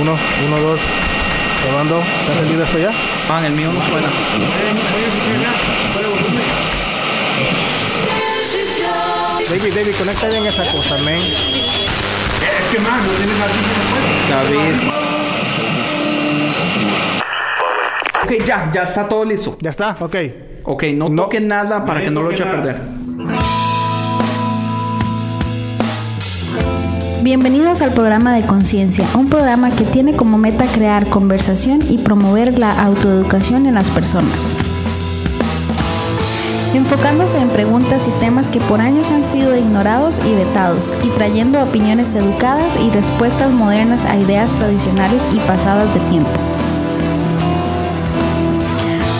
[0.00, 0.16] Uno,
[0.46, 0.80] uno, dos.
[1.62, 1.98] Probando.
[1.98, 2.90] ¿Está encendido esto ya?
[3.28, 4.08] Ah, el mío no suena.
[9.50, 11.20] David, David, conecta bien esa cosa, men.
[14.28, 14.88] David.
[18.24, 19.56] Ok, ya, ya está todo listo.
[19.60, 20.16] Ya está, ok.
[20.64, 22.78] Ok, no, toquen nada para que no lo eche a perder.
[27.20, 32.56] Bienvenidos al programa de Conciencia, un programa que tiene como meta crear conversación y promover
[32.60, 34.56] la autoeducación en las personas.
[36.74, 41.60] Enfocándose en preguntas y temas que por años han sido ignorados y vetados, y trayendo
[41.60, 46.57] opiniones educadas y respuestas modernas a ideas tradicionales y pasadas de tiempo.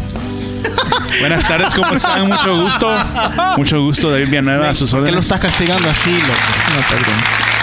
[1.20, 2.28] Buenas tardes, ¿cómo están?
[2.28, 2.90] Mucho gusto.
[3.58, 5.26] Mucho gusto, David Villanueva, a sus ¿Por qué lo órdenes.
[5.26, 6.24] estás castigando así, loco?
[6.76, 7.16] No, perdón.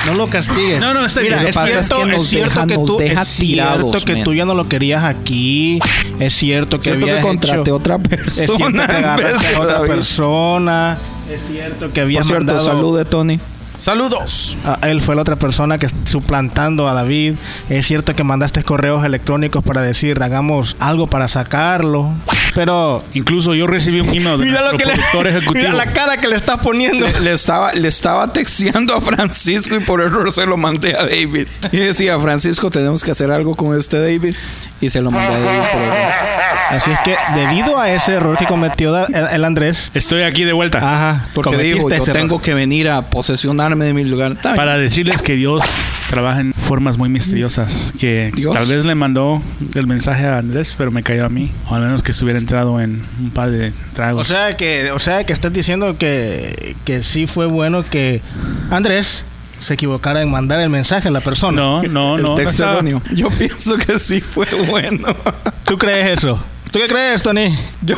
[0.07, 0.81] No lo castigues.
[0.81, 1.49] No, no, está Mira, bien.
[1.51, 3.23] es Lo que pasa cierto, es que nos es cierto deja- que nos tú, deja
[3.23, 4.25] es cierto que man.
[4.25, 5.79] tú ya no lo querías aquí.
[6.19, 9.73] Es cierto que Cierto que contraté hecho- otra persona Es cierto que agarraste a otra
[9.75, 9.89] David.
[9.91, 10.99] persona.
[11.31, 12.65] Es cierto que Por habías cierto, mandado...
[12.67, 13.39] salud de Tony.
[13.81, 14.59] Saludos.
[14.67, 17.37] a él fue la otra persona que suplantando a David.
[17.71, 22.11] Es cierto que mandaste correos electrónicos para decir hagamos algo para sacarlo.
[22.55, 25.55] Pero Incluso yo recibí un email de mira lo que le, productor ejecutivo.
[25.55, 27.07] mira la cara que le estás poniendo.
[27.07, 31.03] Le, le estaba, le estaba texteando a Francisco y por error se lo mandé a
[31.07, 31.47] David.
[31.73, 34.35] Y decía, Francisco, tenemos que hacer algo con este David.
[34.81, 36.13] Y se lo mandé a David por error.
[36.71, 40.53] Así es que debido a ese error que cometió el, el Andrés, Estoy aquí de
[40.53, 42.17] vuelta ajá, Porque dijo, yo ese error.
[42.17, 44.37] tengo que venir a posesionarme de mi lugar.
[44.41, 45.63] Para decirles que Dios
[46.11, 47.93] trabaja en formas muy misteriosas.
[47.99, 48.53] Que Dios.
[48.55, 49.41] tal vez le mandó
[49.75, 51.53] el mensaje a Andrés, pero me cayó a mí.
[51.69, 54.27] O al menos que estuviera entrado en un par de O tragos.
[54.27, 58.21] sea que, o sea que estás diciendo que, que sí fue bueno que
[58.71, 59.25] Andrés
[59.61, 61.57] se equivocara en mandar el mensaje a la persona.
[61.57, 62.35] no, no, el no.
[62.35, 63.03] texto no estaba- erróneo.
[63.15, 65.09] Yo pienso que sí fue bueno.
[65.65, 66.43] ¿Tú crees eso?
[66.73, 67.55] ¿Tú qué crees, Tony?
[67.83, 67.97] Yo,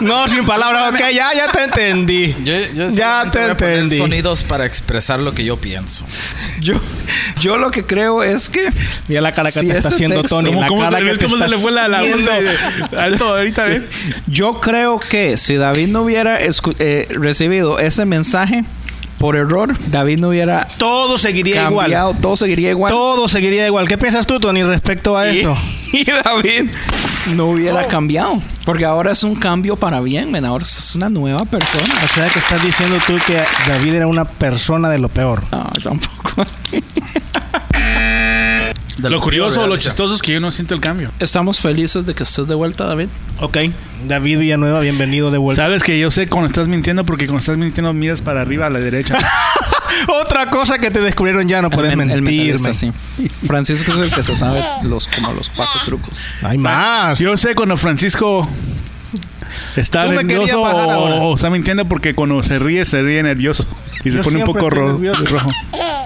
[0.00, 0.82] No, sin palabras.
[0.92, 2.34] Ok, ya, ya te entendí.
[2.44, 3.96] Yo, yo ya te voy a poner entendí.
[3.98, 6.04] sonidos para expresar lo que yo pienso.
[6.60, 6.74] yo,
[7.40, 8.68] yo lo que creo es que
[9.08, 10.48] Mira la cara que Si te está ese haciendo texto- Tony.
[10.48, 12.96] ¿Cómo, la cómo cara se, que te cómo se le fue la, la onda de-
[12.98, 13.82] alto ahorita, eh?
[14.26, 18.64] yo creo que si David no hubiera eh, recibido ese mensaje
[19.18, 22.20] por error, David no hubiera Todo seguiría cambiado, igual.
[22.20, 22.92] todo seguiría igual.
[22.92, 23.86] Todo seguiría igual.
[23.86, 25.56] ¿Qué piensas tú, Tony, respecto a y, eso?
[25.92, 26.70] y David
[27.30, 28.40] no hubiera cambiado.
[28.64, 30.44] Porque ahora es un cambio para bien, men.
[30.44, 31.94] Ahora es una nueva persona.
[32.04, 35.42] O sea que estás diciendo tú que David era una persona de lo peor.
[35.50, 36.46] No, tampoco.
[38.98, 41.10] De Lo curioso, real, lo chistoso es que yo no siento el cambio.
[41.18, 43.08] Estamos felices de que estés de vuelta, David.
[43.40, 43.58] Ok.
[44.06, 45.64] David Villanueva, bienvenido de vuelta.
[45.64, 48.70] Sabes que yo sé cuando estás mintiendo porque cuando estás mintiendo miras para arriba a
[48.70, 49.18] la derecha.
[50.08, 52.58] Otra cosa que te descubrieron ya, no puedes El men- el mentir.
[53.46, 56.18] Francisco es el que se sabe los, como los cuatro trucos.
[56.42, 57.18] Hay más.
[57.18, 58.48] Yo sé cuando Francisco
[59.76, 63.66] está nervioso o, o está mintiendo porque cuando se ríe, se ríe nervioso.
[64.04, 65.24] Y se Yo pone un poco estoy ro- nervioso.
[65.26, 65.50] rojo.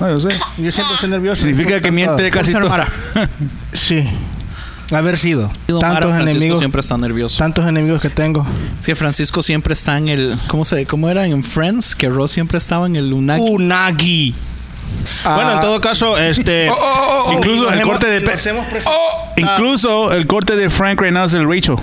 [0.00, 0.36] No, yo sé.
[0.58, 1.42] Yo siempre estoy nervioso.
[1.42, 2.68] Significa que miente casi todo.
[3.72, 4.06] Sí.
[4.90, 5.50] Haber sido.
[5.80, 6.58] Tantos Francisco enemigos.
[6.60, 7.38] siempre está nervioso.
[7.38, 8.46] Tantos enemigos que tengo.
[8.78, 10.36] Es que Francisco siempre está en el.
[10.48, 11.94] ¿Cómo se ¿Cómo era en Friends?
[11.96, 13.42] Que Ross siempre estaba en el Lunaki.
[13.48, 14.34] Unagi.
[15.24, 15.34] Ah.
[15.34, 16.70] Bueno, en todo caso, este.
[16.70, 17.32] Oh, oh, oh, oh.
[17.32, 21.76] Incluso nos el hemos- corte de Oh, incluso el corte de Frank es el Rachel.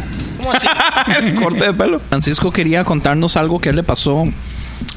[1.24, 2.00] el corte de pelo.
[2.10, 4.26] Francisco quería contarnos algo que le pasó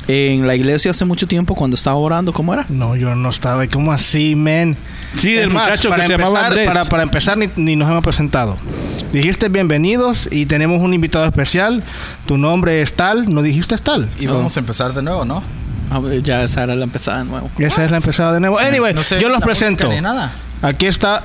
[0.08, 2.32] en la iglesia hace mucho tiempo cuando estaba orando.
[2.32, 2.66] ¿Cómo era?
[2.68, 3.66] No, yo no estaba.
[3.66, 4.76] ¿Cómo así, men?
[5.16, 6.66] Sí, del muchacho que para se llamaba empezar- Andrés.
[6.68, 8.56] Para, para empezar, ni, ni nos hemos presentado.
[9.12, 11.82] Dijiste bienvenidos y tenemos un invitado especial.
[12.26, 13.32] Tu nombre es tal.
[13.32, 14.08] No dijiste tal.
[14.18, 15.42] Y vamos a empezar de nuevo, ¿no?
[15.90, 17.50] A ver, ya esa era la empezada de nuevo.
[17.58, 18.58] Esa es la empezada de nuevo.
[18.58, 19.88] Anyway, No sé yo los presento.
[19.92, 20.32] ni nada.
[20.62, 21.22] Aquí está.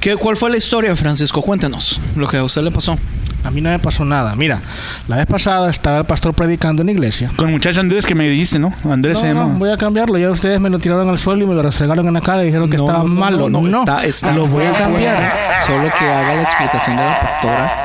[0.00, 1.40] ¿Qué, ¿Cuál fue la historia, Francisco?
[1.42, 2.98] Cuéntenos lo que a usted le pasó.
[3.46, 4.34] A mí no me pasó nada.
[4.34, 4.60] Mira,
[5.08, 7.30] la vez pasada estaba el pastor predicando en la iglesia.
[7.36, 8.72] Con muchacho Andrés que me dijiste, ¿no?
[8.90, 9.58] Andrés se No, no, llama.
[9.58, 10.18] voy a cambiarlo.
[10.18, 12.46] Ya ustedes me lo tiraron al suelo y me lo restregaron en la cara y
[12.46, 13.48] dijeron que No, estaba no, malo.
[13.48, 15.32] no, No, no, está- está lo voy a cambiar.
[15.66, 17.84] Solo que haga la explicación de la pastora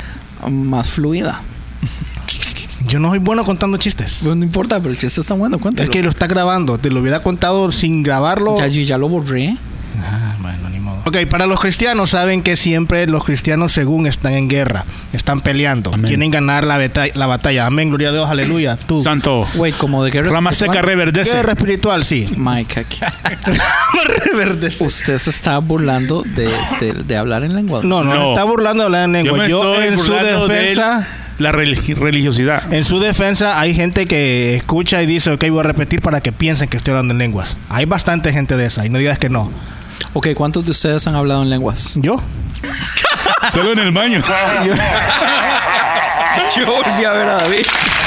[0.49, 1.39] más fluida.
[2.87, 4.19] Yo no soy bueno contando chistes.
[4.21, 5.85] Pero no importa, pero el chiste está bueno, cuéntalo.
[5.85, 6.77] Es que lo está grabando.
[6.77, 8.57] Te lo hubiera contado sin grabarlo.
[8.57, 9.55] ya, yo ya lo borré.
[10.03, 10.57] Ah, bueno.
[11.11, 15.93] Ok, para los cristianos saben que siempre los cristianos según están en guerra, están peleando,
[15.93, 16.07] Amén.
[16.07, 17.65] quieren ganar la, beta- la batalla.
[17.65, 18.77] Amén, gloria a Dios, aleluya.
[18.77, 19.03] Tú.
[19.03, 19.45] Santo.
[19.55, 21.33] Wait, como de guerra Rama seca reverdece.
[21.33, 22.29] Guerra espiritual, sí.
[22.37, 22.99] Mike, aquí.
[24.31, 24.83] Reverdece.
[24.85, 26.49] Usted se está burlando de,
[26.79, 27.81] de, de hablar en lengua.
[27.83, 28.29] no, no, No.
[28.29, 29.37] está burlando de la Yo lengua.
[29.37, 31.07] me Yo, estoy en su burlando de defensa,
[31.39, 32.73] la religi- religiosidad.
[32.73, 36.31] en su defensa hay gente que escucha y dice, ok, voy a repetir para que
[36.31, 37.57] piensen que estoy hablando en lenguas.
[37.69, 39.51] Hay bastante gente de esa y no digas que no.
[40.13, 41.93] Ok, ¿cuántos de ustedes han hablado en lenguas?
[41.95, 42.15] ¿Yo?
[43.51, 44.21] Solo en el baño.
[46.55, 47.65] Yo volví a ver a David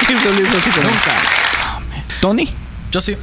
[0.08, 0.82] y solo hizo así como...
[0.88, 1.10] Nunca.
[2.20, 2.48] ¿Tony?
[2.92, 3.16] Yo sí.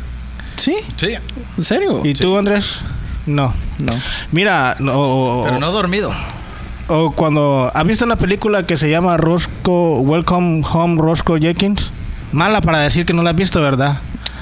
[0.55, 0.75] ¿Sí?
[0.97, 1.15] Sí.
[1.57, 2.01] ¿En serio?
[2.03, 2.81] ¿Y tú, Andrés?
[3.25, 3.53] No.
[3.79, 3.93] No.
[4.31, 6.11] Mira, no, o- Pero no he dormido.
[6.87, 7.71] O cuando...
[7.73, 9.99] ¿Has visto una película que se llama Roscoe...
[10.01, 11.91] Welcome Home Roscoe Jenkins?
[12.31, 13.97] Mala para decir que no la has visto, ¿verdad?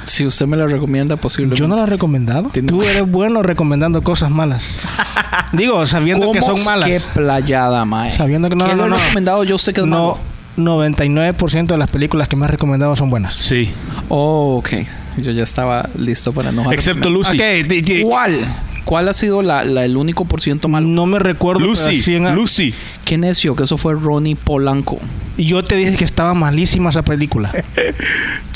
[0.09, 1.59] Si usted me la recomienda, posiblemente.
[1.59, 2.49] Yo no la he recomendado.
[2.49, 4.79] Tiene- Tú eres bueno recomendando cosas malas.
[5.53, 6.87] Digo, sabiendo que ¿Cómo son malas.
[6.89, 8.11] Qué playada, mae.
[8.11, 8.95] Sabiendo que no, ¿Qué no, le no.
[8.95, 10.17] he recomendado yo usted que No, malo?
[10.57, 13.35] 99% de las películas que me has recomendado son buenas.
[13.35, 13.71] Sí.
[14.09, 14.69] Oh, ok.
[15.17, 16.75] Yo ya estaba listo para enojarme.
[16.75, 17.37] Excepto Lucy.
[17.39, 18.45] Ok, ¿Cuál?
[18.85, 20.87] ¿Cuál ha sido la, la- el único por ciento malo?
[20.87, 21.59] no me recuerdo.
[21.59, 22.01] pero Lucy.
[22.01, 22.73] sí en- Lucy.
[23.05, 24.99] Qué necio, que eso fue Ronnie Polanco.
[25.37, 27.51] Y yo te dije que estaba malísima esa película.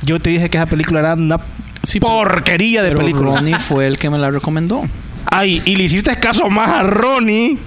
[0.03, 1.37] Yo te dije que esa película era una
[1.83, 3.35] Sí, pero- porquería de Pero película.
[3.35, 4.81] Ronnie fue el que me la recomendó.
[5.27, 7.57] Ay, y le hiciste caso más a Ronnie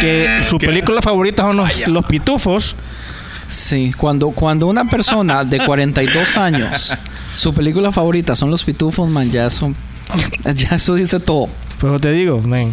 [0.00, 2.74] que su película favorita son los, los pitufos.
[3.48, 6.94] Sí, cuando, cuando una persona de 42 años,
[7.34, 9.72] su película favorita son los pitufos, man, ya eso,
[10.54, 11.48] ya eso dice todo.
[11.80, 12.72] Pues te digo, men.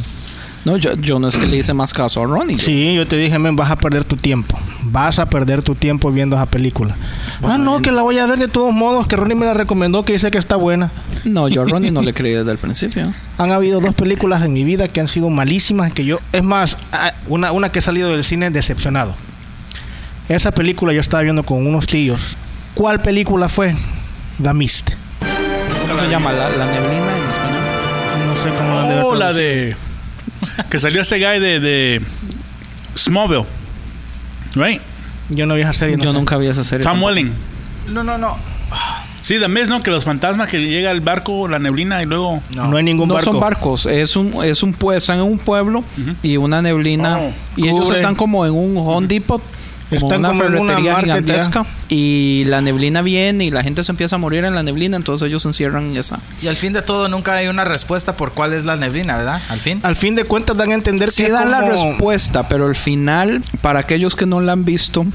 [0.66, 2.58] No, yo, yo no es que le hice más caso a Ronnie.
[2.58, 4.58] Sí, yo te dije, men, vas a perder tu tiempo.
[4.82, 6.96] Vas a perder tu tiempo viendo esa película.
[7.44, 10.04] ah, no, que la voy a ver de todos modos, que Ronnie me la recomendó,
[10.04, 10.90] que dice que está buena.
[11.24, 13.14] No, yo a Ronnie no le creí desde el principio.
[13.38, 16.20] Han habido dos películas en mi vida que han sido malísimas, que yo...
[16.34, 19.14] Es más, ah, una, una que he salido del cine decepcionado.
[20.30, 22.38] Esa película yo estaba viendo con unos tíos.
[22.74, 23.76] ¿Cuál película fue?
[24.42, 24.94] The Mist.
[25.88, 26.34] ¿Cómo se llama?
[26.34, 27.25] La, la neblina
[28.52, 29.76] sé cómo la han de Oh, la de.
[30.70, 32.02] Que salió ese guy de, de
[32.98, 33.46] Smallville.
[34.56, 34.82] Right?
[35.30, 35.98] Yo no vi esa serie.
[35.98, 36.18] no Yo sé.
[36.18, 36.84] nunca vi esa serie.
[36.84, 37.08] Tom tampoco.
[37.08, 37.32] Welling.
[37.92, 38.38] No, no, no.
[39.22, 39.82] Sí, The Mist, ¿no?
[39.82, 42.42] Que los fantasmas que llega el barco, la neblina y luego.
[42.56, 43.32] No, hay ningún No barco.
[43.32, 45.84] son barcos, es un, es un pue- están en un pueblo
[46.22, 47.18] y una neblina.
[47.20, 47.34] Oh.
[47.56, 49.42] y ellos están como en un Home Depot,
[49.90, 51.66] como Están una como en una ferretería market, gigantesca.
[51.90, 55.28] Y la neblina viene y la gente se empieza a morir en la neblina, entonces
[55.28, 56.20] ellos se encierran en esa.
[56.42, 59.42] Y al fin de todo nunca hay una respuesta por cuál es la neblina, ¿verdad?
[59.50, 59.80] Al fin.
[59.84, 62.76] Al fin de cuentas dan a entender Sí que dan la como- respuesta, pero al
[62.76, 65.06] final, para aquellos que no la han visto,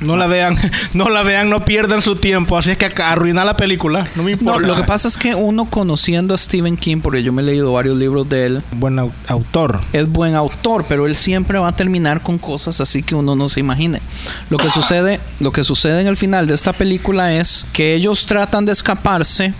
[0.00, 0.56] No la vean,
[0.94, 2.56] no la vean, no pierdan su tiempo.
[2.56, 4.08] Así es que arruinar la película.
[4.16, 4.66] No me no, importa.
[4.66, 7.72] lo que pasa es que uno conociendo a Stephen King, porque yo me he leído
[7.72, 9.80] varios libros de él, Buen au- autor.
[9.92, 13.48] es buen autor, pero él siempre va a terminar con cosas así que uno no
[13.48, 14.00] se imagine.
[14.48, 18.26] Lo que sucede, lo que sucede en el final de esta película es que ellos
[18.26, 19.52] tratan de escaparse,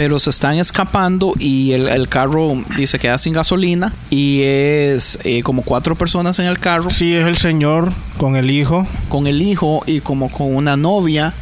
[0.00, 5.42] pero se están escapando y el, el carro dice queda sin gasolina y es eh,
[5.42, 8.86] como cuatro personas en el carro Sí, es el señor con el hijo.
[9.10, 11.34] con el hijo y como con una novia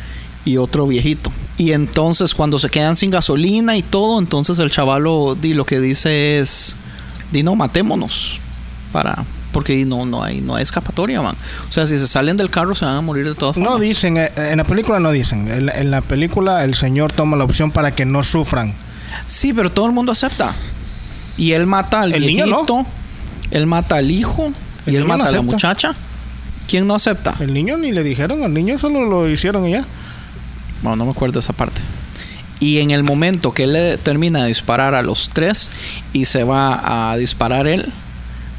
[0.44, 1.30] y otro viejito.
[1.56, 5.78] Y entonces cuando se quedan sin gasolina y todo, entonces el chavalo di, lo que
[5.78, 6.74] dice es,
[7.30, 8.40] di no, matémonos.
[8.90, 11.36] Para, porque no, no hay, no hay escapatoria, man.
[11.68, 13.72] O sea, si se salen del carro se van a morir de todas formas.
[13.72, 15.50] No dicen, eh, en la película no dicen.
[15.50, 18.72] En, la- en la película el señor toma la opción para que no sufran.
[19.26, 20.52] Sí, pero todo el mundo acepta.
[21.36, 22.86] Y él mata al El niño no.
[23.50, 24.52] él mata al hijo
[24.86, 25.94] El y él mata no a la muchacha.
[26.68, 27.34] ¿Quién no acepta?
[27.40, 29.84] El niño ni le dijeron, al niño solo lo hicieron y ya.
[30.82, 31.80] Bueno, no me acuerdo esa parte.
[32.60, 35.70] Y en el momento que él le termina de disparar a los tres
[36.12, 37.92] y se va a disparar él,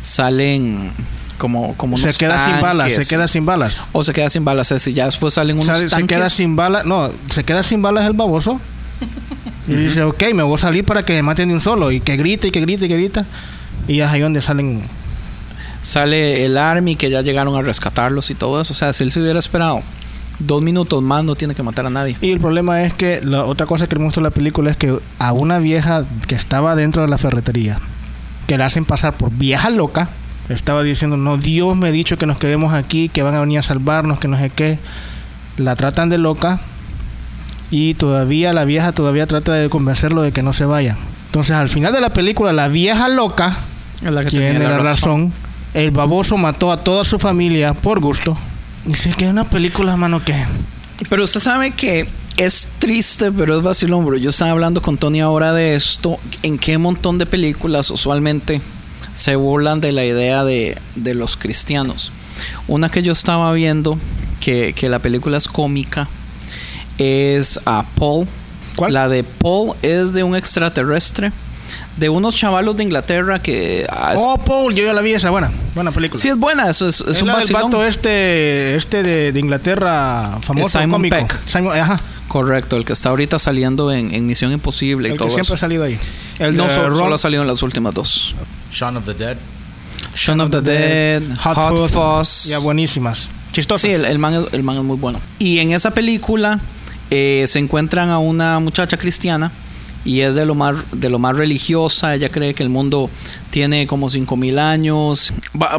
[0.01, 0.91] salen
[1.37, 3.85] como, como Se queda sin balas, se queda sin balas.
[3.91, 6.17] O se queda sin balas, es decir, ya después salen unos Sale- se tanques.
[6.17, 8.59] queda sin balas, no, se queda sin balas el baboso.
[9.67, 11.91] Y dice, ok, me voy a salir para que me maten de un solo.
[11.91, 13.25] Y que grita y que grita y que grita.
[13.87, 14.81] Y es ahí donde salen.
[15.81, 18.73] Sale el army que ya llegaron a rescatarlos y todo eso.
[18.73, 19.81] O sea, si él se hubiera esperado
[20.39, 22.17] dos minutos más, no tiene que matar a nadie.
[22.19, 24.77] Y el problema es que la otra cosa que me gustó de la película es
[24.77, 27.77] que a una vieja que estaba dentro de la ferretería,
[28.49, 30.09] que la hacen pasar por vieja loca,
[30.49, 33.59] estaba diciendo, no, Dios me ha dicho que nos quedemos aquí, que van a venir
[33.59, 34.79] a salvarnos, que no sé qué.
[35.57, 36.59] La tratan de loca
[37.69, 40.97] y todavía la vieja todavía trata de convencerlo de que no se vaya.
[41.27, 43.55] Entonces al final de la película, la vieja loca
[44.03, 45.31] Es la que tiene la razón.
[45.75, 48.35] El baboso mató a toda su familia por gusto.
[48.91, 50.43] Es que es una película, mano, que
[51.07, 52.07] Pero usted sabe que
[52.45, 54.17] es triste, pero es vacilón, bro.
[54.17, 56.17] Yo estaba hablando con Tony ahora de esto.
[56.43, 58.61] ¿En qué montón de películas usualmente
[59.13, 62.11] se burlan de la idea de, de los cristianos?
[62.67, 63.97] Una que yo estaba viendo,
[64.39, 66.07] que, que la película es cómica,
[66.97, 68.27] es a Paul.
[68.75, 68.93] ¿Cuál?
[68.93, 71.31] La de Paul es de un extraterrestre.
[71.97, 73.85] De unos chavalos de Inglaterra que...
[73.89, 75.51] ah, Oh, Paul, yo ya la vi esa buena.
[75.75, 76.19] Buena película.
[76.21, 77.63] sí, es buena, eso es, es es un la del vacilón.
[77.71, 81.17] vato este, este de, de Inglaterra, famoso Simon cómico.
[81.17, 81.41] Peck.
[81.45, 81.99] Simon, ajá.
[82.29, 85.43] Correcto, el que está ahorita saliendo en, en Misión Imposible y El que todo siempre
[85.43, 85.53] eso.
[85.55, 85.99] ha salido ahí.
[86.39, 88.35] El no, de so- Ron- solo ha salido en las últimas dos.
[88.71, 89.35] Shaun of the Dead.
[90.15, 92.45] Shaun of the Dead, Hot, Hot Fuzz.
[92.45, 93.29] Ya buenísimas.
[93.51, 93.81] Chistosas.
[93.81, 95.19] Sí, el, el man, es- el man es muy bueno.
[95.39, 96.59] Y en esa película
[97.11, 99.51] eh, se encuentran a una muchacha cristiana
[100.09, 102.15] y es de lo más de lo más religiosa.
[102.15, 103.11] Ella cree que el mundo
[103.51, 105.31] tiene como 5000 años.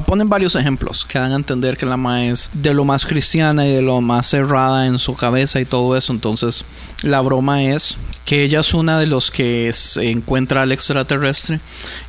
[0.06, 3.66] Ponen varios ejemplos que dan a entender que la ma es de lo más cristiana
[3.66, 6.12] y de lo más cerrada en su cabeza y todo eso.
[6.12, 6.64] Entonces,
[7.02, 11.58] la broma es que ella es una de los que se encuentra al extraterrestre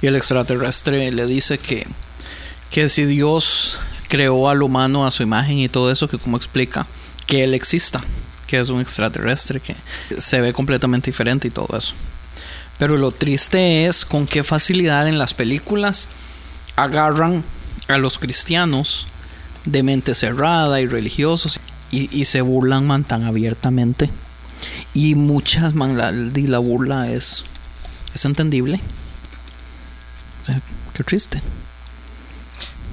[0.04, 1.88] y el extraterrestre le dice que
[2.70, 6.86] que si Dios creó al humano a su imagen y todo eso, que como explica
[7.26, 8.00] que él exista,
[8.46, 9.76] que es un extraterrestre, que
[10.20, 11.96] se ve completamente diferente y todo eso.
[12.82, 16.10] Pero lo triste es con qué facilidad en las películas
[16.76, 17.44] agarran
[17.88, 19.06] a los cristianos
[19.66, 21.60] de mente cerrada y religiosos
[21.92, 24.10] y, y se burlan man tan abiertamente.
[24.96, 27.44] Y muchas man, la, la burla es,
[28.16, 28.80] es entendible.
[30.96, 31.40] Qué triste.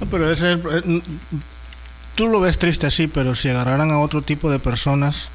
[0.01, 1.01] No, pero ese eh,
[2.13, 5.29] tú lo ves triste así, pero si agarraran a otro tipo de personas,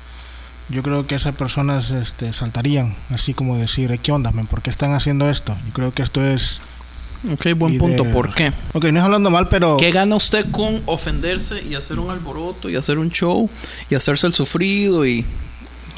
[0.68, 4.46] yo creo que esas personas este, saltarían, así como decir, ¿qué onda, men?
[4.46, 5.56] ¿Por qué están haciendo esto?
[5.66, 6.60] Yo creo que esto es...
[7.32, 8.02] Ok, buen punto.
[8.02, 8.12] idea.
[8.12, 8.52] ¿Por qué?
[8.74, 9.76] Ok, no es hablando mal, pero...
[9.78, 13.48] ¿Qué gana usted con ofenderse y hacer un alboroto y hacer un show
[13.90, 15.24] y hacerse el sufrido y...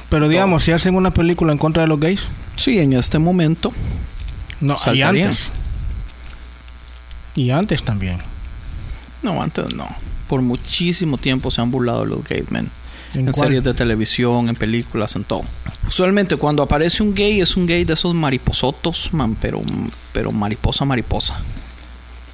[0.08, 3.72] Pero digamos, si hacen una película en contra de los gays, Sí, en este momento.
[4.60, 5.50] no, y antes.
[7.34, 8.18] Y antes también.
[9.22, 9.86] No, antes no.
[10.28, 12.70] Por muchísimo tiempo se han burlado de los gays, men.
[13.16, 15.42] ¿En series de televisión, en películas, en todo.
[15.86, 19.62] Usualmente cuando aparece un gay es un gay de esos mariposotos, man, pero,
[20.12, 21.40] pero mariposa, mariposa.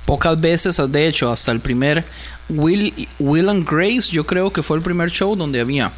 [0.05, 2.05] Pocas veces, de hecho, hasta el primer
[2.49, 5.93] Will, Will and Grace, yo creo que fue el primer show donde había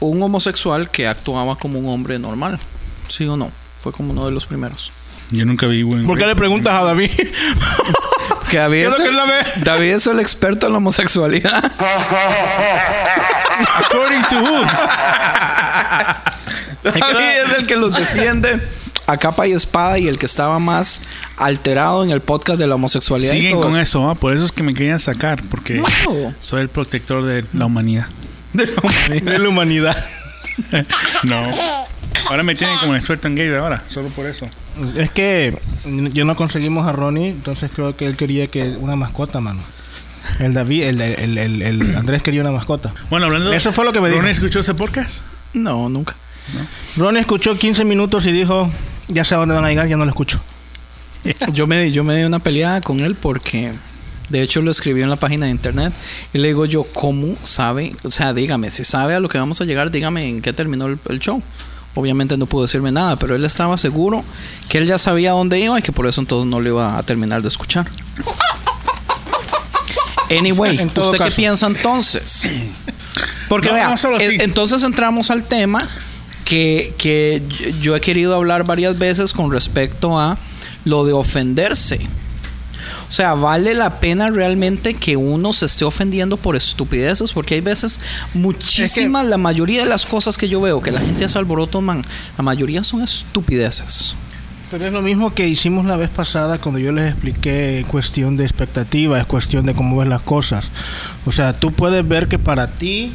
[0.00, 2.58] un homosexual que actuaba como un hombre normal.
[3.08, 3.50] ¿Sí o no?
[3.80, 4.92] Fue como uno de los primeros.
[5.30, 7.10] Yo nunca vi Will and ¿Por qué le preguntas a David?
[8.52, 9.44] Que David, ¿Qué es el, él sabe?
[9.64, 11.72] David es el experto en la homosexualidad.
[13.78, 14.66] According to who?
[16.84, 18.60] David es el que los defiende
[19.06, 21.00] a capa y espada y el que estaba más
[21.38, 23.32] alterado en el podcast de la homosexualidad.
[23.32, 24.06] Siguen con eso.
[24.10, 24.14] ¿ah?
[24.14, 25.86] por eso es que me querían sacar, porque No.
[26.40, 28.06] soy el protector de la humanidad.
[28.52, 29.96] de la humanidad.
[31.22, 31.50] No.
[32.28, 34.46] Ahora me tienen como experto en gays ahora, solo por eso.
[34.96, 35.56] Es que
[36.12, 39.60] yo no conseguimos a Ronnie, entonces creo que él quería que una mascota, mano.
[40.38, 42.92] El David, el, el, el, el Andrés quería una mascota.
[43.10, 44.20] Bueno, hablando Eso fue lo que me dijo.
[44.20, 45.22] ¿Ron escuchó ese podcast?
[45.52, 46.14] No, nunca.
[46.96, 48.70] Ronnie escuchó 15 minutos y dijo,
[49.08, 50.40] ya sé a dónde van a llegar, ya no lo escucho.
[51.52, 53.70] Yo me, yo me di una peleada con él porque
[54.28, 55.92] de hecho lo escribió en la página de internet
[56.32, 57.94] y le digo yo, ¿cómo sabe?
[58.02, 60.86] O sea, dígame, si sabe a lo que vamos a llegar, dígame en qué terminó
[60.86, 61.40] el, el show.
[61.94, 64.24] Obviamente no pudo decirme nada, pero él estaba seguro
[64.68, 67.02] que él ya sabía dónde iba y que por eso entonces no le iba a
[67.02, 67.86] terminar de escuchar.
[70.30, 71.24] Anyway, En ¿usted caso.
[71.24, 72.42] qué piensa entonces?
[73.48, 74.38] Porque No, vea, no solo sí.
[74.40, 75.86] entonces entramos al tema
[76.46, 77.42] que, que
[77.80, 80.38] yo he querido hablar varias veces con respecto a
[80.84, 82.00] lo de ofenderse.
[83.12, 87.34] O sea, ¿vale la pena realmente que uno se esté ofendiendo por estupideces?
[87.34, 88.00] Porque hay veces
[88.32, 92.02] muchísimas, la mayoría de las cosas que yo veo que la gente hace alboroto, man,
[92.38, 94.14] la mayoría son estupideces.
[94.70, 98.44] Pero es lo mismo que hicimos la vez pasada cuando yo les expliqué cuestión de
[98.44, 100.70] expectativa, es cuestión de cómo ves las cosas.
[101.26, 103.12] O sea, tú puedes ver que para ti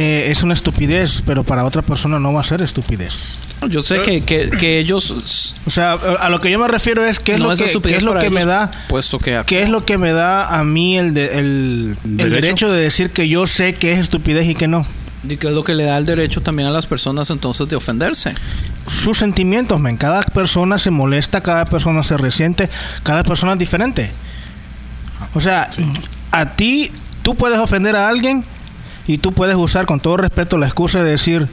[0.00, 3.40] eh, es una estupidez, pero para otra persona no va a ser estupidez.
[3.68, 5.10] Yo sé que, que, que ellos...
[5.66, 7.80] O sea, a lo que yo me refiero es qué es no lo es que,
[7.82, 9.42] qué es lo que me da Puesto que...
[9.44, 12.34] ¿Qué es lo que me da a mí el, de- el, el ¿Derecho?
[12.36, 14.86] derecho de decir que yo sé que es estupidez y que no?
[15.28, 17.74] Y que es lo que le da el derecho también a las personas entonces de
[17.74, 18.34] ofenderse.
[18.86, 19.96] Sus sentimientos, men.
[19.96, 22.70] Cada persona se molesta, cada persona se resiente,
[23.02, 24.12] cada persona es diferente.
[25.34, 25.68] O sea,
[26.30, 26.92] a ti,
[27.24, 28.44] tú puedes ofender a alguien
[29.08, 31.48] y tú puedes usar con todo respeto la excusa de decir,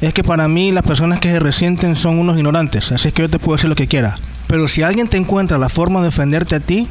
[0.00, 3.22] es que para mí las personas que se resienten son unos ignorantes, así es que
[3.22, 4.14] yo te puedo decir lo que quiera.
[4.46, 6.86] Pero si alguien te encuentra la forma de ofenderte a ti,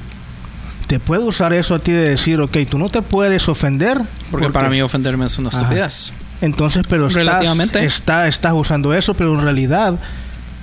[0.87, 4.01] te puede usar eso a ti de decir, ok, tú no te puedes ofender.
[4.29, 6.11] Porque para mí ofenderme es una estupidez.
[6.41, 9.97] Entonces, pero estás, está, estás usando eso, pero en realidad,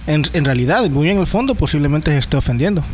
[0.07, 2.85] en, en realidad, muy en el fondo, posiblemente se esté ofendiendo.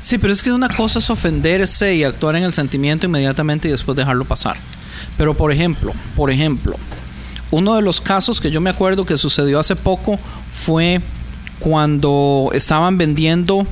[0.00, 3.70] Sí, pero es que una cosa es ofenderse y actuar en el sentimiento inmediatamente y
[3.70, 4.56] después dejarlo pasar.
[5.16, 6.76] Pero por ejemplo, por ejemplo,
[7.50, 10.18] uno de los casos que yo me acuerdo que sucedió hace poco
[10.50, 11.00] fue
[11.58, 13.66] cuando estaban vendiendo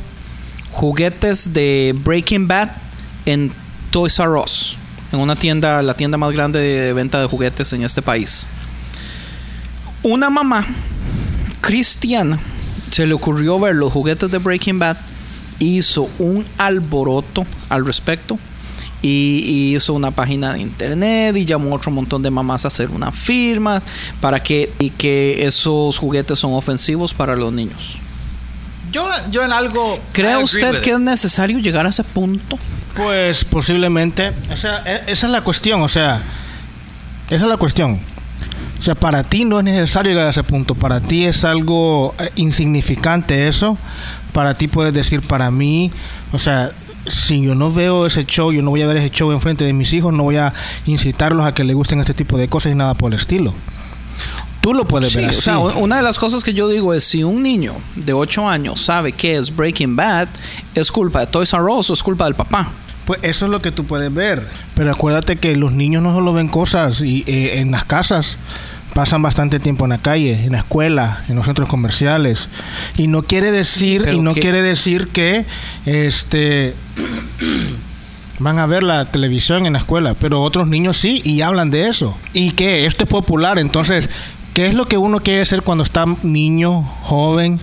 [0.70, 2.70] juguetes de Breaking Bad
[3.26, 3.52] en
[3.90, 4.76] Toys R Us,
[5.12, 8.46] en una tienda, la tienda más grande de venta de juguetes en este país.
[10.02, 10.66] Una mamá
[11.60, 12.38] cristiana
[12.90, 14.96] se le ocurrió ver los juguetes de Breaking Bad,
[15.58, 18.38] hizo un alboroto al respecto
[19.02, 22.68] y, y hizo una página de internet y llamó a otro montón de mamás a
[22.68, 23.82] hacer una firma
[24.20, 27.96] para que y que esos juguetes son ofensivos para los niños.
[28.92, 29.98] Yo, yo en algo.
[30.12, 30.94] ¿Cree usted que it.
[30.96, 32.58] es necesario llegar a ese punto?
[32.96, 36.20] Pues posiblemente, o sea, e- esa es la cuestión, o sea,
[37.28, 38.00] esa es la cuestión.
[38.78, 42.14] O sea, para ti no es necesario llegar a ese punto, para ti es algo
[42.18, 43.76] eh, insignificante eso,
[44.32, 45.90] para ti puedes decir, para mí,
[46.32, 46.72] o sea,
[47.06, 49.72] si yo no veo ese show, yo no voy a ver ese show enfrente de
[49.72, 50.52] mis hijos, no voy a
[50.86, 53.54] incitarlos a que les gusten este tipo de cosas y nada por el estilo.
[54.60, 55.40] Tú lo puedes Sí, ver o así.
[55.40, 58.80] sea, una de las cosas que yo digo es si un niño de 8 años
[58.80, 60.28] sabe que es Breaking Bad,
[60.74, 62.68] es culpa de Toys R Us o es culpa del papá.
[63.06, 64.46] Pues eso es lo que tú puedes ver.
[64.74, 68.36] Pero acuérdate que los niños no solo ven cosas y, eh, en las casas.
[69.00, 72.48] Pasan bastante tiempo en la calle, en la escuela, en los centros comerciales.
[72.98, 75.46] Y no quiere decir, y no que- quiere decir que
[75.86, 76.74] este
[78.40, 81.88] van a ver la televisión en la escuela, pero otros niños sí y hablan de
[81.88, 82.14] eso.
[82.34, 84.10] Y que esto es popular, entonces,
[84.52, 87.58] ¿qué es lo que uno quiere hacer cuando está niño, joven?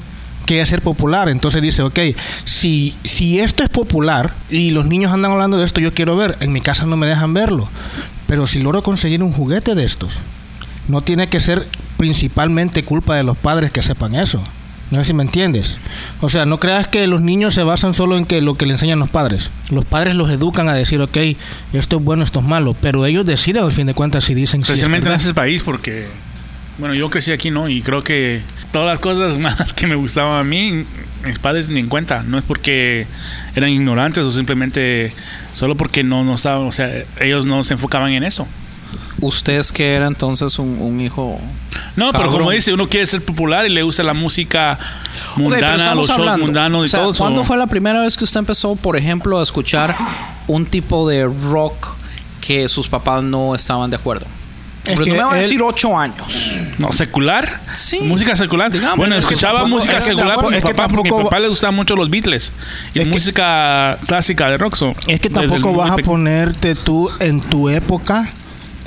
[0.46, 1.29] quiere ser popular.
[1.29, 2.00] Entonces dice, ok,
[2.46, 6.36] si, si esto es popular y los niños andan hablando de esto, yo quiero ver.
[6.39, 7.67] En mi casa no me dejan verlo.
[8.25, 10.20] Pero si logro conseguir un juguete de estos,
[10.88, 11.65] no tiene que ser
[11.98, 14.44] principalmente culpa de los padres que sepan eso.
[14.89, 15.77] No sé si me entiendes.
[16.22, 18.74] O sea, no creas que los niños se basan solo en que lo que le
[18.74, 19.51] enseñan los padres.
[19.70, 21.17] Los padres los educan a decir, ok,
[21.73, 22.76] esto es bueno, esto es malo.
[22.80, 25.62] Pero ellos deciden al fin de cuentas si dicen sí, es Especialmente en ese país
[25.63, 26.08] porque,
[26.78, 27.67] bueno, yo crecí aquí, ¿no?
[27.67, 30.86] Y creo que todas las cosas malas que me gustaban a mí,
[31.26, 32.23] mis padres ni en cuenta.
[32.23, 33.08] No es porque
[33.56, 35.12] eran ignorantes o simplemente
[35.54, 38.47] solo porque no, no estaban, o sea, ellos no se enfocaban en eso.
[39.21, 41.39] Usted es que era entonces un, un hijo.
[41.95, 44.78] No, pero como dice, uno quiere ser popular y le gusta la música
[45.36, 47.19] pero mundana, los shows hablando, mundanos y o sea, todo eso.
[47.23, 49.95] ¿Cuándo fue la primera vez que usted empezó, por ejemplo, a escuchar
[50.47, 51.95] un tipo de rock
[52.41, 54.26] que sus papás no estaban de acuerdo?
[54.84, 56.26] Que no me va a decir ocho años.
[56.78, 57.60] No, secular.
[57.73, 58.00] Sí.
[58.00, 58.71] Música secular.
[58.71, 60.88] Digamos, bueno, es que escuchaba tampoco- música es que secular por mi es que papá,
[60.88, 62.54] porque a mi papá le gustaban mucho los Beatles.
[62.93, 64.76] Y que- música clásica de rock.
[64.76, 68.30] so, Es que tampoco vas a ponerte tú en tu época,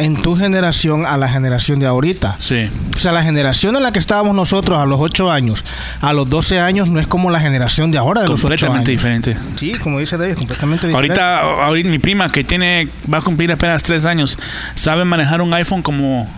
[0.01, 2.37] en tu generación, a la generación de ahorita.
[2.41, 2.69] Sí.
[2.97, 5.65] O sea, la generación en la que estábamos nosotros a los 8 años,
[6.01, 8.61] a los 12 años, no es como la generación de ahora de los 8 años.
[8.63, 9.37] Completamente diferente.
[9.57, 11.21] Sí, como dice David, completamente diferente.
[11.21, 14.39] Ahorita, ahorita mi prima que tiene, va a cumplir apenas tres años,
[14.75, 16.29] sabe manejar un iPhone como,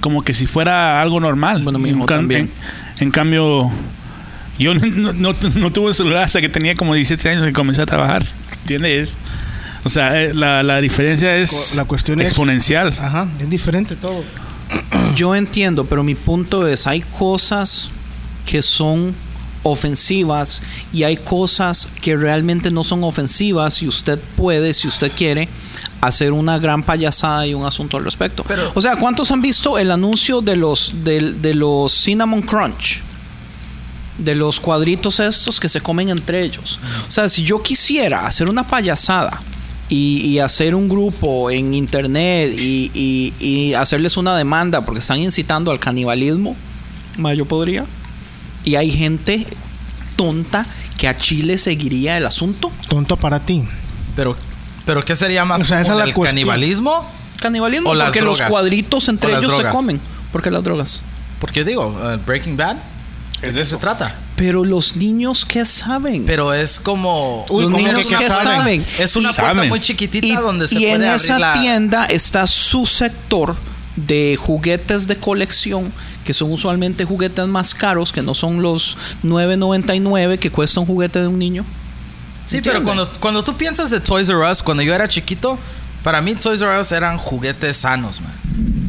[0.00, 1.62] como que si fuera algo normal.
[1.62, 2.40] Bueno, mi hijo en, también.
[2.42, 3.70] en- en cambio,
[4.58, 7.82] yo no, no, no tuve un celular hasta que tenía como 17 años y comencé
[7.82, 8.24] a trabajar.
[8.62, 9.14] ¿Entiendes?
[9.84, 12.94] O sea, eh, la, la diferencia es La cuestión es- exponencial.
[12.98, 14.22] Ajá, es diferente todo.
[15.16, 17.88] Yo entiendo, pero mi punto es, hay cosas
[18.46, 19.14] que son
[19.64, 20.60] ofensivas
[20.92, 25.48] y hay cosas que realmente no son ofensivas y usted puede, si usted quiere,
[26.00, 28.44] hacer una gran payasada y un asunto al respecto.
[28.46, 33.00] Pero- o sea, ¿cuántos han visto el anuncio de los, de, de los Cinnamon Crunch?
[34.18, 36.78] De los cuadritos estos que se comen entre ellos.
[37.08, 39.40] O sea, si yo quisiera hacer una payasada
[39.94, 45.18] y, y hacer un grupo en internet y, y- y hacerles una demanda porque están
[45.18, 46.56] incitando al canibalismo,
[47.18, 47.84] ma, yo podría.
[48.64, 49.46] Y hay gente
[50.16, 50.64] tonta
[50.96, 52.70] que a Chile seguiría el asunto.
[52.88, 53.64] Tonto para ti.
[54.16, 54.36] Pero,
[54.86, 56.36] pero ¿qué sería más O sea, esa común, es la el cuestión.
[56.36, 57.06] canibalismo?
[57.40, 60.00] Canibalismo, O las porque los cuadritos entre ellos se comen.
[60.30, 61.02] Porque las drogas.
[61.40, 62.76] Porque digo, eh, Breaking Bad,
[63.42, 64.14] es de eso se trata.
[64.36, 66.24] Pero los niños, ¿qué saben?
[66.26, 67.44] Pero es como...
[67.50, 68.44] Uy, los ¿cómo niños, que ¿qué saben?
[68.58, 68.86] saben?
[68.98, 69.68] Es una puerta Saben.
[69.68, 73.54] muy chiquitita y, donde se y puede en abrir esa la- tienda está su sector
[73.96, 75.92] de juguetes de colección
[76.24, 81.20] que son usualmente juguetes más caros que no son los 9.99 que cuesta un juguete
[81.20, 81.64] de un niño
[82.46, 82.84] Sí, pero ¿Entiende?
[83.04, 85.56] cuando, cuando tú piensas de Toys R Us, cuando yo era chiquito,
[86.02, 88.32] para mí Toys R Us eran juguetes sanos, man.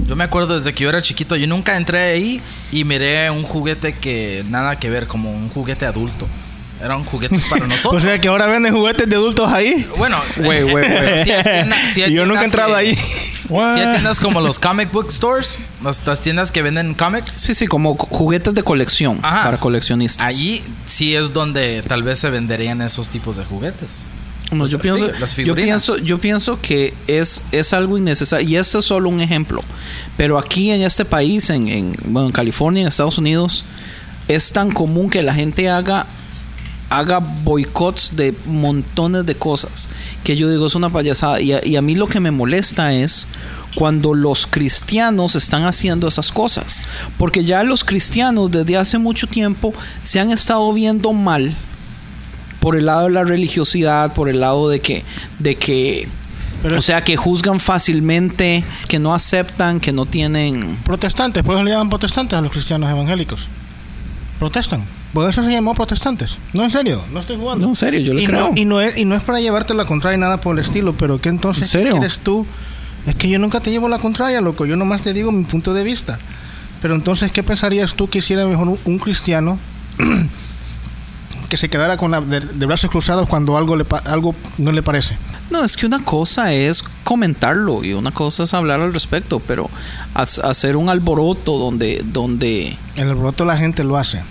[0.08, 2.42] Yo me acuerdo desde que yo era chiquito, yo nunca entré ahí
[2.80, 6.28] y miré un juguete que nada que ver, como un juguete adulto.
[6.82, 8.04] Eran juguetes para O nosotros.
[8.04, 9.88] sea, que ahora venden juguetes de adultos ahí.
[9.98, 11.24] bueno, Güey, güey, güey.
[12.12, 12.98] yo nunca he tiendas entrado que- ahí.
[13.48, 13.76] What?
[13.76, 17.32] Sí hay tiendas como los comic book stores, las, tiendas que venden cómics.
[17.34, 19.44] Sí, sí, como ju- juguetes de colección Ajá.
[19.44, 20.26] para coleccionistas.
[20.28, 24.04] Allí sí es donde tal vez se venderían esos tipos de juguetes.
[24.54, 25.08] Yo, pienso,
[25.44, 28.48] yo, pienso, yo pienso que es, es algo innecesario.
[28.48, 29.62] Y este es solo un ejemplo.
[30.18, 33.66] Pero aquí en este país, en, en, bueno, en California, en Estados Unidos,
[34.28, 36.06] es tan común que la gente haga
[36.90, 39.90] haga boicots de montones de cosas
[40.24, 42.94] que yo digo es una payasada y a, y a mí lo que me molesta
[42.94, 43.26] es
[43.74, 46.84] cuando los cristianos están haciendo esas cosas
[47.18, 51.56] porque ya los cristianos desde hace mucho tiempo se han estado viendo mal
[52.64, 55.04] por el lado de la religiosidad, por el lado de que,
[55.40, 56.08] de que,
[56.62, 60.78] Pero o sea, que juzgan fácilmente, que no aceptan, que no tienen.
[60.86, 63.50] Protestantes, por eso le llaman protestantes a los cristianos evangélicos.
[64.40, 64.86] Protestan.
[65.14, 66.38] Por eso se llamó protestantes.
[66.54, 67.66] No, en serio, no estoy jugando.
[67.66, 68.48] No, en serio, yo le y creo.
[68.48, 70.94] No, y, no es, y no es para llevarte la contraria nada por el estilo,
[70.94, 71.98] pero que entonces ¿En serio?
[71.98, 72.46] eres tú.
[73.06, 74.66] Es que yo nunca te llevo la contraria, loco.
[74.66, 76.18] Yo nomás te digo mi punto de vista.
[76.82, 79.60] Pero entonces, ¿qué pensarías tú que hiciera mejor un, un cristiano
[81.54, 84.82] que se quedara con la, de, de brazos cruzados cuando algo, le, algo no le
[84.82, 85.16] parece?
[85.52, 89.70] No, es que una cosa es comentarlo y una cosa es hablar al respecto, pero
[90.16, 94.24] ha- hacer un alboroto donde, donde El alboroto la gente lo hace.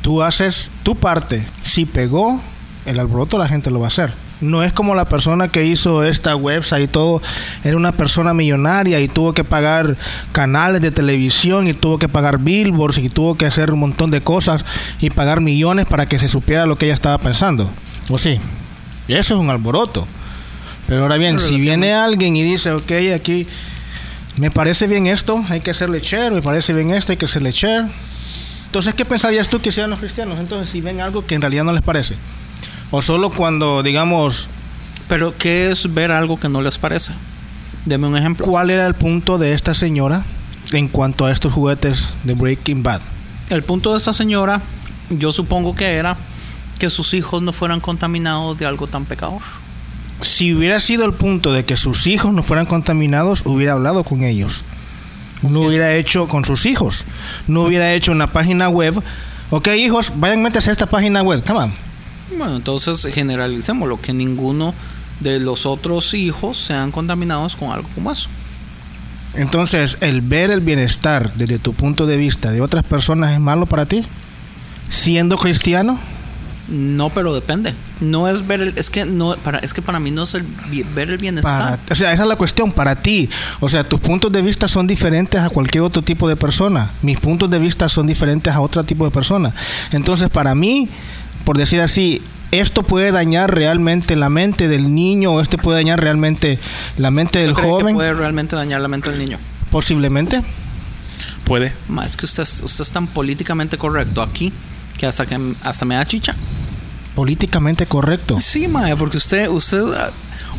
[0.00, 1.46] Tú haces tu parte.
[1.62, 2.40] Si pegó,
[2.86, 4.14] el alboroto la gente lo va a hacer.
[4.42, 7.22] No es como la persona que hizo esta website y todo.
[7.64, 9.96] Era una persona millonaria y tuvo que pagar
[10.32, 14.20] canales de televisión y tuvo que pagar billboards y tuvo que hacer un montón de
[14.20, 14.64] cosas
[15.00, 17.70] y pagar millones para que se supiera lo que ella estaba pensando.
[18.10, 18.40] ¿O sí?
[19.08, 20.06] Y eso es un alboroto.
[20.86, 23.46] Pero ahora bien, si viene alguien y dice, ok, aquí
[24.38, 27.52] me parece bien esto, hay que hacerle share, me parece bien esto, hay que hacerle
[27.52, 27.86] share.
[28.66, 30.40] Entonces, ¿qué pensarías tú que sean los cristianos?
[30.40, 32.16] Entonces, si ven algo que en realidad no les parece.
[32.92, 34.48] O solo cuando, digamos,
[35.08, 37.12] pero ¿qué es ver algo que no les parece?
[37.86, 38.46] Deme un ejemplo.
[38.46, 40.24] ¿cuál era el punto de esta señora
[40.72, 43.00] en cuanto a estos juguetes de Breaking Bad?
[43.48, 44.60] El punto de esa señora,
[45.08, 46.16] yo supongo que era
[46.78, 49.40] que sus hijos no fueran contaminados de algo tan pecador.
[50.20, 54.22] Si hubiera sido el punto de que sus hijos no fueran contaminados, hubiera hablado con
[54.22, 54.64] ellos.
[55.42, 57.06] No hubiera hecho con sus hijos.
[57.48, 59.02] No hubiera hecho una página web.
[59.50, 61.42] Ok, hijos, vayan, métese a esta página web.
[61.46, 61.91] Come on.
[62.36, 64.74] Bueno, entonces generalicemos lo que ninguno
[65.20, 68.28] de los otros hijos sean contaminados con algo como eso.
[69.34, 73.66] Entonces, el ver el bienestar desde tu punto de vista de otras personas es malo
[73.66, 74.04] para ti,
[74.90, 75.98] siendo cristiano.
[76.68, 77.74] No, pero depende.
[78.00, 80.44] No es ver el, es que no para es que para mí no es el
[80.94, 81.58] ver el bienestar.
[81.58, 83.28] Para, o sea, esa es la cuestión para ti.
[83.60, 86.90] O sea, tus puntos de vista son diferentes a cualquier otro tipo de persona.
[87.02, 89.52] Mis puntos de vista son diferentes a otro tipo de persona.
[89.90, 90.88] Entonces, para mí,
[91.44, 96.00] por decir así, esto puede dañar realmente la mente del niño o este puede dañar
[96.00, 96.58] realmente
[96.98, 97.94] la mente del ¿Usted cree que joven.
[97.94, 99.38] puede realmente dañar la mente del niño.
[99.70, 100.42] Posiblemente.
[101.44, 101.72] Puede.
[101.88, 104.52] Ma, es que usted, es- usted es tan políticamente correcto aquí
[104.98, 106.34] que hasta que hasta me da chicha.
[107.14, 108.40] Políticamente correcto.
[108.40, 109.82] Sí, mae, porque usted, usted,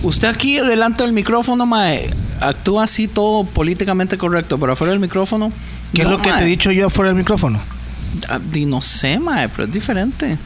[0.03, 5.51] usted aquí delante del micrófono, mae, actúa así todo políticamente correcto, pero afuera del micrófono.
[5.93, 6.39] ¿Qué no, es lo que mae.
[6.39, 7.59] te he dicho yo afuera del micrófono?
[8.29, 10.37] Ah, no sé, mae, pero es diferente.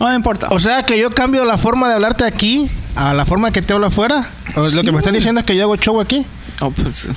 [0.00, 0.48] No me importa.
[0.50, 3.72] O sea que yo cambio la forma de hablarte aquí a la forma que te
[3.72, 4.28] hablo afuera.
[4.56, 5.20] O Sí, lo que me estás güey.
[5.20, 6.26] diciendo es que yo hago show aquí.
[6.60, 7.10] Oh, pues,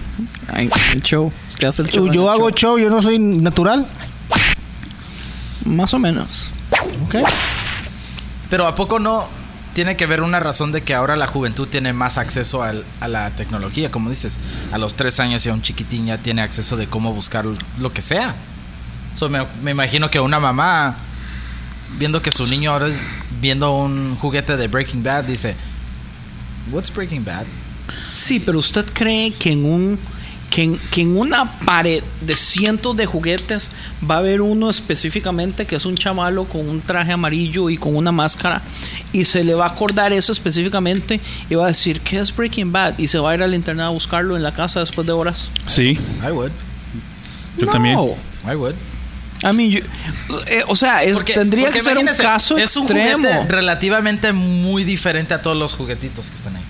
[0.56, 1.32] el show.
[1.50, 2.06] Usted hace el show.
[2.06, 2.78] Yo, en yo el hago show.
[2.78, 3.86] show, yo no soy natural.
[5.66, 6.50] Más o menos.
[7.06, 7.16] ¿ok?
[8.50, 9.28] Pero ¿a poco no
[9.74, 13.08] tiene que ver una razón de que ahora la juventud tiene más acceso al- a
[13.08, 13.92] la tecnología?
[13.92, 14.38] Como dices,
[14.72, 17.46] a los tres años ya un chiquitín ya tiene acceso de cómo buscar
[17.80, 18.34] lo que sea.
[19.16, 20.96] So, me, me imagino que una mamá,
[21.98, 22.96] viendo que su niño ahora es
[23.42, 25.56] viendo un juguete de Breaking Bad, dice,
[26.72, 27.46] What's Breaking Bad?
[28.12, 30.00] Sí, pero usted cree que en un
[30.50, 33.70] que en, que en una pared de cientos de juguetes
[34.10, 37.96] va a haber uno específicamente que es un chamalo con un traje amarillo y con
[37.98, 38.62] una máscara
[39.12, 41.20] y se le va a acordar eso específicamente
[41.50, 42.98] y va a decir ¿qué es Breaking Bad?
[42.98, 45.52] y se va a ir al internet a buscarlo en la casa después de horas.
[45.66, 46.52] Sí, I would.
[47.58, 47.72] yo No.
[47.72, 48.00] también.
[48.50, 48.76] I would.
[49.44, 49.80] I mean, yo-
[50.48, 53.28] eh, o sea, es- Porque- tendría porque que ser un caso es un extremo.
[53.28, 56.64] juguete relativamente muy diferente a todos los juguetitos que están ahí.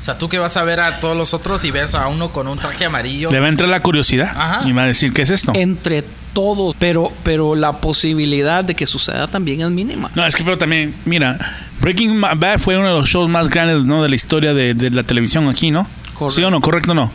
[0.00, 2.30] O sea, tú que vas a ver a todos los otros y ves a uno
[2.30, 3.30] con un traje amarillo.
[3.30, 4.60] Le va a entrar la curiosidad Ajá.
[4.68, 5.52] y va a decir, ¿qué es esto?
[5.54, 10.10] entre todos, pero pero la posibilidad de que suceda también es mínima.
[10.14, 11.38] No, es que pero también, mira,
[11.80, 14.02] Breaking Bad fue uno de los shows más grandes ¿no?
[14.02, 15.86] de la historia de, de la televisión aquí, ¿no?
[16.14, 16.30] Correcto.
[16.36, 16.60] ¿Sí o no?
[16.60, 17.10] ¿Correcto o no?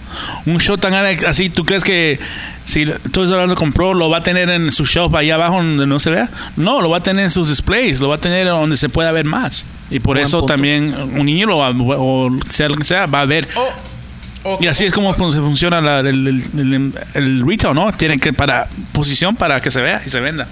[0.46, 2.20] Un show tan grande así, ¿tú crees que
[2.70, 5.88] si todo eso lo compró, lo va a tener en su shop allá abajo donde
[5.88, 6.30] no se vea?
[6.56, 9.12] No, lo va a tener en sus displays, lo va a tener donde se pueda
[9.12, 9.66] ver más.
[9.90, 10.54] Y por Buen eso punto.
[10.54, 13.48] también un niño lo va, o sea lo que sea, va a ver.
[14.44, 17.92] O, Y así es como fun- se funciona la- el, el, el- el retail, ¿no?
[17.92, 20.48] Tienen que para posición para que se vea y se venda.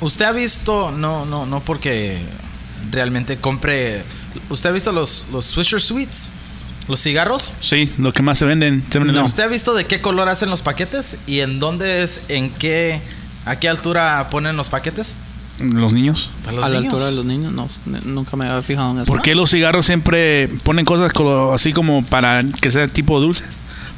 [0.00, 2.18] ¿Usted ha visto, no, no, no porque
[2.92, 4.02] realmente compre,
[4.50, 6.30] ¿usted ha visto los, los Swisher Sweets?
[6.88, 7.50] ¿Los cigarros?
[7.60, 8.84] Sí, lo que más se venden.
[8.90, 11.16] Se venden ¿Usted ha visto de qué color hacen los paquetes?
[11.26, 13.00] ¿Y en dónde es, en qué,
[13.46, 15.14] a qué altura ponen los paquetes?
[15.60, 16.30] los niños.
[16.52, 16.92] Los a la niños.
[16.92, 17.68] altura de los niños, no,
[18.04, 19.06] nunca me había fijado en eso.
[19.12, 21.12] ¿Por qué los cigarros siempre ponen cosas
[21.54, 23.44] así como para que sea tipo dulce?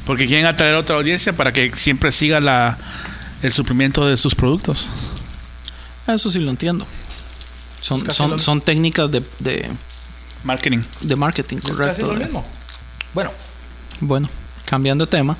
[0.05, 2.77] Porque quieren atraer a otra audiencia para que siempre siga la,
[3.41, 4.87] el suplimiento de sus productos.
[6.07, 6.85] Eso sí lo entiendo.
[7.81, 9.69] Son, Es son, lo- son técnicas de, de,
[10.43, 10.79] Marketing.
[11.01, 12.13] de marketing, Casi correcto.
[12.13, 12.45] lo mismo.
[13.17, 13.31] Bueno,
[13.99, 14.29] Bueno,
[14.65, 15.35] cambiando de tema.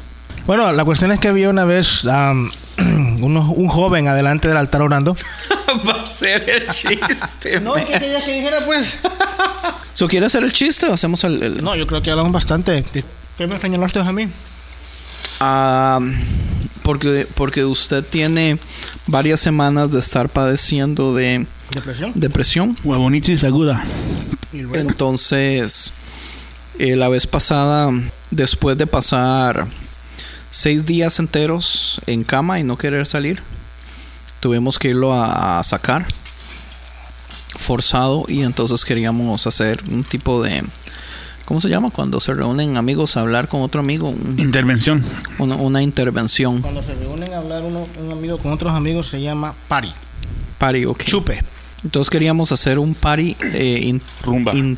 [0.47, 2.03] Bueno, la cuestión es que vi una vez
[2.79, 5.15] un joven adelante del altar orando.
[5.87, 7.59] Va a ser el chiste.
[7.59, 8.97] No, ¿qué querías que dijera pues?
[9.93, 11.43] ¿So quiere hacer el chiste o hacemos el...?
[11.43, 12.83] el- No, yo creo que hablamos bastante.
[13.37, 14.27] ¿Qué me señalaste a mí?
[15.39, 15.99] Ah,
[16.81, 18.57] porque, porque usted tiene
[19.05, 22.11] varias semanas de estar padeciendo de ¿Depresión?
[22.15, 22.75] depresión.
[22.83, 23.83] Huevonitis aguda.
[24.51, 24.77] Y luego.
[24.89, 25.93] Entonces,
[26.79, 27.89] eh, la vez pasada,
[28.31, 29.67] después de pasar
[30.49, 33.41] seis días enteros en cama y no querer salir,
[34.39, 36.05] tuvimos que irlo a, a sacar
[37.55, 40.63] forzado y entonces queríamos hacer un tipo de...
[41.45, 41.91] ¿Cómo se llama?
[41.91, 44.09] Cuando se reúnen amigos a hablar con otro amigo.
[44.09, 45.01] Un- Intervención.
[45.39, 46.61] una, una intervención.
[46.61, 49.93] Cuando se reúnen a hablar uno, un amigo con otros amigos se llama party.
[50.57, 51.03] Party, ok.
[51.05, 51.41] Chupe.
[51.85, 54.53] Entonces queríamos hacer un party eh, in- Rumba.
[54.55, 54.77] in-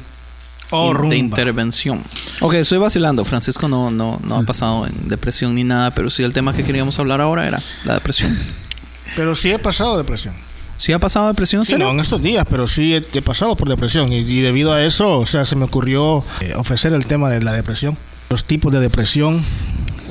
[0.71, 2.01] O in- de intervención.
[2.41, 3.25] Ok, estoy vacilando.
[3.25, 6.63] Francisco no, no, no ha pasado en depresión ni nada, pero sí el tema que
[6.63, 8.35] queríamos hablar ahora era la depresión.
[9.15, 10.35] Pero sí he pasado depresión.
[10.77, 11.65] ¿Sí ha pasado depresión?
[11.65, 14.13] Sí, no en estos días, pero sí he, he pasado por depresión.
[14.13, 17.41] Y, y debido a eso, o sea, se me ocurrió eh, ofrecer el tema de
[17.41, 17.97] la depresión.
[18.29, 19.43] Los tipos de depresión,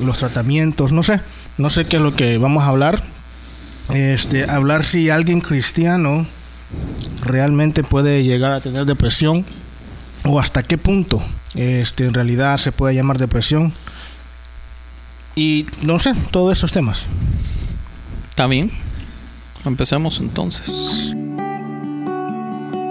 [0.03, 1.21] los tratamientos, no sé.
[1.57, 3.01] No sé qué es lo que vamos a hablar.
[3.95, 6.27] Este, hablar si alguien cristiano
[7.23, 9.45] realmente puede llegar a tener depresión
[10.25, 11.23] o hasta qué punto
[11.55, 13.73] este, en realidad se puede llamar depresión.
[15.35, 17.07] Y no sé, todos esos temas.
[18.29, 18.71] ¿Está bien?
[19.65, 21.13] Empecemos entonces.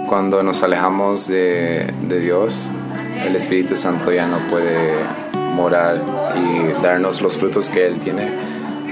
[0.08, 2.70] Cuando nos alejamos de, de Dios,
[3.24, 5.04] el Espíritu Santo ya no puede
[5.54, 6.02] morar
[6.36, 8.28] y darnos los frutos que Él tiene,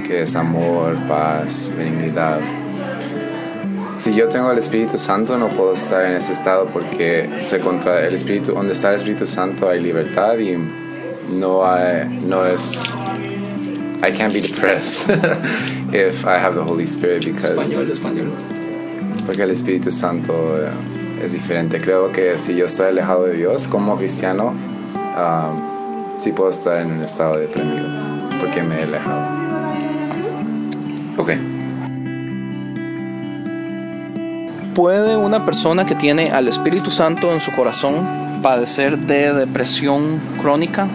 [0.06, 2.40] que es amor, paz, benignidad.
[3.98, 8.06] Si yo tengo el Espíritu Santo, no puedo estar en ese estado porque se contra
[8.06, 10.56] el Espíritu, donde está el Espíritu Santo hay libertad y
[11.32, 12.80] no hay, no es
[14.06, 15.08] I can't be depressed
[15.92, 17.56] if I have the Holy Spirit because
[17.90, 18.30] español.
[19.24, 20.70] porque el Espíritu Santo eh,
[21.24, 21.80] es diferente.
[21.80, 24.54] Creo que si yo estoy alejado de Dios como cristiano,
[25.16, 27.86] um, sí puedo estar en un estado deprimido
[28.38, 29.26] porque me he alejado.
[31.16, 31.55] Ok.
[34.76, 40.86] ¿Puede una persona que tiene al Espíritu Santo en su corazón padecer de depresión crónica?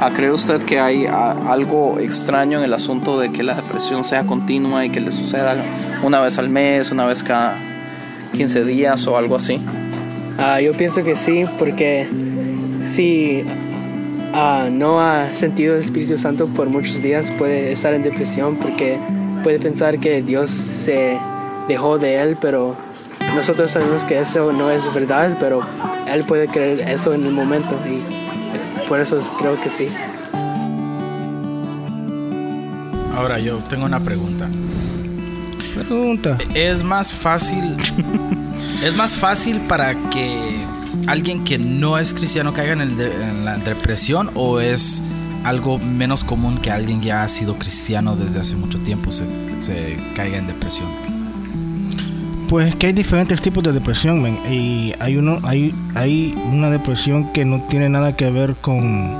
[0.00, 4.04] ¿Ah, ¿Cree usted que hay ah, algo extraño en el asunto de que la depresión
[4.04, 5.56] sea continua y que le suceda
[6.04, 7.56] una vez al mes, una vez cada
[8.34, 9.58] 15 días o algo así?
[10.38, 12.06] Ah, yo pienso que sí, porque
[12.86, 13.42] si
[14.70, 18.96] no ha sentido el Espíritu Santo por muchos días, puede estar en depresión porque
[19.42, 21.18] puede pensar que Dios se
[21.66, 22.76] dejó de él, pero
[23.36, 25.60] nosotros sabemos que eso no es verdad, pero
[26.06, 28.02] él puede creer eso en el momento y
[28.88, 29.88] por eso creo que sí.
[33.16, 34.48] ahora yo tengo una pregunta.
[35.74, 36.38] Pregunta.
[36.54, 37.76] Es más fácil.
[38.84, 40.36] es más fácil para que
[41.06, 45.02] alguien que no es cristiano caiga en, el de- en la depresión o es
[45.44, 49.24] algo menos común que alguien ya ha sido cristiano desde hace mucho tiempo se,
[49.60, 50.88] se caiga en depresión.
[52.52, 54.26] Pues que hay diferentes tipos de depresión.
[54.50, 59.14] Y hay uno, hay, hay una depresión que no tiene nada que ver con,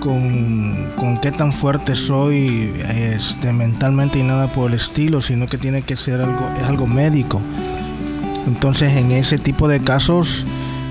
[0.00, 5.58] con, con qué tan fuerte soy este, mentalmente y nada por el estilo, sino que
[5.58, 7.42] tiene que ser algo, es algo médico.
[8.46, 10.46] Entonces, en ese tipo de casos,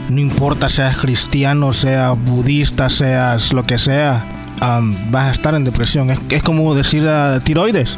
[0.09, 4.23] no importa seas cristiano, seas budista, seas lo que sea,
[4.59, 6.11] am, vas a estar en depresión.
[6.11, 7.97] Es, como decir ah, tiroides.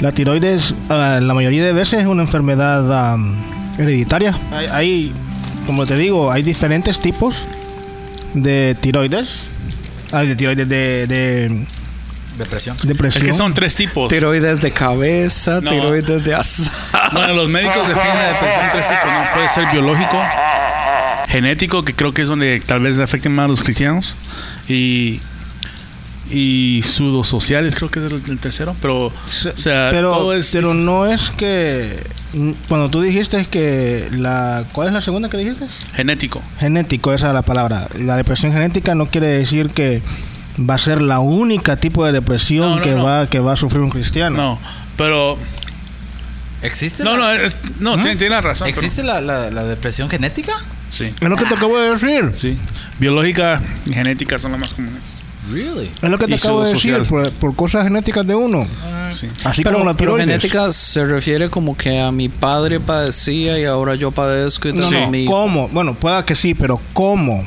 [0.00, 3.34] La tiroides, ah, la mayoría de veces es una enfermedad am,
[3.78, 4.38] hereditaria.
[4.52, 5.12] Hay, hay,
[5.66, 7.46] como te digo, hay diferentes tipos
[8.34, 9.42] de tiroides.
[10.12, 11.66] Hay de tiroides de, de
[12.38, 12.76] Depresión.
[12.76, 13.24] Es depresión.
[13.26, 14.08] que son tres tipos.
[14.08, 15.70] Tiroides de cabeza, No.
[15.70, 16.70] tiroides de asa.
[17.12, 19.24] Bueno, los médicos definen la depresión en tres tipos, ¿no?
[19.34, 20.22] Puede ser biológico,
[21.28, 24.14] genético, que creo que es donde tal vez afecten más a los cristianos.
[24.68, 25.18] Y,
[26.30, 28.74] y pseudosociales, creo que es el, el tercero.
[28.82, 30.50] Pero, o sea, pero, todo es.
[30.52, 32.02] pero no es que
[32.34, 35.66] mm, cuando tú dijiste que la ¿cuál es la segunda que dijiste?
[35.94, 36.42] genético.
[36.60, 37.88] Genético, esa es la palabra.
[37.98, 40.02] La depresión genética no quiere decir que
[40.58, 43.04] va a ser la única tipo de depresión No, no, que no.
[43.04, 44.36] va que va a sufrir un cristiano.
[44.36, 44.58] No,
[44.96, 45.38] pero.
[46.60, 47.04] ¿Existe?
[47.04, 48.66] No, la, no, es- no tiene, tiene razón.
[48.66, 50.52] pero- ¿Existe la, la, la depresión genética?
[50.90, 52.32] sí, Es lo que te acabo de decir.
[52.34, 52.58] sí.
[52.98, 55.00] Biológica y genética son las más comunes.
[55.50, 55.90] Really?
[56.02, 57.06] Es lo que te acabo de decir pseudosocial.
[57.06, 58.66] por, por cosas genéticas de uno.
[59.10, 59.28] Sí.
[59.44, 63.64] Así Pero, como la pero genética se refiere como que a mi padre padecía y
[63.64, 65.68] ahora yo padezco y No, no, mi ¿cómo?
[65.68, 67.46] Bueno, pueda que sí, pero ¿cómo?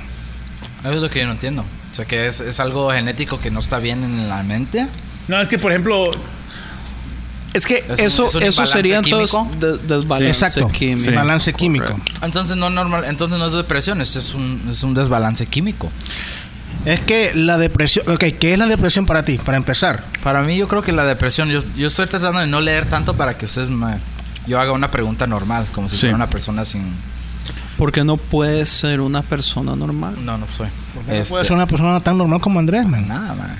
[0.83, 1.63] Eso es lo que yo no entiendo.
[1.91, 4.87] O sea, que es, es algo genético que no está bien en la mente.
[5.27, 6.09] No, es que, por ejemplo,
[7.53, 9.57] Es que ¿Es un- eso, es un eso sería entonces químico?
[9.59, 10.69] de- desbalance Exacto.
[10.69, 11.01] químico.
[11.09, 11.11] Sí.
[11.11, 11.85] Balance químico.
[11.85, 12.25] Correcto.
[12.25, 15.91] Entonces no normal, entonces no es depresión, es, es un, es un desbalance químico.
[16.85, 18.09] Es que la depresión...
[18.09, 19.37] Ok, ¿qué es la depresión para ti?
[19.37, 20.03] Para empezar.
[20.23, 23.15] Para mí yo creo que la depresión, yo, yo estoy tratando de no leer tanto
[23.15, 23.97] para que ustedes me...
[24.47, 26.01] Yo haga una pregunta normal, como si Sí.
[26.01, 26.91] fuera una persona sin...
[27.77, 30.15] Porque no puedes ser una persona normal.
[30.25, 30.67] No, no soy.
[31.07, 33.07] No Este, puede ser una persona tan normal como Andrés, man.
[33.07, 33.55] Nada, man.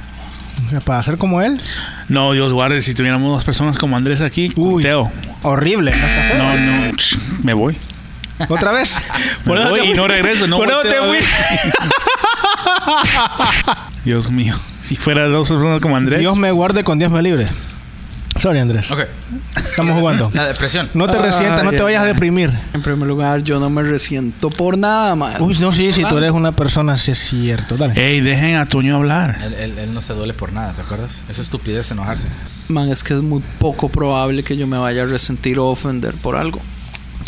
[0.67, 1.59] O sea, para ser como él,
[2.07, 4.81] no, Dios guarde, si tuviéramos dos personas como Andrés aquí, Uy.
[4.81, 5.11] Teo.
[5.43, 5.91] horrible.
[5.95, 6.37] ¿no?
[6.37, 6.57] No,
[6.87, 6.91] no,
[7.43, 7.75] me voy.
[8.47, 8.97] ¿Otra vez?
[9.45, 11.23] Me voy y no regreso, no por volteo te ver.
[14.05, 16.19] Dios mío, si fuera dos personas como Andrés.
[16.19, 17.47] Dios me guarde con Dios me libre.
[18.39, 18.89] Sorry, Andrés.
[18.89, 19.01] Ok.
[19.55, 20.31] Estamos jugando.
[20.33, 20.89] La depresión.
[20.95, 22.51] No te Ay, resientas, no te vayas a deprimir.
[22.73, 25.39] En primer lugar, yo no me resiento por nada, man.
[25.41, 27.75] Uy, no, sí, si tú eres una persona, sí es cierto.
[27.77, 27.93] Dale.
[27.95, 29.37] Ey, dejen a Toño hablar.
[29.43, 31.23] Él, él- él no se duele por nada, ¿te acuerdas?
[31.29, 32.27] Es estupidez enojarse.
[32.69, 36.15] Man, es que es muy poco probable que yo me vaya a resentir o ofender
[36.15, 36.59] por algo.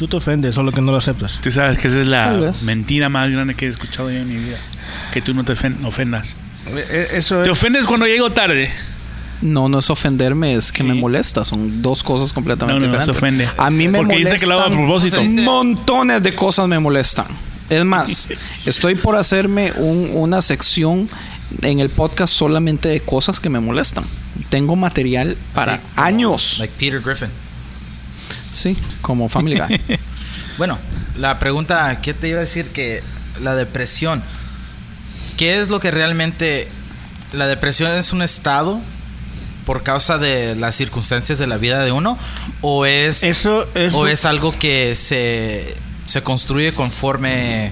[0.03, 1.39] Tú te ofendes, solo que no lo aceptas.
[1.41, 4.35] Tú sabes que esa es la mentira más grande que he escuchado yo en mi
[4.35, 4.57] vida.
[5.13, 6.35] Que tú no te ofen- ofendas.
[6.67, 7.47] Eh, Eso Te es.
[7.57, 8.69] ofendes cuando llego tarde.
[9.41, 10.89] No, no es ofenderme, es que Sí.
[10.89, 11.45] me molesta.
[11.45, 13.47] Son dos cosas No, completamente no, no se diferentes.
[13.47, 13.61] ofende.
[13.65, 14.33] A mí me Porque molestan.
[14.33, 15.15] dice que lo hago a propósito.
[15.15, 15.45] ¿Cómo se dice?
[15.45, 17.27] Montones de cosas me molestan.
[17.69, 18.27] Es más,
[18.65, 21.07] estoy por hacerme un- una sección
[21.61, 24.03] en el podcast solamente de cosas que me molestan.
[24.49, 26.57] Tengo material para como- años.
[26.59, 27.29] Like Peter Griffin.
[28.53, 29.81] Sí, como Family Guy.
[30.57, 30.77] Bueno,
[31.17, 32.69] la pregunta, ¿qué te iba a decir?
[32.69, 33.01] Que
[33.41, 34.21] la depresión,
[35.35, 36.67] ¿qué es lo que realmente...
[37.33, 38.79] La depresión es un estado
[39.65, 42.17] por causa de las circunstancias de la vida de uno
[42.61, 43.93] o es, Eso es.
[43.95, 45.73] o es algo que se,
[46.05, 47.71] se construye conforme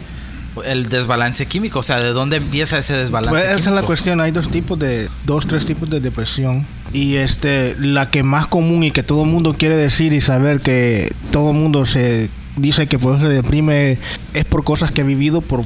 [0.65, 3.29] el desbalance químico, o sea, ¿de dónde empieza ese desbalance?
[3.29, 3.87] Pues esa es la químico?
[3.87, 4.21] cuestión.
[4.21, 6.65] Hay dos tipos de, dos, tres tipos de depresión.
[6.93, 10.59] Y este, la que más común y que todo el mundo quiere decir y saber
[10.59, 13.97] que todo el mundo se dice que por eso se deprime
[14.33, 15.63] es por cosas que ha vivido, por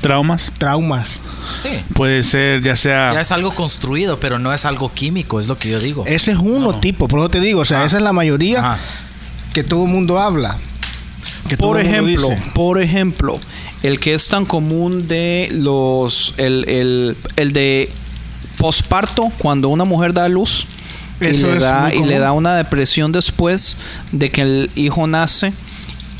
[0.00, 0.52] Traumas.
[0.58, 1.18] traumas.
[1.56, 1.70] Sí.
[1.94, 3.12] Puede ser, ya sea.
[3.14, 6.04] Ya es algo construido, pero no es algo químico, es lo que yo digo.
[6.06, 6.78] Ese es uno No.
[6.80, 7.86] tipo, por eso te digo, o sea, Ah.
[7.86, 8.78] esa es la mayoría Ajá.
[9.52, 10.56] que todo el mundo habla.
[11.48, 12.42] Que todo Por ejemplo, dice.
[12.54, 13.38] por ejemplo,
[13.82, 17.90] el que es tan común de los el, el, el de
[18.58, 20.66] posparto cuando una mujer da a luz
[21.20, 23.76] y le da y le da una depresión después
[24.12, 25.52] de que el hijo nace.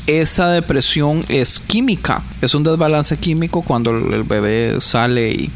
[0.07, 5.51] Esa depresión es química, es un desbalance químico cuando el bebé sale y,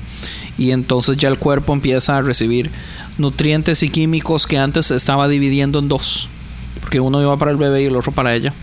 [0.57, 2.69] y entonces ya el cuerpo empieza a recibir
[3.17, 6.27] nutrientes y químicos que antes estaba dividiendo en dos,
[6.81, 8.53] porque uno iba para el bebé y el otro para ella.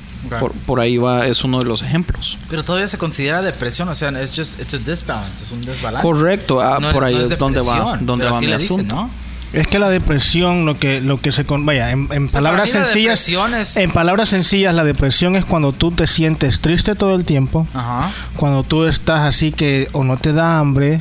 [0.40, 2.38] Por, por ahí va, es uno de los ejemplos.
[2.50, 6.02] Pero todavía se considera depresión, o sea, es just it's a disbalance, es un desbalance.
[6.06, 8.94] Correcto, ah, No por ahí no es, donde va, donde va mi le dicen, asunto.
[8.94, 9.10] ¿no?
[9.52, 12.68] Es que la depresión, lo que, lo que se con, vaya, en, en sea, palabras
[12.70, 17.24] sencillas, es- en palabras sencillas, la depresión es cuando tú te sientes triste todo el
[17.24, 18.10] tiempo, Ajá.
[18.36, 21.00] cuando tú estás así que o no te da hambre,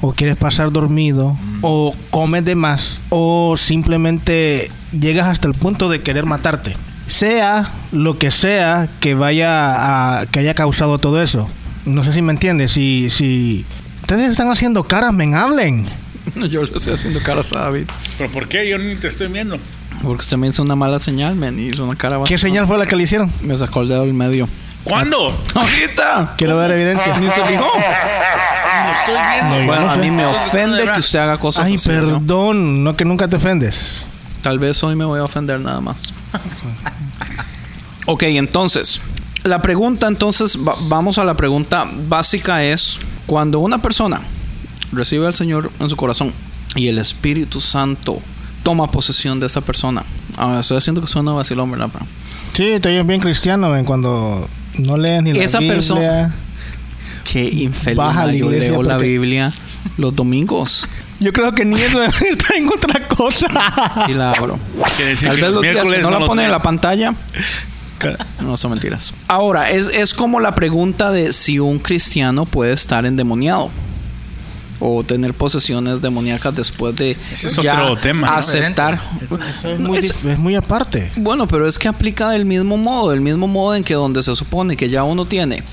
[0.00, 1.58] o quieres pasar dormido, Mm.
[1.62, 6.76] o comes de más, o simplemente llegas hasta el punto de querer matarte.
[7.08, 11.48] Sea lo que sea que vaya a, que haya causado todo eso.
[11.84, 12.72] No sé si me entiendes.
[12.72, 13.64] Si, si
[14.02, 15.86] ustedes están haciendo caras, men, hablen.
[16.50, 17.86] Yo le estoy haciendo cara a David.
[18.18, 18.68] ¿Pero por qué?
[18.68, 19.58] Yo ni te estoy viendo.
[20.02, 22.86] Porque usted me hizo una mala señal, me hizo una cara ¿Qué señal fue la
[22.86, 23.32] que le hicieron?
[23.42, 24.48] Me sacó el dedo del medio.
[24.84, 25.36] ¿Cuándo?
[25.54, 26.34] ¡Ahorita!
[26.36, 27.18] Quiero ver evidencia.
[27.18, 27.66] Ni se fijó.
[27.74, 29.58] Lo estoy viendo.
[29.58, 31.94] No, Bueno, no a mí me ofende que usted haga cosas Ay, así, ¿no?
[31.94, 34.04] perdón, no que nunca te ofendes.
[34.42, 36.12] Tal vez hoy me voy a ofender nada más.
[38.06, 39.00] ok, entonces,
[39.44, 44.20] la pregunta, entonces, va- vamos a la pregunta básica es, cuando una persona
[44.92, 46.32] recibe al Señor en su corazón
[46.74, 48.20] y el Espíritu Santo
[48.62, 50.02] toma posesión de esa persona,
[50.36, 51.88] ahora estoy haciendo que suena vacilón, ¿verdad?
[52.54, 55.74] Sí, te oyes bien cristiano, ven, cuando no lees ni la Esa Biblia.
[55.74, 56.34] persona-
[57.30, 57.96] Qué infeliz.
[57.98, 59.52] Vas a la Yo leo la porque- Biblia
[59.98, 60.86] los domingos
[61.20, 63.46] Yo creo que ni eso está en otra cosa.
[64.08, 64.58] y la abro.
[64.98, 67.14] Decir Tal que vez los días que miércoles no, la ponen en la pantalla.
[68.40, 69.12] No son mentiras.
[69.26, 73.70] Ahora, es, es como la pregunta de si un cristiano puede estar endemoniado
[74.80, 78.36] o tener posesiones demoníacas después de Ese es ya otro tema, ¿no?
[78.36, 79.00] aceptar.
[79.64, 81.10] Es muy, es muy aparte.
[81.16, 84.36] bueno, pero es que aplica del mismo modo, del mismo modo en que donde se
[84.36, 85.64] supone que ya uno tiene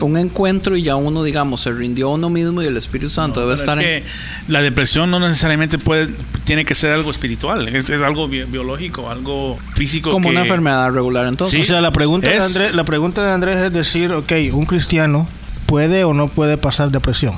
[0.00, 3.40] un encuentro y ya uno, digamos, se rindió a uno mismo y el Espíritu Santo
[3.40, 4.02] debe estar es en...
[4.02, 4.08] que
[4.48, 6.08] la depresión no necesariamente puede
[6.44, 10.10] tiene que ser algo espiritual, es, es algo bi- biológico, algo físico.
[10.10, 11.26] como que- una enfermedad regular.
[11.26, 14.66] Entonces, o sea, la pregunta, de Andrés, la pregunta de Andrés es decir, ok, un
[14.66, 15.26] cristiano
[15.66, 17.34] puede o no puede pasar depresión.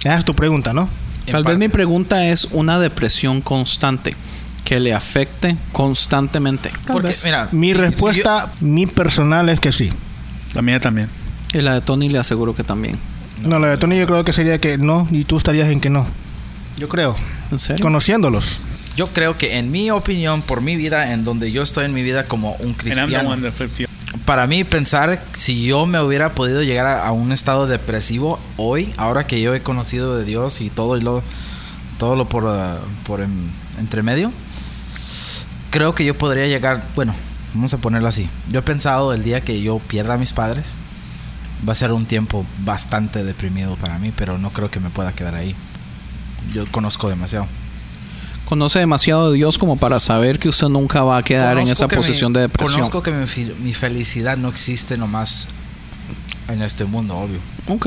[0.00, 0.88] Esa es tu pregunta, ¿no?
[1.30, 4.16] Tal vez mi pregunta es una depresión constante
[4.64, 6.70] que le afecte constantemente.
[6.86, 9.90] Porque, mira, Mi si- si respuesta, mi personal es que sí.
[10.54, 11.08] La mía también.
[11.52, 12.98] Y la de Tony le aseguro que también.
[13.44, 15.90] No, la de Tony yo creo que sería que no y tú estarías en que
[15.90, 16.06] no.
[16.78, 17.14] Yo creo.
[17.50, 17.82] ¿En serio?
[17.82, 18.60] Conociéndolos.
[18.96, 22.02] yo, creo que en mi opinión, por mi vida, en donde yo estoy en mi
[22.02, 23.30] vida como un cristiano,
[24.24, 28.92] para mí pensar si yo me hubiera podido llegar a, a un estado depresivo hoy,
[28.96, 31.22] ahora que yo he conocido de Dios y todo y lo
[31.98, 34.30] todo lo por, ah, por en- entre medio,
[35.70, 37.14] creo que yo podría llegar, bueno,
[37.54, 38.28] vamos a ponerlo así.
[38.50, 40.74] Yo he pensado el día que yo pierda a mis padres,
[41.66, 45.12] va a ser un tiempo bastante deprimido para mí, pero no creo que me pueda
[45.12, 45.54] quedar ahí.
[46.54, 47.46] Yo conozco demasiado.
[48.46, 51.84] Conoce demasiado de Dios como para saber que usted nunca va a quedar en Conozco
[51.84, 52.74] esa que posición mi- de depresión.
[52.80, 53.26] Conozco que mi,
[53.62, 55.48] mi felicidad no existe nomás
[56.48, 57.38] en este mundo, obvio.
[57.68, 57.86] Ok.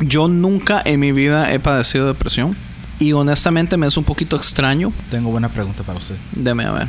[0.00, 2.56] Yo nunca en mi vida he padecido depresión.
[2.98, 4.92] Y honestamente me es un poquito extraño.
[5.10, 6.16] Tengo buena pregunta para usted.
[6.32, 6.88] Deme a ver.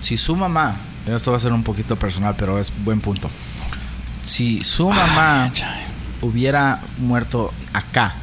[0.00, 0.76] Si su mamá,
[1.06, 3.30] esto va a ser un poquito personal, pero es buen punto.
[4.30, 5.50] Si su mamá
[6.22, 8.14] hubiera muerto acá,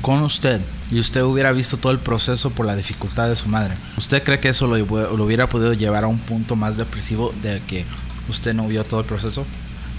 [0.00, 3.74] con usted, y usted hubiera visto todo el proceso por la dificultad de su madre,
[3.98, 7.60] ¿usted cree que eso lo, lo hubiera podido llevar a un punto más depresivo de
[7.66, 7.84] que
[8.30, 9.44] usted no vio todo el proceso?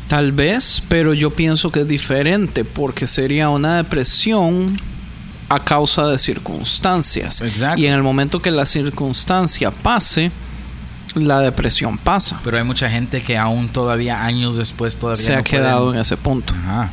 [0.07, 4.75] Tal vez, pero yo pienso que es diferente porque sería una depresión
[5.49, 7.41] a causa de circunstancias.
[7.41, 7.79] Exacto.
[7.79, 10.31] Y en el momento que la circunstancia pase,
[11.15, 12.39] la depresión pasa.
[12.43, 15.95] Pero hay mucha gente que aún todavía, años después, todavía Se no ha quedado pueden-
[15.95, 16.53] en ese punto.
[16.53, 16.91] Ajá.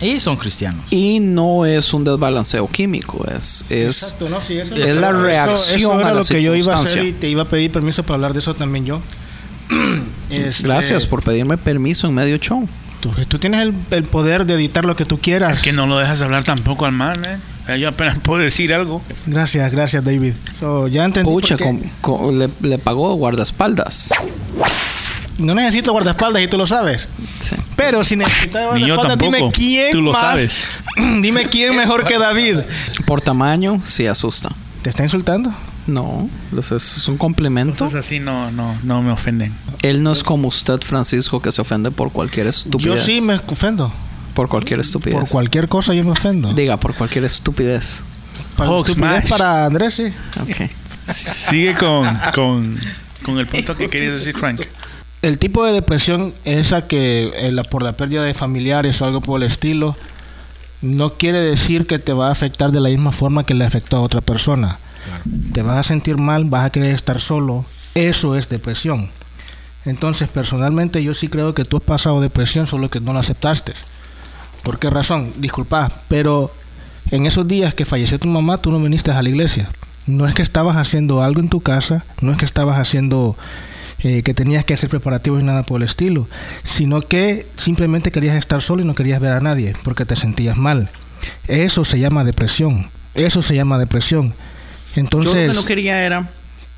[0.00, 0.84] Y son cristianos.
[0.90, 5.78] Y no es un desbalanceo químico, es, es, no, sí, eso- es la eso- reacción
[5.78, 7.70] eso era a la lo que yo iba a hacer y te iba a pedir
[7.70, 9.00] permiso para hablar de eso también yo.
[10.30, 12.66] Este, Gracias por pedirme permiso en medio show.
[13.02, 15.60] Tú, tú tienes el, el poder de editar lo que tú quieras.
[15.60, 17.78] Que no lo dejas hablar tampoco al man, ¿eh?
[17.78, 19.02] Yo apenas puedo decir algo.
[19.26, 20.34] Gracias, gracias, David.
[20.60, 21.28] So, ya entendí.
[21.28, 24.10] Pucha, por qué- con- con- le, le pagó guardaespaldas.
[25.38, 27.08] No necesito guardaespaldas y tú lo sabes.
[27.40, 27.56] Sí.
[27.74, 29.52] Pero si necesitas Ni yo guardaespaldas, dime tampoco.
[29.56, 30.64] quién Tú lo más- sabes.
[31.22, 32.58] dime quién mejor que David.
[33.06, 34.50] Por tamaño, sí asusta.
[34.82, 35.52] ¿Te está insultando?
[35.86, 37.72] No, es, es un complemento.
[37.72, 39.52] Entonces así no, no, no me ofenden.
[39.82, 42.84] Él no es como usted, Francisco, que se ofende por cualquier estupidez.
[43.00, 43.92] Yo sí me ofendo.
[44.34, 45.18] Por cualquier estupidez.
[45.18, 46.52] Por cualquier cosa yo me ofendo.
[46.54, 48.04] Diga, por cualquier estupidez.
[48.56, 49.28] Para, Hulk estupidez smash.
[49.28, 50.04] para Andrés, sí.
[50.40, 50.70] Ok.
[51.12, 52.78] Sigue con, con,
[53.24, 54.62] con el punto que querías decir, Frank.
[55.20, 59.20] El tipo de depresión esa que eh, la- por la pérdida de familiares o algo
[59.20, 59.96] por el estilo
[60.80, 63.96] no quiere decir que te va a afectar de la misma forma que le afectó
[63.98, 64.78] a otra persona.
[65.52, 67.64] Te vas a sentir mal, vas a querer estar solo.
[67.94, 69.08] Eso es depresión.
[69.84, 73.72] Entonces, personalmente yo sí creo que tú has pasado depresión, solo que no la aceptaste.
[74.62, 75.32] ¿Por qué razón?
[75.38, 76.52] Disculpa, pero
[77.10, 79.68] en esos días que falleció tu mamá, tú no viniste a la iglesia.
[80.06, 83.36] No es que estabas haciendo algo en tu casa, no es que estabas haciendo
[84.04, 86.26] eh, que tenías que hacer preparativos y nada por el estilo,
[86.64, 90.56] sino que simplemente querías estar solo y no querías ver a nadie porque te sentías
[90.56, 90.90] mal.
[91.46, 92.88] Eso se llama depresión.
[93.14, 94.34] Eso se llama depresión.
[94.94, 96.28] Yo lo Entonces, que no quería era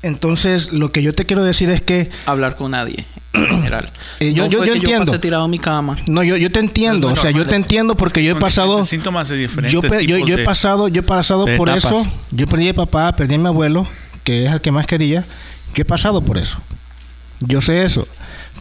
[0.03, 3.89] entonces lo que yo te quiero decir es que hablar con nadie, en general.
[4.19, 5.05] Eh, yo- No yo- fue yo que entiendo.
[5.05, 5.97] Yo pasé tirado en mi cama.
[6.07, 9.29] no, yo, yo te entiendo, o sea, yo te entiendo porque yo he pasado síntomas
[9.29, 11.85] de diferentes yo, pe- yo, yo he pasado, yo he pasado por etapas.
[12.01, 12.11] eso.
[12.31, 13.87] Yo perdí a mi papá, perdí a mi abuelo,
[14.23, 15.23] que es el que más quería.
[15.73, 16.57] Yo he pasado por eso.
[17.39, 18.07] Yo sé eso.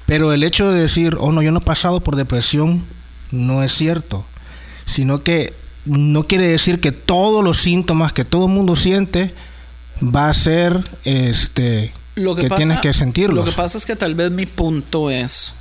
[0.06, 2.82] Pero el hecho de decir, oh no, yo no he pasado por depresión,
[3.30, 4.24] no es cierto.
[4.86, 5.52] Sino que
[5.84, 9.32] no quiere decir que todos los síntomas que todo el mundo siente
[10.02, 13.44] va a ser este Lo que, que pasa, tienes que sentirlos.
[13.44, 15.52] Lo que pasa es que tal vez mi punto es,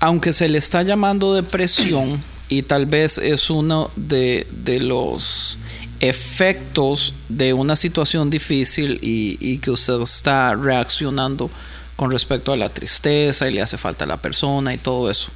[0.00, 5.58] aunque se le está llamando depresión y tal vez es uno de, de los
[6.00, 11.50] efectos de una situación difícil y, y que usted está reaccionando
[11.96, 15.30] con respecto a la tristeza y le hace falta a la persona y todo eso.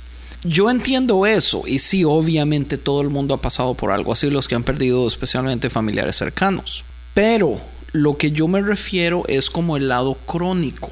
[0.45, 4.49] Yo entiendo eso y sí, obviamente todo el mundo ha pasado por algo así, los
[4.49, 6.85] que han perdido especialmente familiares cercanos.
[7.15, 7.61] Pero
[7.93, 10.91] lo que yo me refiero es como el lado crónico.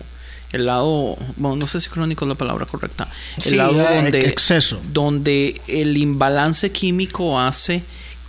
[0.52, 3.08] El lado, bueno, no sé si crónico es la palabra correcta.
[3.38, 4.80] El Sí, lado eh, donde, exceso.
[4.92, 7.82] donde el imbalance químico hace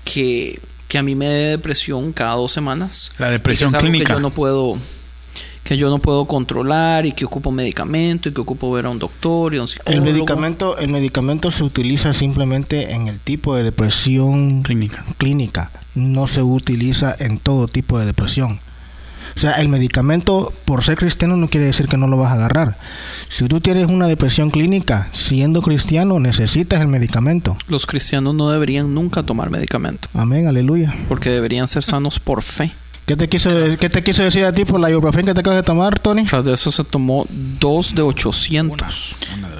[0.03, 3.11] que, que a mí me dé depresión cada dos semanas.
[3.17, 4.13] La Y que depresión es algo clínica.
[4.13, 4.77] Que yo no puedo
[5.63, 8.99] que yo no puedo controlar y que ocupo medicamento y que ocupo ver a un
[8.99, 10.05] doctor y a un psicólogo.
[10.05, 15.05] El medicamento, el medicamento se utiliza simplemente en el tipo de depresión Clínica.
[15.17, 15.71] clínica.
[15.95, 18.59] No se utiliza en todo tipo de depresión.
[19.33, 22.35] O sea, el medicamento, por ser cristiano, no quiere decir que no lo vas a
[22.35, 22.75] agarrar.
[23.29, 27.55] Si tú tienes una depresión clínica, siendo cristiano, necesitas el medicamento.
[27.69, 30.93] Los cristianos no deberían nunca tomar medicamento Amén, aleluya.
[31.07, 32.71] porque deberían ser sanos por fe.
[33.05, 33.49] ¿Qué te quiso,
[33.79, 36.23] qué te quiso decir a ti por la ibuprofen que te acabas de tomar, Tony?
[36.25, 37.25] Tras de eso se tomó
[37.59, 39.15] dos de 800.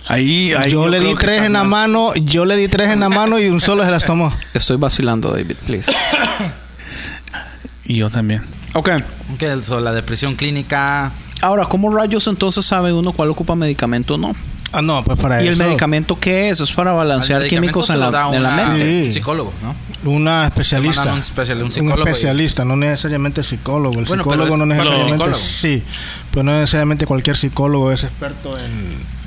[0.08, 3.10] Ahí, ahí yo le di tres en la mano, yo le di tres en la
[3.10, 4.34] mano y un solo se las tomó.
[4.54, 5.92] Estoy vacilando, David, please.
[7.84, 8.42] Y yo también.
[8.74, 8.90] Ok.
[9.34, 11.12] Ok, so, la depresión clínica.
[11.42, 14.36] Ahora, ¿cómo rayos entonces sabe uno cuál ocupa medicamento o no?
[14.74, 15.64] Ah, no, pues para ¿Y el eso.
[15.64, 16.60] medicamento qué es?
[16.62, 18.86] Es para balancear al químicos en la, da en la una- mente.
[19.02, 19.06] Sí.
[19.08, 19.76] Un psicólogo, ¿no?
[20.12, 21.14] Una especialista.
[21.14, 24.00] un especial- un Un psicólogo y- especialista, no necesariamente psicólogo.
[24.00, 25.14] El Bueno, psicólogo pero es- no pero necesariamente.
[25.14, 25.38] psicólogo.
[25.44, 25.84] Sí,
[26.32, 29.22] pero no necesariamente cualquier psicólogo es experto en.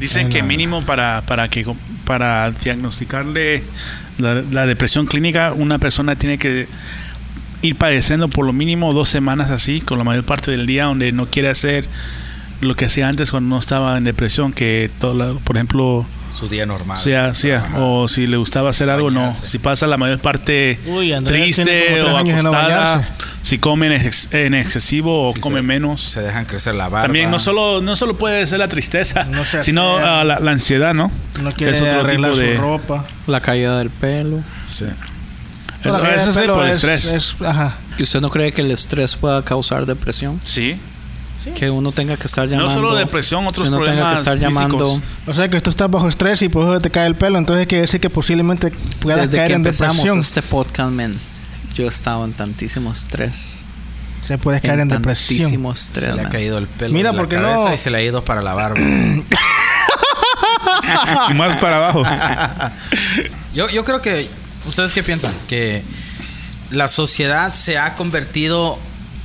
[0.00, 1.64] Dicen En que la- mínimo para, para que
[2.04, 3.62] para diagnosticarle
[4.18, 6.66] la, la depresión clínica, una persona tiene que
[7.62, 11.12] ir padeciendo por lo mínimo dos semanas así, con la mayor parte del día, donde
[11.12, 11.84] no quiere hacer
[12.60, 16.46] lo que hacía antes cuando no estaba en depresión, que todo la- por ejemplo, Su
[16.48, 16.96] día normal.
[16.98, 19.34] sea, sea, o si le gustaba hacer algo, no.
[19.42, 23.08] Si pasa la mayor parte Uy, triste o no acostada,
[23.42, 26.00] si come en, ex- en excesivo o Sí, come se- menos.
[26.02, 27.02] Se dejan crecer la barba.
[27.02, 30.94] También no solo no solo puede ser la tristeza, No sino ah, la, la ansiedad,
[30.94, 31.10] ¿no?
[31.42, 33.04] No quiere Es otro arreglar tipo de- su ropa.
[33.26, 34.40] La caída del pelo.
[34.68, 34.84] Sí.
[35.82, 37.04] Eso, eso es por el es- estrés.
[37.06, 37.76] es- ajá.
[37.98, 40.38] ¿Y usted no cree que el estrés pueda causar depresión?
[40.44, 40.76] Sí.
[41.56, 42.68] Que uno tenga que estar llamando.
[42.68, 44.54] No solo depresión, otros que uno tenga que problemas estar físicos.
[44.54, 45.02] llamando.
[45.26, 47.38] O sea que tú estás bajo estrés y por eso te cae el pelo.
[47.38, 48.70] Entonces quiere decir que posiblemente
[49.00, 50.18] puedas Desde caer que en empezamos depresión.
[50.18, 51.16] este podcast, man,
[51.74, 53.62] yo he estado en tantísimo estrés.
[54.26, 55.38] Se puede caer en, depresión.
[55.40, 57.74] tantísimo Se estrés, le ha caído el pelo Mira, de la ¿por qué cabeza no?
[57.74, 58.78] y se le ha ido para la barba.
[61.30, 62.02] Y más para abajo.
[63.54, 64.28] yo, yo creo que...
[64.66, 65.32] ¿Ustedes qué piensan?
[65.48, 65.82] Que
[66.70, 68.78] la sociedad se ha convertido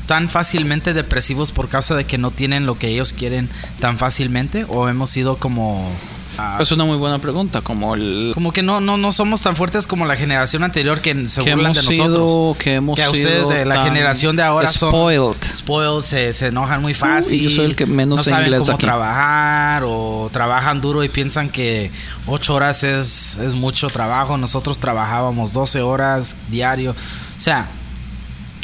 [0.06, 3.50] tan fácilmente depresivos por causa de que no tienen lo que ellos quieren
[3.80, 5.92] tan fácilmente o hemos sido como
[6.38, 7.62] ah, Es una muy buena pregunta.
[7.62, 8.32] Como el.
[8.34, 11.74] como que no no no somos tan fuertes como la generación anterior que se burlan
[11.74, 12.56] de nosotros sido.
[12.60, 15.38] Que hemos que a sido ustedes de la generación de ahora son spoiled.
[15.54, 17.40] spoiled, se, se enojan muy fácil.
[17.40, 18.86] Uy, yo soy el que menos no saben inglés cómo aquí.
[18.86, 21.92] trabajar o trabajan duro y piensan que
[22.28, 24.38] ocho horas es, es mucho trabajo.
[24.38, 26.92] Nosotros trabajábamos 12 horas diario.
[26.92, 27.68] O sea,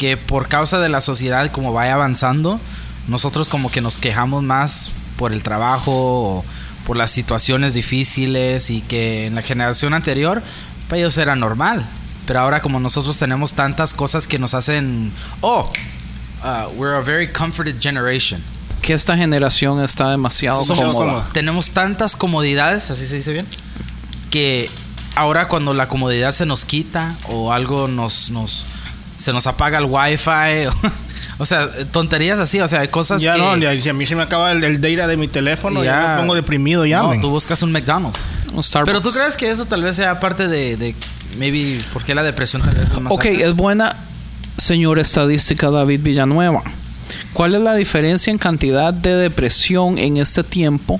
[0.01, 2.59] que por causa de la sociedad como vaya avanzando,
[3.07, 6.45] nosotros como que nos quejamos más por el trabajo o
[6.87, 10.41] por las situaciones difíciles y que en la generación anterior
[10.89, 11.85] para ellos era normal.
[12.25, 15.71] Pero ahora como nosotros tenemos tantas cosas que nos hacen, oh,
[16.43, 18.41] uh, we're a very comforted generation.
[18.81, 21.29] Que esta generación está demasiado Somos- cómoda.
[21.31, 23.45] tenemos tantas comodidades, así se dice bien,
[24.31, 24.67] que
[25.15, 28.65] ahora cuando la comodidad se nos quita o algo nos, nos
[29.21, 30.67] se nos apaga el wifi,
[31.37, 34.15] o, sea, tonterías así, o sea, hay cosas Ya que no, ya- a mí se
[34.15, 35.83] me acaba el, el data de mi teléfono.
[35.83, 36.07] Ya, Ya.
[36.15, 37.01] me pongo deprimido ya.
[37.01, 38.25] no, tú buscas un McDonald's.
[38.53, 38.89] Un Starbucks.
[38.91, 40.95] Pero tú crees que eso tal vez sea parte de, de
[41.37, 43.45] maybe, ¿por qué la depresión tal vez es más Ok, alta?
[43.45, 43.95] es buena,
[44.57, 46.63] señor estadística David Villanueva.
[47.33, 50.99] ¿Cuál es la diferencia en cantidad de depresión en este tiempo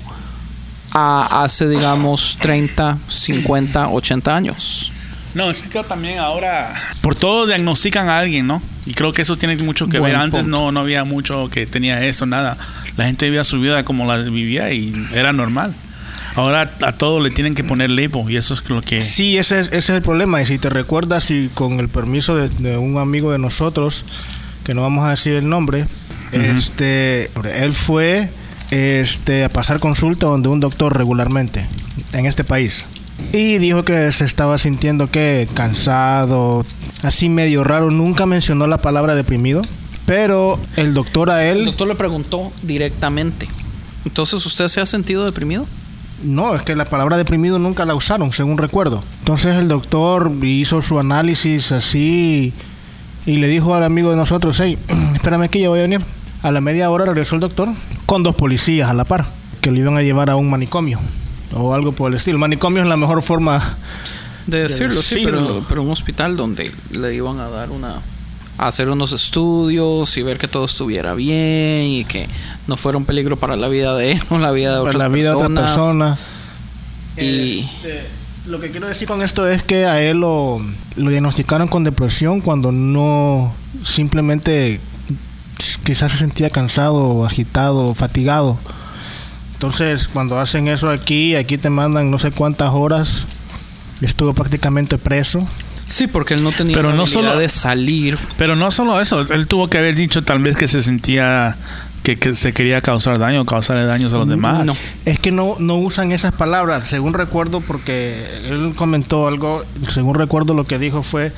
[0.92, 4.91] a hace, digamos, 30, 50, 80 años?
[5.34, 8.62] No, es que también ahora por todo diagnostican a alguien, ¿no?
[8.84, 10.20] Y creo que eso tiene mucho que Buen ver.
[10.20, 10.58] Antes punto.
[10.58, 12.56] no, no había mucho que tenía eso, nada.
[12.96, 15.74] La gente vivía su vida como la vivía y era normal.
[16.34, 19.02] Ahora a todo le tienen que poner label y eso es lo que...
[19.02, 20.40] Sí, ese es, ese es el problema.
[20.40, 24.04] Y si te recuerdas, y con el permiso de, de un amigo de nosotros,
[24.64, 25.86] que no vamos a decir el nombre,
[26.32, 28.30] este, él fue
[28.70, 31.66] este, a pasar consulta donde un doctor regularmente
[32.12, 32.86] en este país.
[33.32, 36.64] Y dijo que se estaba sintiendo que cansado,
[37.02, 37.90] así medio raro.
[37.90, 39.62] Nunca mencionó la palabra deprimido.
[40.06, 43.48] Pero el doctor a El él, doctor le preguntó directamente.
[44.04, 45.66] Entonces, ¿usted se ha sentido deprimido?
[46.22, 49.02] no, es que la palabra deprimido nunca la usaron, según recuerdo.
[49.20, 52.52] Entonces el doctor hizo su análisis así
[53.26, 54.78] y le dijo al amigo de nosotros, hey,
[55.14, 56.00] espérame que ya voy a venir.
[56.42, 57.68] A la media hora regresó el doctor
[58.06, 59.26] con dos policías a la par,
[59.60, 60.98] que lo iban a llevar a un manicomio.
[61.54, 62.38] O algo por el estilo.
[62.38, 63.76] Manicomio es la mejor forma.
[64.46, 65.46] De decirlo, sí, decirlo.
[65.46, 68.00] pero, pero un hospital donde le iban a dar una...
[68.58, 72.28] a hacer unos estudios y ver que todo estuviera bien y que
[72.66, 75.02] no fuera un peligro para la vida de él o la vida de Para otras
[75.02, 76.18] la vida de otra persona.
[77.16, 78.02] Y Este,
[78.46, 80.60] lo que quiero decir con esto es que a él lo,
[80.96, 84.80] lo diagnosticaron con depresión cuando no simplemente
[85.84, 88.58] quizás se sentía cansado, agitado, fatigado.
[89.66, 93.26] Entonces, cuando hacen eso aquí, aquí te mandan no sé cuántas horas.
[94.00, 95.46] Estuvo prácticamente preso.
[95.86, 98.18] sí, porque él no tenía Pero la no solo- de salir.
[98.36, 101.54] Pero no solo eso, él tuvo que haber dicho tal vez que se sentía
[102.02, 104.64] que, que se quería causar daño, causarle daños a los demás.
[104.64, 104.74] No.
[105.04, 109.62] Es que no, no usan esas palabras, según recuerdo, porque él comentó algo,
[109.94, 111.30] según recuerdo lo que dijo fue,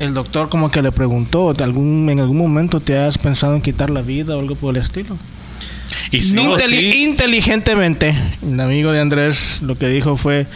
[0.00, 3.62] el doctor como que le preguntó, ¿te algún, ¿en algún momento te has pensado en
[3.62, 5.16] quitar la vida o algo por el estilo?
[6.16, 10.46] Y sí, o Inteli- sí, Inteligentemente, el amigo de Andrés lo que dijo fue,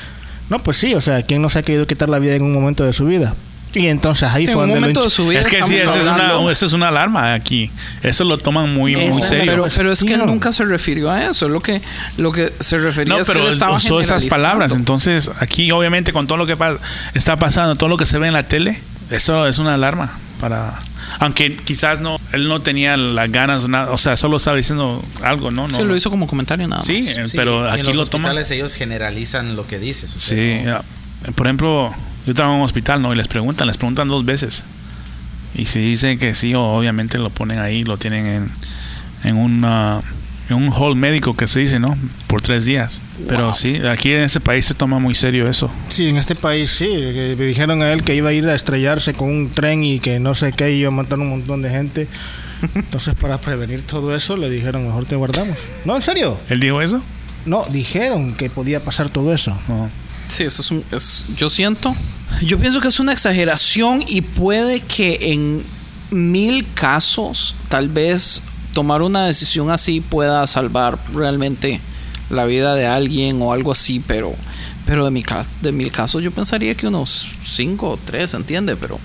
[0.50, 2.52] no, pues sí, o sea, ¿quién no se ha querido quitar la vida en un
[2.52, 3.34] momento de su vida?
[3.74, 5.76] Y entonces ahí Sí, en fue un donde lo de su vida es que sí,
[5.76, 7.70] esa es, una, esa es una alarma aquí.
[8.02, 9.44] Eso lo toman muy, muy serio.
[9.52, 11.48] Pero, pero es que él nunca se refirió a eso.
[11.50, 11.82] Lo que,
[12.16, 14.72] lo que se refería No, es que pero él estaba usó esas palabras.
[14.72, 16.78] Entonces, aquí obviamente con todo lo que pa-
[17.12, 18.80] está pasando, todo lo que se ve en la tele,
[19.10, 20.74] eso es una alarma para...
[21.20, 25.50] Aunque quizás no, él no tenía las ganas, nada, o sea, solo estaba diciendo algo,
[25.50, 25.68] ¿no?
[25.68, 26.86] Sí, lo hizo como comentario nada más.
[26.86, 28.26] Sí, eh, Sí, pero y aquí en los lo toman.
[28.30, 30.14] hospitales ellos generalizan lo que dices.
[30.14, 30.82] o sea, Sí, no-
[31.26, 31.32] ya.
[31.34, 31.94] por ejemplo,
[32.26, 33.12] yo estaba en un hospital, ¿no?
[33.12, 34.64] Y les preguntan, les preguntan dos veces.
[35.54, 38.50] Y si dicen que sí, o- obviamente lo ponen ahí, lo tienen en,
[39.24, 40.00] en, una,
[40.54, 41.96] un hall médico que se dice, ¿no?
[42.26, 43.00] Por tres días.
[43.28, 45.70] Pero sí, aquí en este país se toma muy serio eso.
[45.88, 48.54] Sí, en este país sí, que le dijeron a él que iba a ir a
[48.54, 51.70] estrellarse con un tren y que no sé qué, iba a matar un montón de
[51.70, 52.08] gente.
[52.74, 55.56] Entonces, para prevenir todo eso, le dijeron, mejor te guardamos.
[55.84, 56.38] No, en serio.
[56.48, 57.02] ¿Él dijo eso?
[57.46, 59.56] No, dijeron que podía pasar todo eso.
[60.30, 60.84] Sí, eso es un.
[60.92, 61.94] es- yo siento.
[62.42, 65.62] Yo pienso que es una exageración y puede que en
[66.10, 68.42] mil casos, tal vez
[68.72, 71.80] tomar una decisión así pueda salvar realmente
[72.30, 74.34] la vida de alguien o algo así, pero.
[74.86, 75.22] Pero de, mi,
[75.60, 78.76] de mil casos yo pensaría que unos cinco o tres, ¿entiende?
[78.76, 78.98] Pero.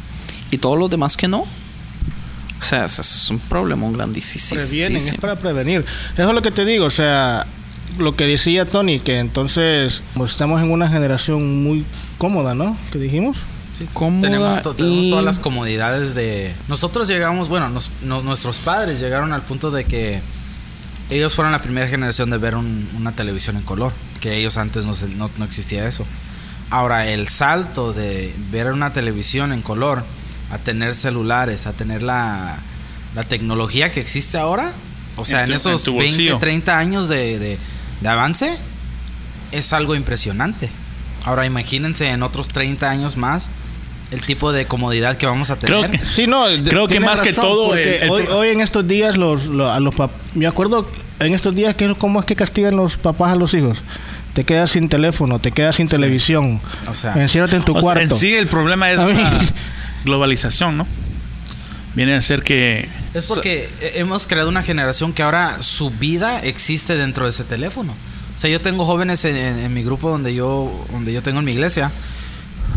[0.52, 1.42] Y todos los demás que no.
[1.42, 4.62] O sea, eso es un problema grandísimo.
[4.62, 5.84] Previenen, es para prevenir.
[6.14, 7.46] Eso es lo que te digo, o sea,
[8.00, 11.84] lo que decía Tony, que entonces pues, estamos en una generación muy
[12.18, 12.78] cómoda, ¿no?
[12.94, 13.38] ¿Qué dijimos?
[13.78, 16.54] Sí, Cómoda tenemos, to- tenemos y- todas las comodidades de...
[16.68, 20.22] Nosotros llegamos, bueno, nos- no- nuestros padres llegaron al punto de que
[21.10, 24.86] ellos fueron la primera generación de ver un- una televisión en color, que ellos antes
[24.86, 26.06] no, se- no, no existía eso.
[26.70, 30.04] Ahora, el salto de ver una televisión en color
[30.52, 32.58] a tener celulares, a tener la,
[33.16, 34.72] la tecnología que existe ahora,
[35.16, 36.38] o sea, En esos en tu 20, bolsillo.
[36.40, 37.58] 30 años de, de-
[38.02, 38.56] de avance,
[39.52, 40.70] es algo impresionante.
[41.26, 43.50] Ahora imagínense en otros 30 años más
[44.12, 46.00] el tipo de comodidad que vamos a Creo tener.
[46.00, 49.18] que- Sí, no, Creo que más que todo porque el- el hoy, en estos días
[49.18, 49.96] los, lo- a los
[50.36, 50.88] me acuerdo
[51.20, 53.82] en estos días que cómo es que castigan los papás a los hijos.
[54.34, 56.60] Te quedas sin teléfono, te quedas sin televisión.
[56.90, 58.02] O sea, enciérrate en tu O sea, cuarto.
[58.04, 59.40] en sí el problema es la
[60.06, 60.88] globalización, ¿no?
[61.96, 62.90] Viene a ser que...
[63.14, 67.44] es porque he- hemos creado una generación que ahora su vida existe dentro de ese
[67.44, 67.94] teléfono.
[68.36, 71.38] O sea, yo tengo jóvenes en, en- en mi grupo donde yo, donde yo tengo
[71.40, 71.92] en mi iglesia,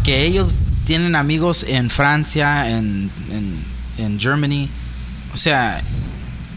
[0.04, 3.64] que ellos tienen amigos en Francia, en, en,
[3.98, 4.68] en Germany.
[5.34, 5.82] O sea,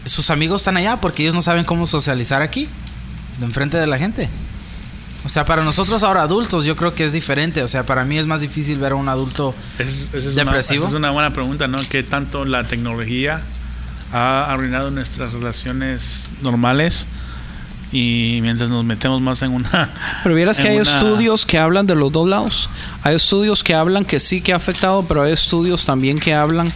[0.06, 2.68] sus amigos están allá porque ellos no saben cómo socializar aquí,
[3.42, 4.30] enfrente de la gente.
[5.24, 7.62] O sea, para nosotros ahora adultos yo creo que es diferente.
[7.62, 10.86] O sea, para mí es más difícil ver a un adulto Es, es ¿Depresivo?
[10.86, 11.78] es una buena pregunta, ¿no?
[11.90, 13.42] ¿Qué tanto la tecnología
[14.12, 17.06] ha arruinado nuestras relaciones normales?
[17.92, 19.90] Y mientras nos metemos más en una...
[20.22, 22.68] Pero vieras que hay una- estudios que hablan de los dos lados.
[23.02, 26.70] Hay estudios que hablan que sí que ha afectado, pero hay estudios también que hablan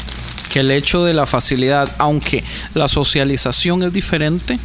[0.50, 2.42] que el hecho de la facilidad, aunque
[2.74, 4.58] la socialización es diferente,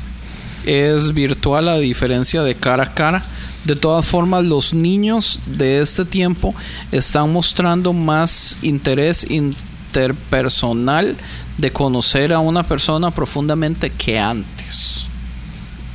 [0.66, 3.24] es virtual a diferencia de cara a cara.
[3.66, 6.56] De todas formas, los niños de este tiempo
[6.92, 11.16] están mostrando más interés interpersonal
[11.58, 15.09] de conocer a una persona profundamente que antes.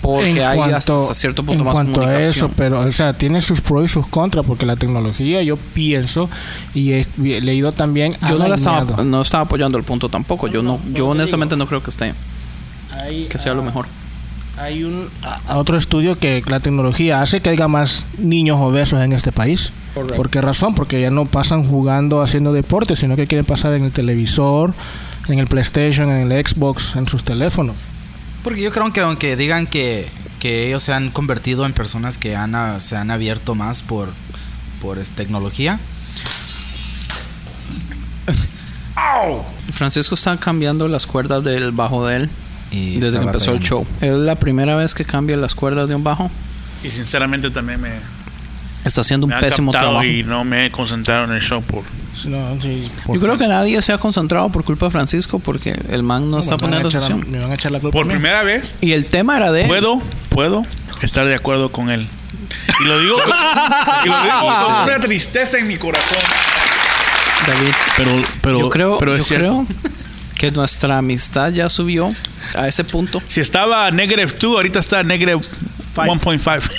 [0.04, 3.40] Porque hay hasta, hasta cierto punto en más cuanto a eso, pero o sea, tiene
[3.40, 6.28] sus pros y sus contras porque la tecnología, yo pienso
[6.74, 10.46] y he, he leído también yo no la estaba no estaba apoyando el punto tampoco
[10.48, 12.12] yo no yo honestamente no creo que esté
[12.92, 13.86] Hay, que sea lo mejor
[14.58, 19.12] Hay un a- otro estudio que la tecnología hace que haya más niños obesos en
[19.12, 19.72] este país.
[19.94, 20.74] ¿Por qué razón?
[20.74, 24.72] Porque ya no pasan jugando, haciendo deporte, sino que quieren pasar en el televisor,
[25.28, 27.74] en el PlayStation, en el Xbox, en sus teléfonos.
[28.44, 30.06] Porque yo creo que aunque digan que,
[30.38, 34.10] que ellos se han convertido en personas que han, ah, se han abierto más por,
[34.82, 35.80] por tecnología.
[39.72, 42.30] Francisco está cambiando las cuerdas del bajo de él
[42.70, 43.86] Y desde que empezó el show.
[44.00, 46.30] Es la primera vez que cambia las cuerdas de un bajo.
[46.82, 47.92] Y sinceramente también me,
[48.84, 50.04] Está haciendo un me pésimo trabajo.
[50.04, 51.84] y no me he concentrado en el show por...
[52.26, 56.02] No, sí, Yo creo que nadie se ha concentrado por culpa de Francisco porque el
[56.02, 57.24] man no está van a poniendo atención.
[57.28, 57.98] Me van a echar la culpa.
[57.98, 60.64] Por primera vez Y el tema era de puedo, puedo
[61.02, 62.06] estar de acuerdo con él.
[62.80, 63.16] Y lo digo,
[64.04, 66.18] y lo digo con una tristeza en mi corazón.
[67.46, 67.74] David.
[67.96, 69.66] Pero, pero, yo creo, pero es yo cierto.
[69.66, 69.90] creo
[70.36, 72.10] que nuestra amistad ya subió
[72.54, 73.22] a ese punto.
[73.26, 75.40] Si estaba negative 2, ahorita está negative
[75.96, 76.70] 1.5.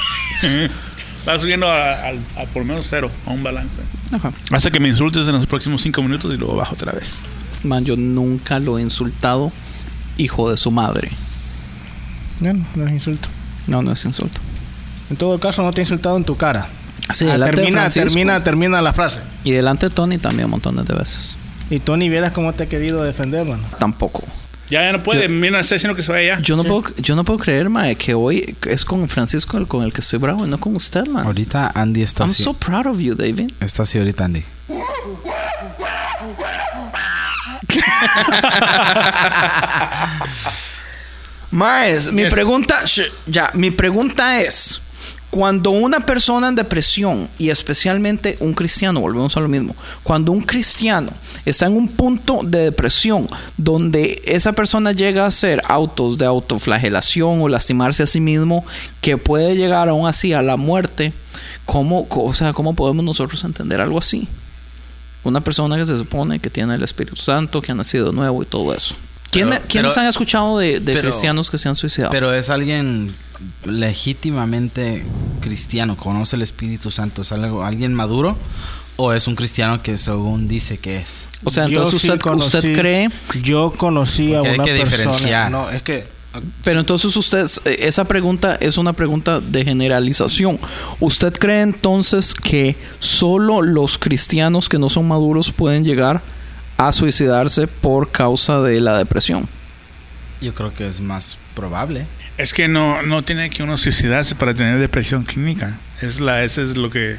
[1.27, 2.09] Va subiendo a, a-
[2.41, 3.81] a por lo menos cero, a un balance.
[4.11, 4.31] Ajá.
[4.51, 7.09] Hasta que me insultes en los próximos 5 minutos y luego bajo otra vez.
[7.63, 9.51] Man, yo nunca lo he insultado,
[10.17, 11.09] hijo de su madre.
[12.41, 13.27] No, no, no es insulto.
[13.67, 14.39] No, no es insulto.
[15.09, 16.67] En todo caso, no te he insultado en tu cara.
[17.13, 19.21] Sí, Ah, delante de termina, termina, termina la frase.
[19.43, 21.37] Y delante de Tony también montones de veces.
[21.69, 23.63] Y Tony, vieras cómo te he querido defender, mano.
[23.79, 24.23] Tampoco.
[24.69, 25.29] Ya, ya no puede.
[25.29, 26.41] Mira, está diciendo que se vaya ya.
[26.41, 29.83] Yo no, puedo, yo no puedo creer, mae, que hoy es con Francisco el con
[29.83, 31.25] el que estoy bravo y no con usted, man.
[31.25, 32.43] Ahorita Andy está I'm así.
[32.43, 33.51] so proud of you, David.
[33.59, 34.43] Está así ahorita Andy.
[41.51, 44.81] Maes, mi pregunta, sh- ya, mi pregunta es,
[45.35, 50.39] cuando una persona en depresión y especialmente un cristiano, volvemos a lo mismo, cuando un
[50.41, 51.09] cristiano
[51.45, 53.27] está en un punto de depresión
[53.57, 58.65] donde esa persona llega a hacer autos de autoflagelación o lastimarse a sí mismo,
[59.01, 61.11] que puede llegar aún así a la muerte,
[61.65, 64.29] ¿cómo, o sea, ¿cómo podemos nosotros entender algo así?
[65.25, 68.45] Una persona que se supone que tiene el Espíritu Santo, que ha nacido nuevo y
[68.45, 68.95] todo eso.
[69.31, 72.11] ¿Quién- Pero- ¿Quiénes pero- han escuchado de, de pero- cristianos que se han suicidado?
[72.11, 73.13] Pero es alguien
[73.65, 75.03] legítimamente
[75.41, 78.37] cristiano, conoce el Espíritu Santo, es algo, alguien maduro
[78.97, 81.25] o es un cristiano que según dice que es.
[81.43, 83.09] o sea, entonces sí usted, conocí- usted cree,
[83.43, 84.97] Yo conocí a Porque hay una que persona.
[85.11, 85.51] diferenciar.
[85.51, 86.05] No, es que.
[86.63, 90.59] pero entonces usted, eh, esa pregunta es una pregunta de generalización.
[90.99, 96.21] ¿Usted cree entonces que solo los cristianos que no son maduros pueden llegar
[96.77, 99.47] a suicidarse por causa de la depresión?
[100.41, 102.05] Yo creo que es más probable.
[102.37, 105.77] Es que no, no tiene que uno suicidarse para tener depresión clínica.
[106.01, 107.17] Es la, ese es lo que.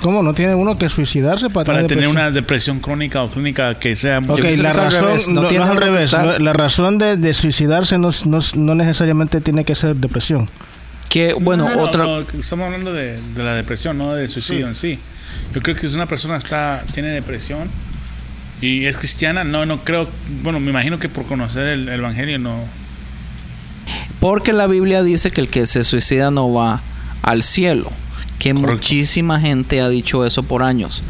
[0.00, 2.10] ¿Cómo no tiene uno que suicidarse para, Para tener depresión?
[2.12, 4.20] una depresión crónica o clínica que sea.
[4.20, 6.12] muy- Ok, la razón, revés, no no, no tiene es al revés.
[6.40, 10.48] la razón de, de suicidarse no, no, no necesariamente tiene que ser depresión.
[11.10, 12.04] Que, bueno, No, no, otra...
[12.04, 14.98] no, estamos hablando de, de la depresión, no de suicidio en sí.
[15.54, 17.68] Yo creo que si una persona está tiene depresión
[18.60, 20.08] y es cristiana, no, no creo.
[20.42, 22.64] Bueno, me imagino que por conocer el, el evangelio no.
[24.20, 26.80] Porque la Biblia dice que el que se suicida no va
[27.22, 27.90] al cielo.
[28.38, 28.72] Que Correcto.
[28.72, 31.02] muchísima gente ha dicho eso por años.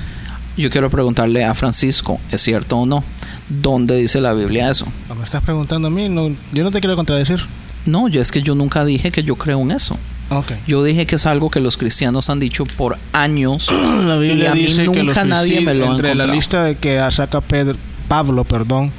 [0.57, 3.05] Yo quiero preguntarle a Francisco, ¿es cierto o no?
[3.49, 4.87] ¿Dónde dice la Biblia eso?
[5.17, 7.41] Me estás preguntando a mí, no, yo no te quiero contradecir.
[7.87, 9.97] No, yo es que yo nunca dije que yo creo en eso.
[10.31, 10.53] Ok.
[10.67, 13.69] Yo dije que es algo que los cristianos han dicho por años.
[14.05, 16.27] La y Biblia a mí dice que los nunca nadie me lo ha entre la
[16.27, 17.79] lista de que saca Pedro,
[18.09, 18.93] Pablo, perdón,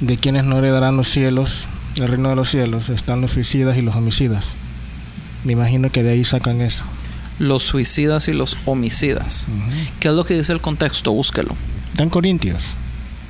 [0.00, 1.66] de quienes no heredarán los cielos,
[1.96, 4.54] el reino de los cielos, están los suicidas y los homicidas.
[5.44, 6.84] Me imagino que de ahí sacan eso.
[7.38, 9.46] Los suicidas y los homicidas.
[10.00, 11.12] ¿Qué es lo que dice el contexto?
[11.12, 11.54] Búsquelo.
[11.90, 12.74] Está en Corintios.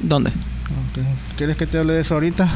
[0.00, 0.30] ¿Dónde?
[0.30, 1.04] Ok.
[1.36, 2.48] ¿Quieres que te hable de eso ahorita?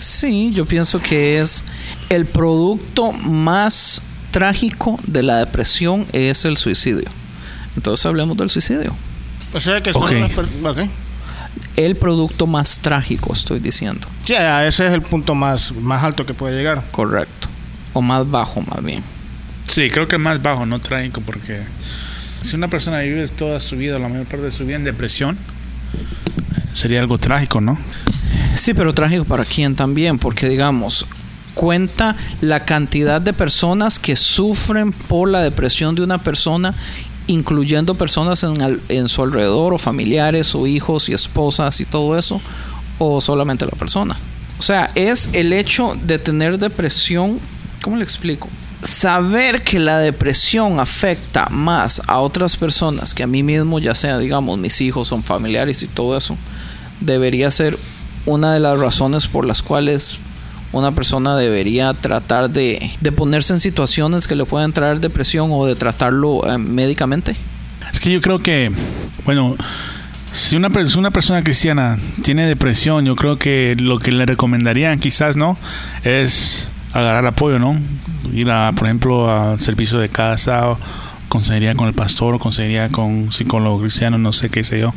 [0.00, 1.64] Sí, yo pienso que es
[2.08, 7.08] el producto más trágico de la depresión es el suicidio.
[7.76, 8.94] Entonces hablemos del suicidio.
[9.52, 10.32] O sea que son las.
[11.78, 14.08] El producto más trágico, estoy diciendo.
[14.24, 16.82] Sí, a ese es el punto más, más alto que puede llegar.
[16.90, 17.46] Correcto.
[17.92, 19.04] O más bajo, más bien.
[19.64, 21.60] Sí, creo que más bajo, no trágico, porque
[22.40, 25.38] si una persona vive toda su vida, la mayor parte de su vida en depresión,
[26.74, 27.78] sería algo trágico, ¿no?
[28.56, 31.06] Sí, pero trágico para quién también, porque digamos,
[31.54, 36.74] cuenta la cantidad de personas que sufren por la depresión de una persona,
[37.28, 42.40] incluyendo personas en, su alrededor, o familiares, o hijos y esposas y todo eso,
[42.98, 44.18] o solamente la persona.
[44.58, 47.38] O sea, es el hecho de tener depresión,
[47.80, 48.48] ¿cómo le explico?
[48.82, 54.18] Saber que la depresión afecta más a otras personas que a mí mismo, ya sea,
[54.18, 56.36] digamos, mis hijos son familiares y todo eso,
[57.00, 57.78] debería ser
[58.26, 60.18] una de las razones por las cuales
[60.72, 65.66] una persona debería tratar de, de ponerse en situaciones que le puedan traer depresión o
[65.66, 67.36] de tratarlo eh, médicamente.
[67.92, 68.70] Es que yo creo que,
[69.24, 69.56] bueno,
[70.32, 74.98] si una, si una persona cristiana tiene depresión, yo creo que lo que le recomendarían
[74.98, 75.56] quizás, ¿no?
[76.04, 77.78] Es agarrar apoyo, ¿no?
[78.32, 80.78] Ir a, por ejemplo, al servicio de casa, o
[81.28, 84.92] consejería con el pastor, o consejería con psicólogo cristiano, no sé qué sé yo.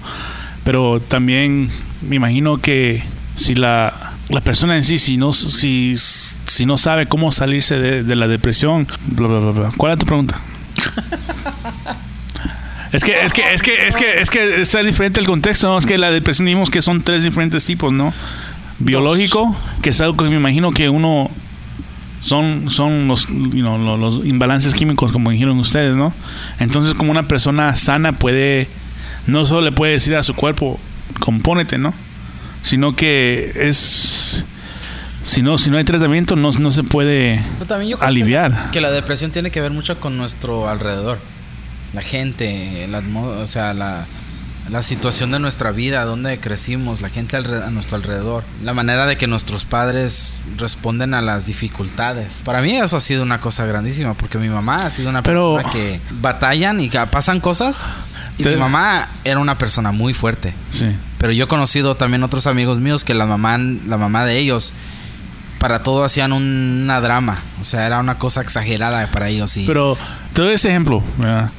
[0.64, 1.70] Pero también
[2.08, 3.04] me imagino que
[3.36, 8.04] si la, la persona en sí, si no, si, si no sabe cómo salirse de,
[8.04, 9.72] de la depresión, bla, bla, bla, bla.
[9.78, 10.40] ¿Cuál es tu pregunta?
[12.92, 15.78] Es que, es que, es que, es que, es que está diferente el contexto, ¿no?
[15.78, 18.14] Es que la depresión dijimos que son tres diferentes tipos, ¿no?
[18.80, 21.32] Biológico, que es algo que me imagino que uno
[22.20, 26.14] son, son los, you know, lo- los, imbalances químicos, como dijeron ustedes, ¿no?
[26.60, 28.68] Entonces, como una persona sana puede,
[29.26, 30.78] no solo le puede decir a su cuerpo,
[31.22, 31.94] compónete, ¿no?
[32.64, 34.46] Sino que es,
[35.24, 37.44] si no, si no hay tratamiento, no, no se puede
[38.00, 38.72] aliviar.
[38.72, 41.20] Que, la depresión tiene que ver mucho con nuestro alrededor.
[41.94, 44.06] La gente, la, o sea, la,
[44.70, 47.42] la situación de nuestra vida, donde crecimos, la gente a
[47.72, 52.44] nuestro alrededor, la manera de que nuestros padres responden a las dificultades.
[52.46, 55.56] Para mí eso ha sido una cosa grandísima, porque mi mamá ha sido una Pero-
[55.56, 57.86] persona que batallan y pasan cosas.
[58.50, 60.54] Y mi mamá era una persona muy fuerte.
[60.72, 60.88] Sí.
[61.18, 64.74] Pero yo he conocido también otros amigos míos que la mamá, la mamá de ellos,
[65.60, 67.40] para todo hacían un- una drama.
[67.62, 69.56] O sea, era una cosa exagerada para ellos.
[69.58, 69.98] Y Pero
[70.34, 71.52] te doy ese ejemplo, ¿verdad?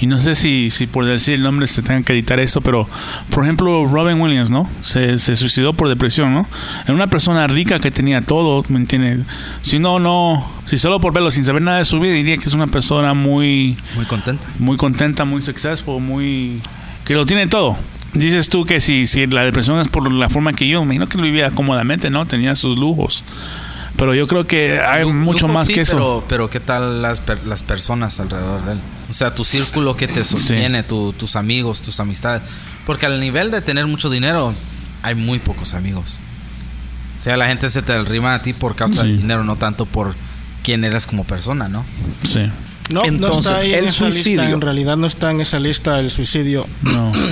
[0.00, 2.88] Y no sé si, si por decir el nombre se tenga que editar esto, pero
[3.30, 4.68] por ejemplo, Robin Williams, ¿no?
[4.80, 6.44] Se, se suicidó por depresión, ¿no?
[6.84, 9.20] Era una persona rica que tenía todo, ¿me entiendes?
[9.60, 12.44] Si no, no, si solo por verlo sin saber nada de su vida, diría que
[12.44, 14.44] es una persona muy, muy contenta.
[14.58, 16.60] muy contenta, muy successful, muy.
[17.04, 17.76] que lo tiene todo.
[18.14, 21.08] Dices tú que si, si la depresión es por la forma que yo, me imagino
[21.08, 22.26] que lo vivía cómodamente, ¿no?
[22.26, 23.24] Tenía sus lujos.
[23.96, 25.92] Pero yo creo que hay Lu- mucho lujo más sí, que eso.
[25.96, 28.78] Pero, pero ¿qué tal las, per- las personas alrededor de él?
[29.10, 32.42] O sea, tu círculo que te sostiene, tu- tus amigos, tus amistades.
[32.86, 34.52] Porque al nivel de tener mucho dinero,
[35.02, 36.20] hay muy pocos amigos.
[37.18, 39.08] O sea, la gente se te rima a ti por causa Sí.
[39.08, 40.14] del dinero, no tanto por
[40.62, 41.84] quién eres como persona, ¿no?
[42.24, 42.40] Sí.
[42.92, 44.42] No, no Entonces, está ahí el en esa lista, suicidio.
[44.54, 47.12] en realidad no está en esa lista el suicidio No.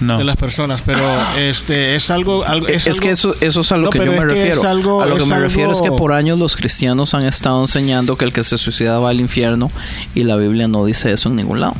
[0.00, 0.16] No.
[0.18, 1.02] de las personas, pero
[1.36, 4.12] este es algo, algo Es, algo- que eso, eso es a lo No, que yo
[4.12, 4.58] me es refiero.
[4.60, 7.24] es algo- a lo que es me refiero es que por años los cristianos han
[7.26, 9.70] estado enseñando que el que se suicida va al infierno
[10.14, 11.74] y la Biblia no dice eso en ningún lado.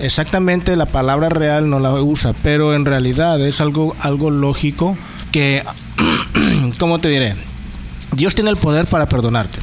[0.00, 4.96] Exactamente, la palabra real no la usa, pero en realidad es algo, algo lógico
[5.30, 5.62] que,
[6.78, 7.36] ¿cómo te diré?
[8.12, 9.58] Dios tiene el poder para perdonarte.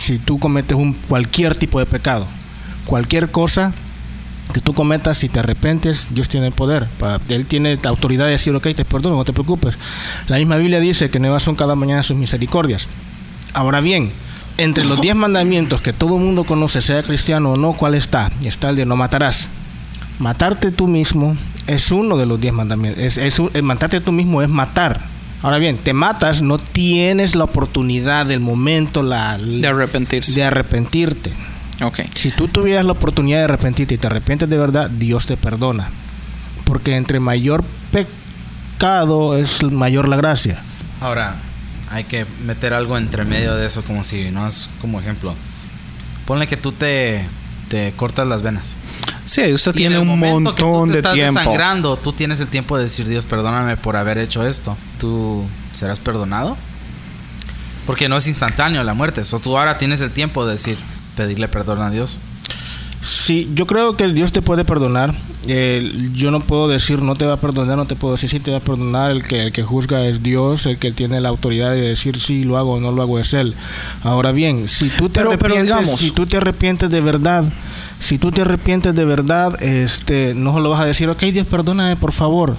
[0.00, 2.26] Si tú cometes un, cualquier tipo de pecado,
[2.86, 3.74] cualquier cosa
[4.54, 6.86] que tú cometas, si te arrepentes, Dios tiene el poder.
[6.98, 9.76] Para, él tiene la autoridad de decir, ok, te perdono, no te preocupes.
[10.26, 12.88] La misma Biblia dice que nuevas son cada mañana sus misericordias.
[13.52, 14.10] Ahora bien,
[14.56, 18.32] entre los diez mandamientos que todo el mundo conoce, sea cristiano o no, ¿cuál está?
[18.42, 19.48] Está el de no matarás.
[20.18, 21.36] Matarte tú mismo
[21.66, 23.02] es uno de los diez mandamientos.
[23.02, 25.00] Es, es matarte tú mismo es matar.
[25.42, 30.32] Ahora bien, te matas, no tienes la oportunidad, del momento, la, De arrepentirse.
[30.32, 31.32] de arrepentirte.
[31.82, 32.00] Ok.
[32.14, 35.88] Si tú tuvieras la oportunidad de arrepentirte y te arrepientes de verdad, Dios te perdona.
[36.64, 40.60] Porque entre mayor pecado es mayor la gracia.
[41.00, 41.36] Ahora,
[41.90, 44.46] hay que meter algo entre medio de eso, como si, ¿no?
[44.46, 45.34] Es como ejemplo.
[46.26, 47.26] Ponle que tú te,
[47.70, 48.74] te cortas las venas.
[49.24, 51.38] Sí, usted Y tiene un momento que tú montón te de estás tiempo.
[51.38, 54.76] desangrando, tú tienes el tiempo de decir, Dios, perdóname por haber hecho esto.
[54.98, 56.56] ¿Tú serás perdonado?
[57.86, 59.20] Porque no es instantáneo la muerte.
[59.20, 60.78] Eso tú ahora tienes el tiempo de decir,
[61.16, 62.18] pedirle perdón a Dios.
[63.02, 65.14] Sí, yo creo que Dios te puede perdonar.
[65.46, 68.40] Eh, yo no puedo decir no te va a perdonar, no te puedo decir sí
[68.40, 69.10] te va a perdonar.
[69.10, 72.44] El que, el que juzga es Dios, el que tiene la autoridad de decir sí
[72.44, 73.54] lo hago o no lo hago es Él.
[74.04, 77.44] Ahora bien, si tú te Pero- pero arrepientes, digamos- si tú te arrepientes de verdad,
[77.98, 81.96] si tú te arrepientes de verdad, este, no lo vas a decir, ok Dios perdóname
[81.96, 82.56] por favor.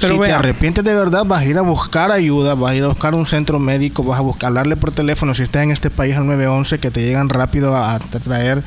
[0.00, 2.84] Pero si te arrepientes de verdad, vas a ir a buscar ayuda, vas a ir
[2.84, 5.90] a buscar un centro médico, vas a buscar, hablarle por teléfono, si estás en este
[5.90, 8.62] país al 911, que te llegan rápido a, a traer,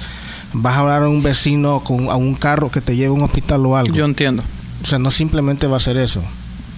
[0.53, 3.21] vas a hablar a un vecino con a un carro que te lleve a un
[3.21, 3.95] hospital o algo.
[3.95, 4.43] Yo entiendo.
[4.83, 6.21] o sea, no simplemente va a ser eso.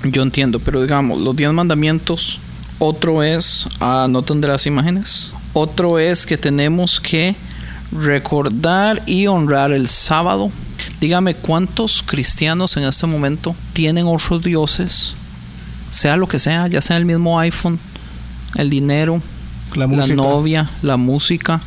[0.04, 2.40] Yo entiendo, pero digamos, los diez mandamientos,
[2.80, 5.32] otro es, ah, no tendrás imágenes.
[5.54, 7.36] Otro es que tenemos que
[7.92, 10.52] recordar y honrar el sábado.
[11.00, 15.14] Dígame cuántos cristianos en este momento tienen otros dioses,
[15.92, 17.80] sea lo que sea, ya sea el mismo iPhone,
[18.56, 19.22] el dinero,
[19.76, 21.62] La la, novia, la música,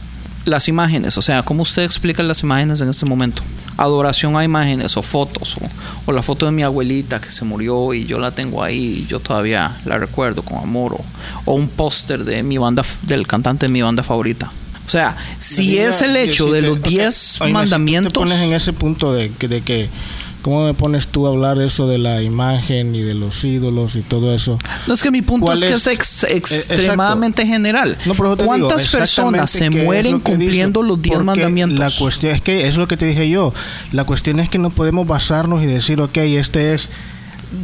[0.45, 1.17] las imágenes.
[1.19, 3.43] O sea, ¿cómo usted explica las imágenes en este momento?
[3.77, 5.69] Adoración a imágenes o fotos, o,
[6.07, 9.07] o la foto de mi abuelita que se murió y yo la tengo ahí y
[9.07, 11.05] yo todavía la recuerdo con amor, o,
[11.45, 14.53] o un póster de mi banda, del cantante de mi banda favorita.
[14.87, 18.19] O sea, si es el hecho de los ok, 10 oíme, si tú mandamientos, te
[18.19, 19.89] pones en ese punto de, que- de que
[20.45, 24.03] ¿Cómo me pones tú a hablar eso de la imagen y de los ídolos y
[24.03, 24.59] todo eso?
[24.87, 25.87] No es que mi punto ¿Cuál es que es?
[25.87, 27.97] es ex- Eh, extremadamente general.
[28.05, 30.45] No, pero te digo, ¿Cuántas personas se es mueren que dice.
[30.45, 31.79] cumpliendo los diez Porque mandamientos?
[31.79, 33.55] La cuestión es que es lo que te dije yo.
[33.93, 36.91] La cuestión es que no podemos basarnos y decir, ok, este es,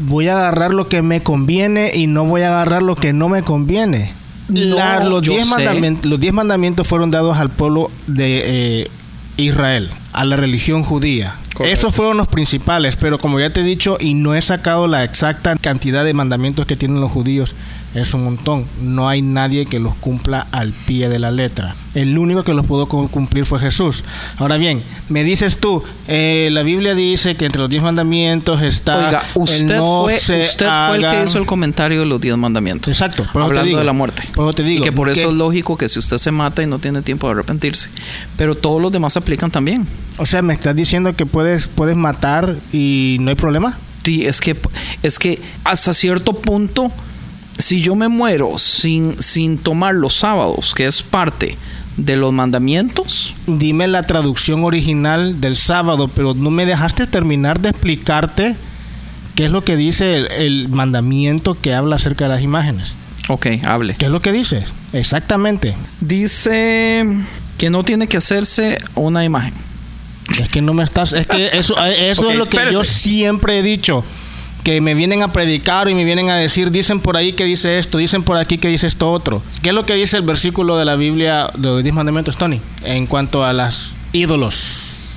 [0.06, 3.28] voy a agarrar lo que me conviene y no voy a agarrar lo que no
[3.28, 4.14] me conviene.
[4.48, 8.88] No, La- los, diez mandamientos, los diez mandamientos fueron dados al pueblo de eh,
[9.36, 11.36] Israel, a la religión judía.
[11.54, 11.64] Correcto.
[11.64, 15.02] Esos fueron los principales, pero como ya te he dicho y no he sacado la
[15.02, 17.54] exacta cantidad de mandamientos que tienen los judíos,
[17.94, 18.64] es un montón.
[18.82, 21.74] No hay nadie que los cumpla al pie de la letra.
[21.94, 24.04] El único que los pudo cu- cumplir fue Jesús.
[24.38, 29.06] Ahora bien, me dices tú, eh, la Biblia dice que entre los diez mandamientos está
[29.08, 32.20] Oiga, el usted, no fue, se usted fue el que hizo el comentario de los
[32.20, 32.88] diez mandamientos.
[32.92, 33.78] Exacto, por eso te hablando digo.
[33.80, 34.22] de la muerte.
[34.34, 36.62] Por te digo, y que por eso que- es lógico que si usted se mata
[36.62, 37.90] y no tiene tiempo de arrepentirse.
[38.36, 39.86] Pero todos los demás se aplican también.
[40.16, 43.76] O sea, me estás diciendo que puedes, puedes matar y no hay problema.
[44.04, 44.56] Sí, es que,
[45.02, 46.90] es que hasta cierto punto,
[47.60, 51.56] si yo me muero sin, sin tomar los sábados, que es parte
[51.96, 57.70] de los mandamientos, Dime la traducción original del sábado, pero no me dejaste terminar de
[57.70, 58.54] explicarte
[59.34, 62.94] qué es lo que dice el, el mandamiento que habla acerca de las imágenes.
[63.28, 63.94] ok, hable.
[63.94, 64.64] ¿Qué es lo que dice?
[64.92, 65.74] Exactamente.
[66.00, 67.04] Dice
[67.58, 69.54] que no tiene que hacerse una imagen.
[70.40, 71.12] Es que no me estás.
[71.12, 74.04] Es que eso, es lo que yo siempre he dicho.
[74.64, 77.78] Que me vienen a predicar y me vienen a decir, dicen por ahí que dice
[77.78, 79.42] esto, dicen por aquí que dice esto otro.
[79.62, 82.60] ¿Qué es lo que dice el versículo de la Biblia de los diez mandamientos, Tony?
[82.84, 85.14] En cuanto a las ídolos.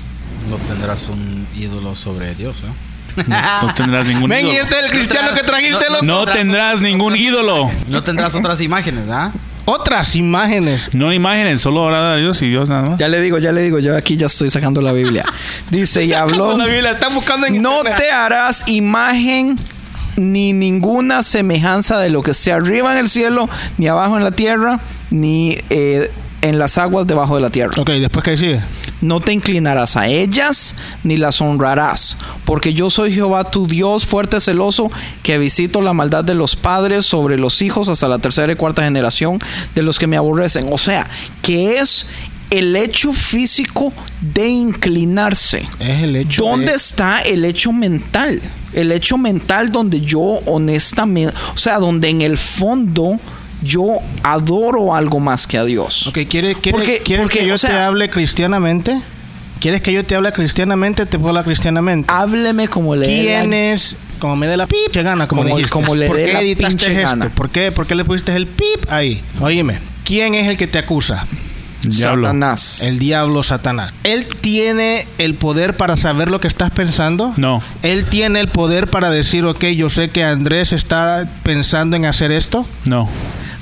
[0.48, 3.24] No tendrás un ídolo sobre Dios, ¿eh?
[3.62, 4.62] No tendrás ningún Ven, y ídolo.
[4.64, 6.04] este es el cristiano que trajiste, loco.
[6.04, 7.70] No tendrás ningún ídolo.
[7.88, 9.30] No tendrás otras imágenes, ¿ah?
[9.66, 10.90] Otras imágenes.
[10.94, 12.98] No imágenes, solo orar a Dios y Dios nada más.
[12.98, 15.24] Ya le digo, ya le digo, yo aquí ya estoy sacando la Biblia.
[15.70, 17.98] Dice, y habló, La Biblia, están buscando en no internet.
[17.98, 19.56] te harás imagen
[20.16, 23.48] ni ninguna semejanza de lo que sea arriba en el cielo,
[23.78, 26.10] ni abajo en la tierra, ni eh,
[26.44, 27.72] en las aguas debajo de la tierra.
[27.80, 28.60] Ok, después que sigue.
[29.00, 34.40] No te inclinarás a ellas ni las honrarás, porque yo soy Jehová tu Dios fuerte
[34.40, 34.90] celoso,
[35.22, 38.82] que visito la maldad de los padres sobre los hijos hasta la tercera y cuarta
[38.84, 39.40] generación
[39.74, 40.68] de los que me aborrecen.
[40.70, 41.06] O sea,
[41.42, 42.06] que es
[42.50, 45.66] el hecho físico de inclinarse.
[45.80, 46.42] Es el hecho.
[46.44, 48.40] ¿Dónde de- está el hecho mental?
[48.72, 53.18] El hecho mental donde yo honestamente, o sea, donde en el fondo
[53.64, 56.06] yo adoro algo más que a Dios.
[56.06, 59.00] Ok, ¿quieres, quieres, Porque- quieres porque, que yo o sea- te hable cristianamente?
[59.60, 61.06] ¿Quieres que yo te hable cristianamente?
[61.06, 62.12] Te puedo hablar cristianamente.
[62.12, 63.96] Hábleme como le la- ¿Quién es?
[64.18, 65.72] Como me dé la pip, gana, como, Como- dijiste.
[65.72, 67.08] como le ¿Por qué la editaste pinche esto?
[67.08, 67.28] gana.
[67.30, 67.72] ¿Por qué?
[67.72, 69.22] ¿Por qué le pusiste el pip ahí?
[69.40, 71.26] Óyeme, ¿quién es el que te acusa?
[71.82, 72.28] Diablo.
[72.28, 72.80] Satanás.
[72.82, 73.92] El diablo Satanás.
[74.04, 77.34] ¿Él tiene el poder para saber lo que estás pensando?
[77.36, 77.62] No.
[77.82, 82.32] ¿Él tiene el poder para decir, ok, yo sé que Andrés está pensando en hacer
[82.32, 82.66] esto?
[82.86, 83.08] No.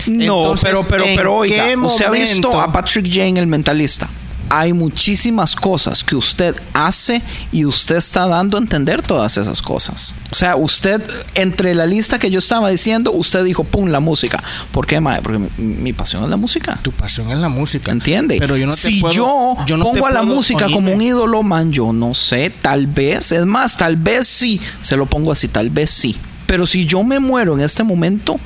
[0.07, 2.61] No, Entonces, pero, pero, ¿en pero oiga, qué usted ha visto momento?
[2.61, 4.09] a Patrick Jane, el mentalista.
[4.55, 7.23] Hay muchísimas cosas que usted hace
[7.53, 10.15] y usted está dando a entender todas esas cosas.
[10.31, 11.03] O sea, usted,
[11.35, 14.43] entre la lista que yo estaba diciendo, usted dijo, pum, la música.
[14.71, 15.23] ¿Por qué, mae?
[15.23, 16.79] Porque mi, mi pasión es la música.
[16.83, 17.93] Tu pasión es la música.
[17.93, 18.37] ¿Entiende?
[18.39, 20.69] Pero yo no te si puedo- yo, yo no te pongo a la puedo- música
[20.71, 24.99] como un ídolo, man, yo no sé, tal vez, es más, tal vez sí, se
[24.99, 26.15] lo pongo así, tal vez sí.
[26.47, 28.39] Pero si yo me muero en este momento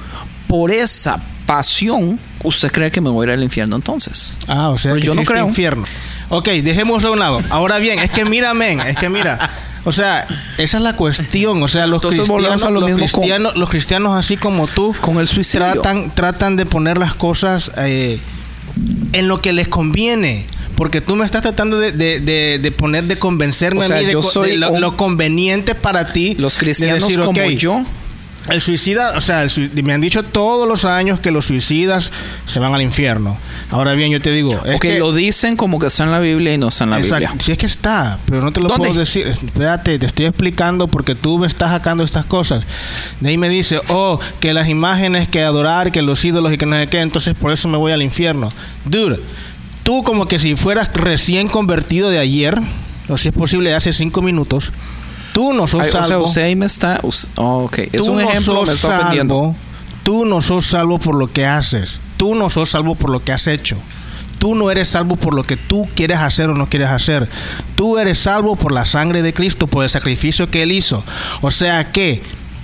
[0.47, 4.37] por esa pasión, ¿usted cree que me voy a ir al infierno entonces?
[4.49, 5.47] Ah, o sea, Pero que yo no creo.
[5.49, 5.85] infierno.
[6.29, 7.41] Ok, dejémoslo a un lado.
[7.51, 9.51] Ahora bien, es que mira, men, es que mira.
[9.85, 10.27] O sea,
[10.59, 11.63] esa es la cuestión.
[11.63, 14.67] O sea, los Entonces cristianos, a lo los, mismo con- cristianos los cristianos así como
[14.67, 15.73] tú, Con el suicidio.
[15.75, 18.19] tratan, tratan de poner las cosas eh,
[19.13, 20.45] en lo que les conviene.
[20.75, 24.01] Porque tú me estás tratando de, de- de- de poner, de convencerme O sea, a
[24.01, 26.35] mí de, soy lo, un- lo conveniente para ti.
[26.39, 27.83] Los cristianos decir, como ok, yo,
[28.49, 32.13] el suicida, o sea, el me han dicho todos los años que los suicidas
[32.47, 33.37] se van al infierno.
[33.71, 36.55] Ahora bien, yo te digo, es que- lo dicen como que está en la Biblia
[36.55, 37.29] y no en la Exacto.
[37.29, 37.45] Biblia.
[37.45, 38.89] Si es que está, pero no te lo ¿Dónde?
[38.89, 39.27] puedo decir.
[39.27, 42.65] Espérate, te estoy explicando porque tú me estás sacando estas cosas.
[43.21, 46.67] De ahí me dice, oh, que las imágenes, que adorar, que los ídolos y que
[46.67, 48.53] no sé qué, entonces por eso me voy al infierno.
[48.85, 49.21] Dude,
[49.83, 52.57] tú como que si fueras recién convertido de ayer,
[53.09, 54.73] o si es posible de hace cinco minutos,
[55.37, 56.25] tú no sos Ay, o sea, salvo.
[56.25, 56.99] usted ahí me está...
[57.03, 59.55] oh, ok, es tú un no ejemplo, sos me está salvo.
[60.03, 62.01] Tú no sos salvo por lo que haces.
[62.17, 63.77] Tú no sos salvo por lo que has hecho.
[64.39, 67.29] Tú no eres salvo por lo que tú quieres hacer o no quieres hacer.
[67.75, 71.05] Tú eres salvo por la sangre de Cristo, por el sacrificio que Él hizo.
[71.43, 72.23] O sea que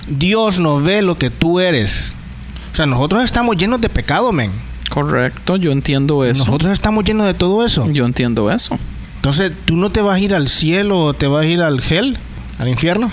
[0.09, 2.15] Dios no ve lo que tú eres.
[2.73, 4.51] O sea, nosotros estamos llenos de pecado, men.
[4.89, 6.47] Correcto, yo entiendo eso.
[6.47, 7.87] Nosotros estamos llenos de todo eso.
[7.91, 8.79] Yo entiendo eso.
[9.17, 11.83] Entonces, ¿tú no te vas a ir al cielo o te vas a ir al
[11.83, 12.19] hell?
[12.63, 13.11] Al infierno?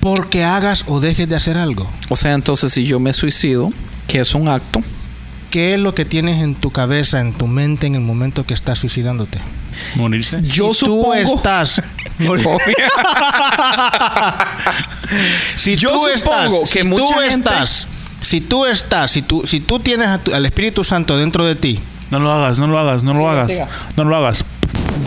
[0.00, 1.88] Porque hagas o dejes de hacer algo.
[2.08, 3.70] O sea, entonces si yo me suicido,
[4.06, 4.80] que es un acto,
[5.50, 8.52] ¿Qué es lo que tienes en tu cabeza, en tu mente en el momento que
[8.52, 9.38] estás suicidándote?
[9.94, 10.42] Morirse.
[10.42, 11.14] yo si supongo...
[11.14, 11.80] tú estás
[15.56, 17.88] si Yo tú supongo estás, que si mucha tú gente- estás
[18.20, 21.54] si tú estás si tú si tú tienes a tu- al Espíritu Santo dentro de
[21.54, 21.80] ti
[22.10, 23.50] No lo hagas, no lo hagas, no lo hagas.
[23.50, 23.68] siga.
[23.96, 24.44] No lo hagas.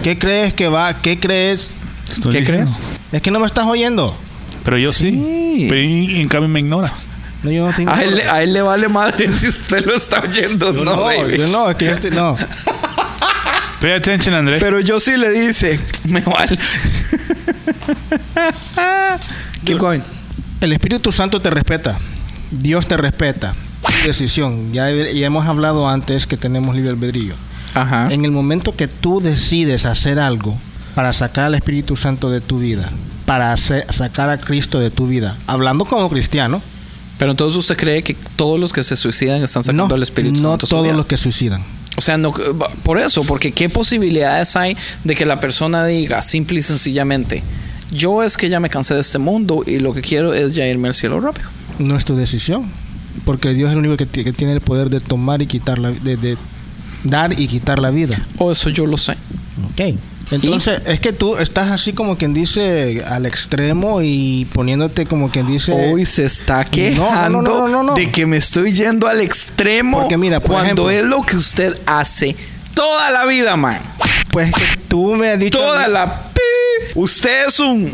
[0.01, 1.69] ¿qué crees que va qué crees
[2.11, 2.71] Estoy ¿Qué diciendo.
[2.71, 2.97] crees?
[3.11, 4.15] es que no me estás oyendo
[4.63, 5.11] Pero yo sí.
[5.11, 5.65] Sí.
[5.69, 7.07] Pero en cambio me ignoras.
[7.43, 8.33] no yo no te A él, ignoro.
[8.33, 11.37] a él le vale madre si usted lo está oyendo, no, no, baby.
[11.37, 12.35] yo no es que yo estoy no
[13.81, 14.59] Pay attention, André.
[14.59, 16.55] Pero yo sí le dice, me vale.
[19.65, 20.01] Keep going.
[20.61, 21.97] el Espíritu Santo te respeta
[22.51, 27.33] Dios te respeta tu decisión ya hemos hablado antes que tenemos libre albedrío
[27.73, 28.07] Ajá.
[28.11, 30.57] En el momento que tú decides hacer algo
[30.95, 32.89] para sacar al Espíritu Santo de tu vida,
[33.25, 36.61] para hacer- sacar a Cristo de tu vida, hablando como cristiano,
[37.17, 40.41] Pero entonces usted cree que todos los que se suicidan están sacando no, al Espíritu
[40.41, 40.65] no Santo.
[40.65, 41.63] su todos los que suicidan.
[41.95, 42.33] O sea, no,
[42.83, 47.43] por eso, porque qué posibilidades hay de que la persona diga simple y sencillamente,
[47.91, 50.65] yo es que ya me cansé de este mundo y lo que quiero es ya
[50.65, 51.47] irme al cielo rápido.
[51.77, 52.65] No es tu decisión,
[53.23, 55.77] porque Dios es el único que, ti- que tiene el poder de tomar y quitar
[55.77, 56.37] la, de, de
[57.03, 58.19] dar y quitar la vida.
[58.39, 59.11] O eso yo lo sé.
[59.71, 59.95] Ok.
[60.31, 65.45] Entonces, es que tú estás así como quien dice al extremo y poniéndote como quien
[65.47, 65.73] dice...
[65.73, 67.93] Hoy se está quejando no, no, no, no, no.
[67.95, 71.35] de que me estoy yendo al extremo Porque mira, por cuando ejemplo- es lo que
[71.37, 72.35] usted hace
[72.73, 73.79] toda la vida, man.
[74.31, 75.57] Pues que tú me has dicho...
[75.59, 76.21] Toda la.
[76.95, 77.93] Usted es un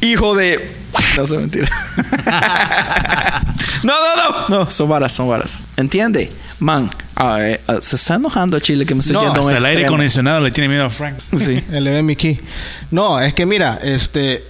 [0.00, 0.74] hijo de.
[1.16, 1.68] No mentira.
[3.82, 4.64] no, no, no.
[4.64, 5.60] No, son varas, son varas.
[5.76, 6.30] ¿Entiende?
[6.58, 7.38] Man, ah,
[7.80, 10.40] se está enojando a Chile que me estoy No, yendo a Hasta el aire acondicionado
[10.40, 11.18] le tiene miedo a Frank.
[11.36, 11.62] Sí.
[11.72, 12.38] Elevé mi key.
[12.90, 14.44] No, es que mira, este...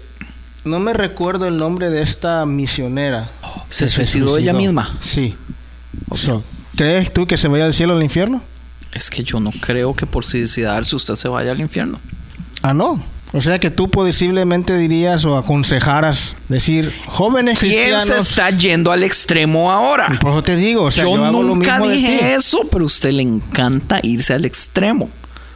[0.64, 3.28] No me recuerdo el nombre de esta misionera.
[3.68, 4.96] ¿Se que suicidó ella misma?
[5.00, 5.36] Sí.
[6.14, 6.42] So,
[6.76, 8.42] ¿Crees tú que se vaya al cielo o al infierno?
[8.92, 12.00] Es que yo no creo que por suicidarse usted se vaya al infierno.
[12.62, 13.02] Ah, no.
[13.32, 18.04] O sea que tú posiblemente dirías o aconsejaras decir, jóvenes ¿Quién cristianos...
[18.04, 20.06] se está yendo al extremo ahora?
[20.20, 22.84] Por eso te digo, o sea, yo, yo hago lo nunca mismo dije eso, pero
[22.84, 25.10] a usted le encanta irse al extremo.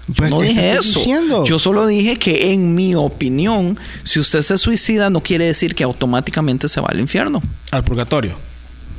[0.09, 0.99] Yo Pues, no ¿qué dije eso.
[0.99, 1.45] diciendo?
[1.45, 5.85] Yo solo dije que en mi opinión, si usted se suicida no quiere decir que
[5.85, 7.41] automáticamente se va al infierno.
[7.71, 8.35] Al purgatorio.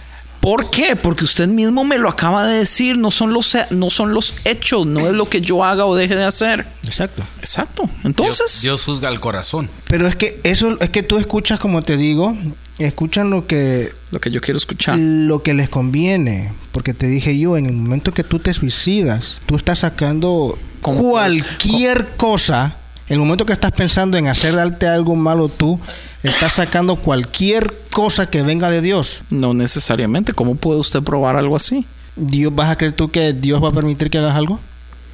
[0.42, 0.96] ¿Por qué?
[0.96, 4.88] Porque usted mismo me lo acaba de decir, no son los no son los hechos,
[4.88, 6.66] no es lo que yo haga o deje de hacer.
[6.84, 7.24] Exacto.
[7.40, 7.88] Exacto.
[8.04, 9.70] Entonces, Dios juzga el corazón.
[9.88, 12.36] Pero es que eso es que tú escuchas, como te digo,
[12.80, 14.98] escuchan lo que lo que yo quiero escuchar.
[14.98, 16.52] lo que les conviene.
[16.72, 21.12] Porque te dije yo, en el momento que tú te suicidas, tú estás sacando ¿Cómo
[21.12, 22.76] cualquier cosa.
[23.08, 25.80] En el momento que estás pensando en hacerte algo malo tú,
[26.24, 29.22] estás sacando cualquier cosa que venga de Dios.
[29.30, 30.34] No necesariamente.
[30.34, 31.86] ¿Cómo puede usted probar algo así?
[32.16, 34.60] Dios, ¿Vas a creer tú que Dios va a permitir que hagas algo?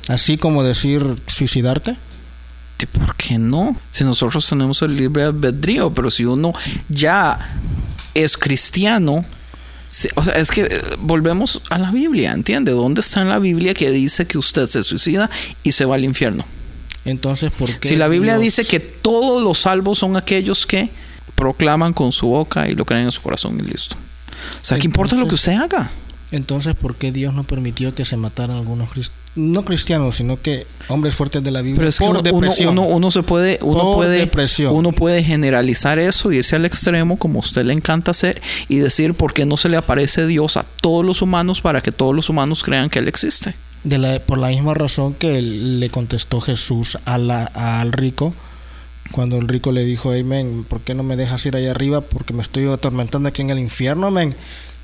[0.08, 1.95] Así como decir suicidarte.
[2.82, 3.76] ¿Y ¿Por qué no?
[3.89, 6.53] Si nosotros tenemos el libre albedrío, pero si uno
[6.89, 7.55] ya
[8.14, 9.26] es cristiano,
[9.89, 12.72] si- o sea, es que eh, volvemos a la Biblia, ¿entiende?
[12.72, 15.30] ¿Dónde está en la Biblia que dice que usted se suicida
[15.64, 16.45] y se va al infierno?
[17.08, 17.88] Entonces, ¿por qué?
[17.88, 20.89] Si la Biblia Dios- dice que todos los salvos son aquellos que
[21.36, 23.95] proclaman con su boca y lo creen en su corazón y listo.
[24.62, 25.89] O sea, ¿qué importa lo que usted haga?
[26.32, 29.18] Entonces, ¿por qué Dios no permitió que se mataran algunos cristianos?
[29.38, 31.78] No cristianos, sino que hombres fuertes de la Biblia.
[31.78, 32.70] Pero es que por uno, uno, depresión.
[32.70, 34.76] uno- uno se puede, uno Por puede, depresión.
[34.76, 39.14] uno puede generalizar eso, irse al extremo como a usted le encanta hacer y decir
[39.14, 42.30] por qué no se le aparece Dios a todos los humanos para que todos los
[42.30, 43.53] humanos crean que él existe.
[43.88, 48.34] De la- por la misma razón que le contestó Jesús al rico,
[49.11, 52.01] cuando el rico le dijo, hey, men, ¿por qué no me dejas ir allá arriba?
[52.01, 54.35] Porque me estoy atormentando aquí en el infierno, men.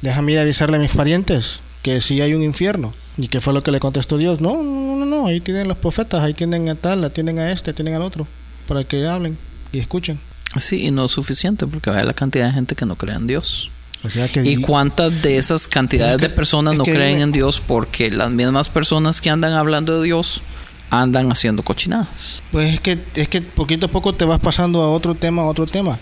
[0.02, 2.94] Déjame ir a avisarle a mis parientes que sí hay un infierno.
[3.18, 4.40] ¿Y qué fue lo que le contestó Dios?
[4.40, 7.74] No, no, no, no, ahí tienen los profetas, ahí tienen a tal, tienen a este,
[7.74, 8.26] tienen al otro,
[8.68, 9.38] para que hablen
[9.74, 10.18] y escuchen.
[10.60, 13.28] Sí, y no es suficiente porque vaya la cantidad de gente que no cree en
[13.28, 13.70] Dios.
[14.06, 17.62] O sea que ¿Y cuántas de esas cantidades que- de personas no creen en Dios
[17.66, 20.42] porque las mismas personas que andan hablando de Dios
[20.90, 22.08] andan haciendo cochinadas?
[22.52, 25.46] Pues es que, es que poquito a poco te vas pasando a otro tema, a
[25.46, 25.98] otro tema.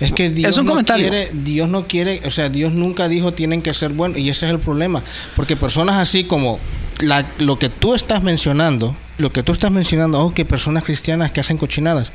[0.00, 1.08] Es que Dios Es un no comentario.
[1.10, 4.46] quiere, Dios no quiere, o sea, Dios nunca dijo tienen que ser buenos y ese
[4.46, 5.00] es el problema,
[5.36, 6.58] porque personas así como
[7.00, 11.30] la- lo que tú estás mencionando, lo que tú estás mencionando, oh, que personas cristianas
[11.30, 12.10] que hacen cochinadas,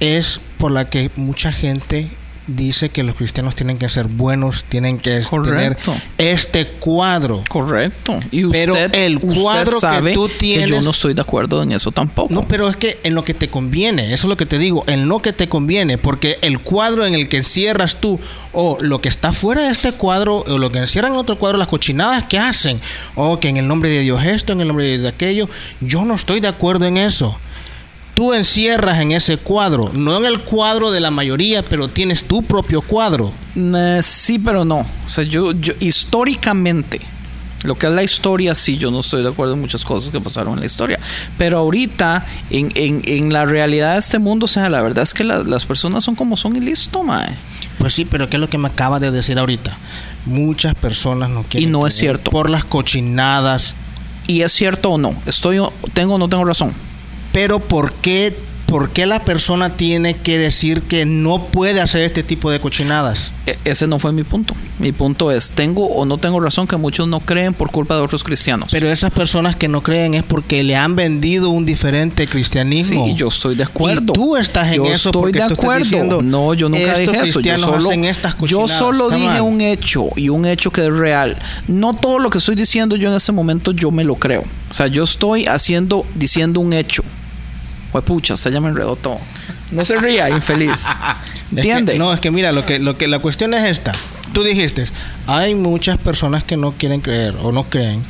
[0.00, 2.08] es por la que mucha gente
[2.46, 5.76] dice que los cristianos tienen que ser buenos, tienen que tener
[6.18, 7.42] este cuadro.
[7.48, 8.18] Correcto.
[8.30, 11.62] Y Pero usted, el usted cuadro que tú que yo tienes- no estoy de acuerdo
[11.62, 12.32] en eso tampoco.
[12.32, 14.84] No, pero es que en lo que te conviene, eso es lo que te digo,
[14.86, 18.20] en lo que te conviene, porque el cuadro en el que encierras tú,
[18.52, 21.58] o lo que está fuera de este cuadro, o lo que encierran en otro cuadro,
[21.58, 22.80] las cochinadas que hacen,
[23.14, 25.48] o que en el nombre de Dios esto, en el nombre de Dios aquello,
[25.80, 27.38] yo no estoy de acuerdo en eso.
[28.16, 32.42] Tú encierras en ese cuadro, no en el cuadro de la mayoría, pero tienes tu
[32.42, 33.30] propio cuadro.
[33.54, 34.78] Eh, sí, pero no.
[34.78, 36.98] O sea, yo, yo históricamente,
[37.64, 40.18] lo que es la historia, sí, yo no estoy de acuerdo en muchas cosas que
[40.18, 40.98] pasaron en la historia.
[41.36, 45.12] Pero ahorita, en, en, en la realidad de este mundo, o sea, la verdad es
[45.12, 47.28] que la- las personas son como son y listo, mae.
[47.78, 49.76] Pues sí, pero ¿qué es lo que me acaba de decir ahorita?
[50.24, 51.68] Muchas personas no quieren.
[51.68, 52.30] Y no es cierto.
[52.30, 53.74] Por las cochinadas.
[54.26, 55.14] ¿Y es cierto o no?
[55.26, 56.72] ¿Estoy, o- ¿Tengo o no tengo razón?
[57.36, 58.34] Pero ¿por qué,
[58.64, 63.30] ¿por qué la persona tiene que decir que no puede hacer este tipo de cochinadas?
[63.44, 64.54] E- ese no fue mi punto.
[64.78, 68.00] Mi punto es, ¿tengo o no tengo razón que muchos no creen por culpa de
[68.00, 68.68] otros cristianos?
[68.72, 73.04] Pero esas personas que no creen es porque le han vendido un diferente cristianismo.
[73.06, 74.14] Sí, yo estoy de acuerdo.
[74.14, 75.84] Y tú estás en yo eso estoy porque de tú estás acuerdo.
[75.84, 77.40] diciendo, no, yo nunca dije eso.
[77.40, 79.40] Yo solo, hacen estas yo solo Está dije mal.
[79.42, 81.36] un hecho y un hecho que es real.
[81.68, 84.42] No todo lo que estoy diciendo yo en este momento yo me lo creo.
[84.70, 87.04] O sea, yo estoy haciendo, diciendo un hecho.
[88.02, 89.18] Pucha, se ya me enredó todo.
[89.70, 90.86] No se ría, infeliz.
[90.86, 91.98] Es que- ¿Entiende?
[91.98, 93.92] no, es que mira, lo que, lo que la cuestión es esta.
[94.32, 94.84] Tú dijiste,
[95.26, 98.02] hay muchas personas que no quieren creer o no creen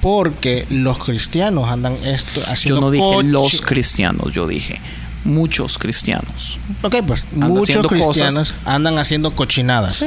[0.00, 4.80] porque los cristianos andan esto yo haciendo no dije los cristianos, yo dije
[5.24, 6.58] muchos cristianos.
[6.82, 8.54] Ok, pues Anda muchos cristianos cosas.
[8.64, 10.04] andan haciendo cochinadas.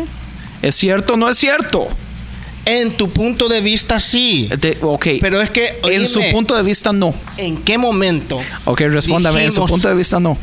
[0.61, 1.87] ¿Es cierto o no es cierto?
[2.65, 4.49] En tu punto de vista sí.
[4.59, 5.07] De- ok.
[5.21, 7.13] Pero es que en su punto de vista no.
[7.37, 8.39] ¿En qué momento?
[8.65, 9.43] Ok, respóndame.
[9.43, 10.37] en su punto de vista no.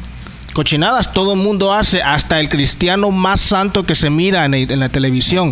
[0.53, 4.71] Cochinadas todo el mundo hace, hasta el cristiano más santo que se mira en, el-
[4.71, 5.51] en la televisión.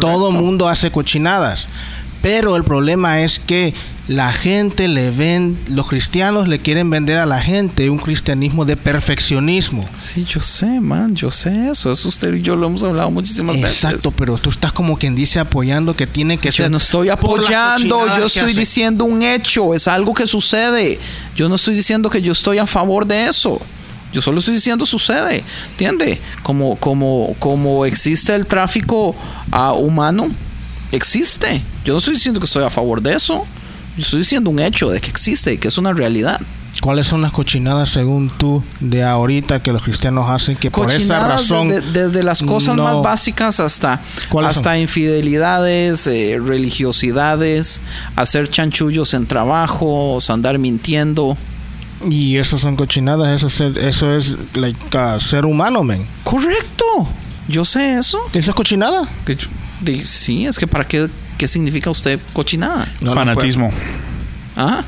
[0.00, 1.66] Todo el mundo hace cochinadas.
[2.24, 3.74] Pero el problema es que
[4.08, 8.78] la gente le ven, los cristianos le quieren vender a la gente un cristianismo de
[8.78, 9.84] perfeccionismo.
[9.98, 11.92] Sí, yo sé, man, yo sé eso.
[11.92, 14.14] Eso usted y yo lo hemos hablado muchísimas Exacto, veces.
[14.16, 16.70] pero tú estás como quien dice apoyando que tiene que Yo ser.
[16.70, 20.98] no estoy apoyando, yo estoy diciendo un hecho, es algo que sucede.
[21.36, 23.60] Yo no estoy diciendo que yo estoy a favor de eso.
[24.14, 26.18] Yo solo estoy diciendo sucede, ¿entiende?
[26.42, 29.14] Como, como, como existe el tráfico
[29.50, 30.30] ah, humano,
[30.96, 31.62] existe.
[31.84, 33.44] Yo no estoy diciendo que estoy a favor de eso.
[33.96, 36.40] Yo estoy diciendo un hecho de que existe, que es una realidad.
[36.80, 41.26] ¿Cuáles son las cochinadas según tú de ahorita que los cristianos hacen que por esa
[41.26, 44.80] razón desde, desde las cosas no- más básicas hasta ¿Cuáles hasta son?
[44.80, 47.80] infidelidades, eh, religiosidades,
[48.16, 51.38] hacer chanchullos en trabajos, andar mintiendo.
[52.10, 56.04] Y eso son cochinadas, eso es, eso es like, uh, ser humano, men.
[56.24, 56.84] Correcto.
[57.48, 58.18] Yo sé eso.
[58.34, 59.08] ¿Eso es cochinada?
[59.24, 59.38] Que
[59.84, 61.08] de- sí, es que para qué
[61.38, 62.86] qué significa usted cochinada?
[63.02, 63.70] No, Fanatismo.
[64.56, 64.82] Ah,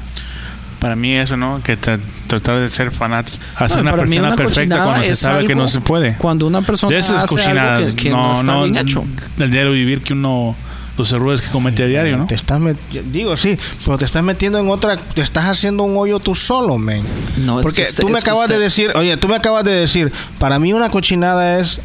[0.78, 1.60] Para mí eso, ¿no?
[1.62, 3.38] Que tra- tratar de ser fanático.
[3.56, 6.14] Hacer No, una persona una perfecta cuando se es sabe que algo- no se puede.
[6.18, 7.94] Cuando una persona De esas hace algo cochinadas.
[7.94, 9.04] que, que no, no, está no, bien hecho.
[9.38, 10.54] del diario vivir que uno...
[10.98, 12.26] Los errores que comete a diario, ¿no?
[12.26, 12.76] Te estás met-
[13.12, 13.54] digo sí,
[13.84, 17.02] pero te estás metiendo en otra, te estás haciendo un hoyo tú solo, men.
[17.44, 19.36] No, es Porque que usted- tú me es acabas de usted- decir, oye, tú me
[19.36, 21.80] acabas de decir, para mí una cochinada es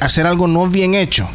[0.00, 1.28] hacer algo no bien hecho.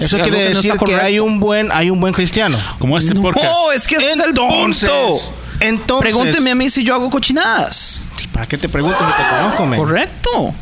[0.00, 2.58] Eso Sí, quiere que decir que hay un buen, hay un buen cristiano.
[2.78, 3.46] Como este no, podcast.
[3.74, 5.32] es que ese Entonces, es el punto.
[5.60, 8.02] entonces- Pregúnteme a mí si yo hago cochinadas.
[8.32, 9.78] ¿Para qué te pregunto si te conozco, men?
[9.80, 10.54] Correcto.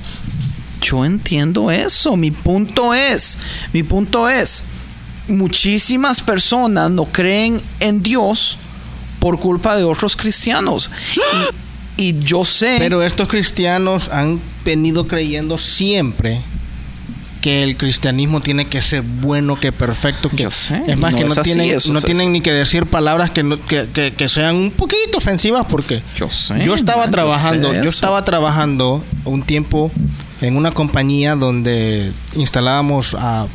[0.80, 2.16] Yo entiendo eso.
[2.16, 3.38] Mi punto es,
[3.72, 4.64] mi punto es,
[5.28, 8.58] muchísimas personas no creen en Dios
[9.20, 10.90] por culpa de otros cristianos.
[11.98, 16.40] Y, y yo sé, Pero estos cristianos han venido creyendo siempre
[17.46, 21.18] que el cristianismo tiene que ser bueno, que perfecto, que Yo sé, es más no
[21.18, 24.56] que no así, tienen, no ni que decir palabras que, no- que, que- que sean
[24.56, 29.04] un poquito ofensivas porque Yo sé, yo estaba man, yo trabajando, sé yo, estaba trabajando
[29.24, 29.92] un tiempo
[30.40, 33.46] en una compañía donde instalábamos ah,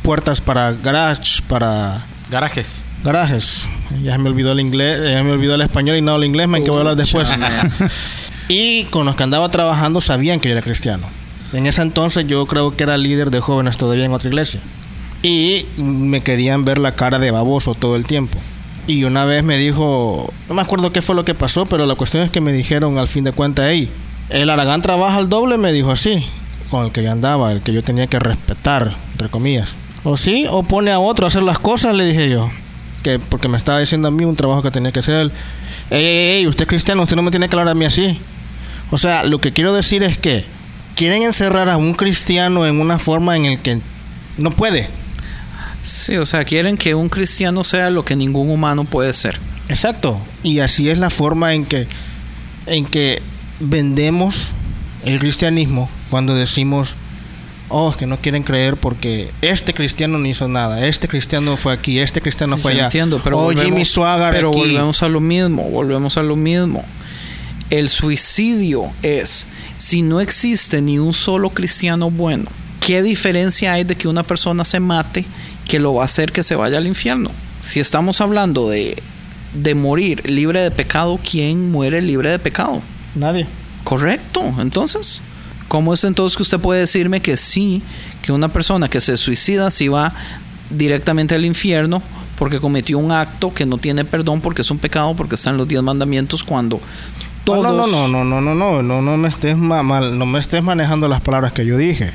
[0.00, 2.80] puertas para garage, para Garajes.
[3.04, 3.66] garajes.
[4.02, 6.62] Ya me olvidó el inglés, ya me olvidó el español y no el inglés, man,
[6.62, 7.28] que voy a hablar después.
[8.48, 11.06] y con los que andaba trabajando sabían que yo era cristiano.
[11.52, 14.60] En ese entonces yo creo que era líder de jóvenes todavía en otra iglesia.
[15.22, 18.38] Y me querían ver la cara de baboso todo el tiempo.
[18.86, 21.96] Y una vez me dijo, no me acuerdo qué fue lo que pasó, pero la
[21.96, 23.90] cuestión es que me dijeron al fin de cuentas, hey,
[24.28, 26.24] el Aragán trabaja al doble, me dijo así,
[26.70, 29.74] con el que yo andaba, el que yo tenía que respetar, entre comillas.
[30.04, 32.48] O sí, o pone a otro a hacer las cosas, le dije yo.
[33.02, 35.32] Que porque me estaba diciendo a mí un trabajo que tenía que hacer.
[35.90, 38.18] Ey, ey, ey, usted es cristiano, usted no me tiene que hablar a mí así.
[38.92, 40.44] O sea, lo que quiero decir es que
[40.96, 43.78] quieren encerrar a un cristiano en una forma en el que
[44.38, 44.88] no puede.
[45.84, 49.38] Sí, o sea, quieren que un cristiano sea lo que ningún humano puede ser.
[49.68, 50.18] Exacto.
[50.42, 51.86] Y así es la forma en que,
[52.66, 53.22] en que
[53.60, 54.50] vendemos
[55.04, 56.94] el cristianismo cuando decimos,
[57.68, 61.72] oh, es que no quieren creer porque este cristiano no hizo nada, este cristiano fue
[61.72, 62.86] aquí, este cristiano fue Yo allá.
[62.86, 64.58] entiendo, pero oh, volvemos- Jimmy Swaggart pero aquí.
[64.58, 66.84] volvemos a lo mismo, volvemos a lo mismo.
[67.70, 69.46] El suicidio es,
[69.76, 72.46] si no existe ni un solo cristiano bueno,
[72.80, 75.24] ¿qué diferencia hay de que una persona se mate
[75.68, 77.30] que lo va a hacer que se vaya al infierno?
[77.60, 79.02] Si estamos hablando de,
[79.54, 82.82] de morir libre de pecado, ¿quién muere libre de pecado?
[83.14, 83.46] Nadie.
[83.84, 84.54] Correcto.
[84.58, 85.20] Entonces,
[85.68, 87.82] ¿cómo es entonces que usted puede decirme que sí,
[88.22, 90.12] que una persona que se suicida sí va
[90.70, 92.02] directamente al infierno
[92.38, 95.56] porque cometió un acto que no tiene perdón porque es un pecado porque está en
[95.56, 96.80] los diez mandamientos cuando
[97.46, 97.62] todos.
[97.62, 101.08] No, no, no, no, no, no, no, no, me estés mal, no me estés manejando
[101.08, 102.12] las palabras que yo dije.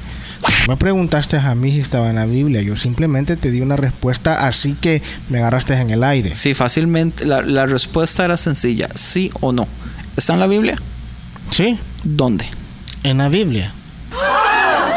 [0.68, 2.62] Me preguntaste a mí si estaba en la Biblia.
[2.62, 6.36] Yo simplemente te di una respuesta, así que me agarraste en el aire.
[6.36, 7.26] Sí, fácilmente.
[7.26, 9.68] La, respuesta era sencilla: sí o no.
[10.18, 10.76] ¿Está en la Biblia?
[11.50, 11.80] Sí.
[12.04, 12.46] ¿Dónde?
[13.04, 13.74] En la Biblia.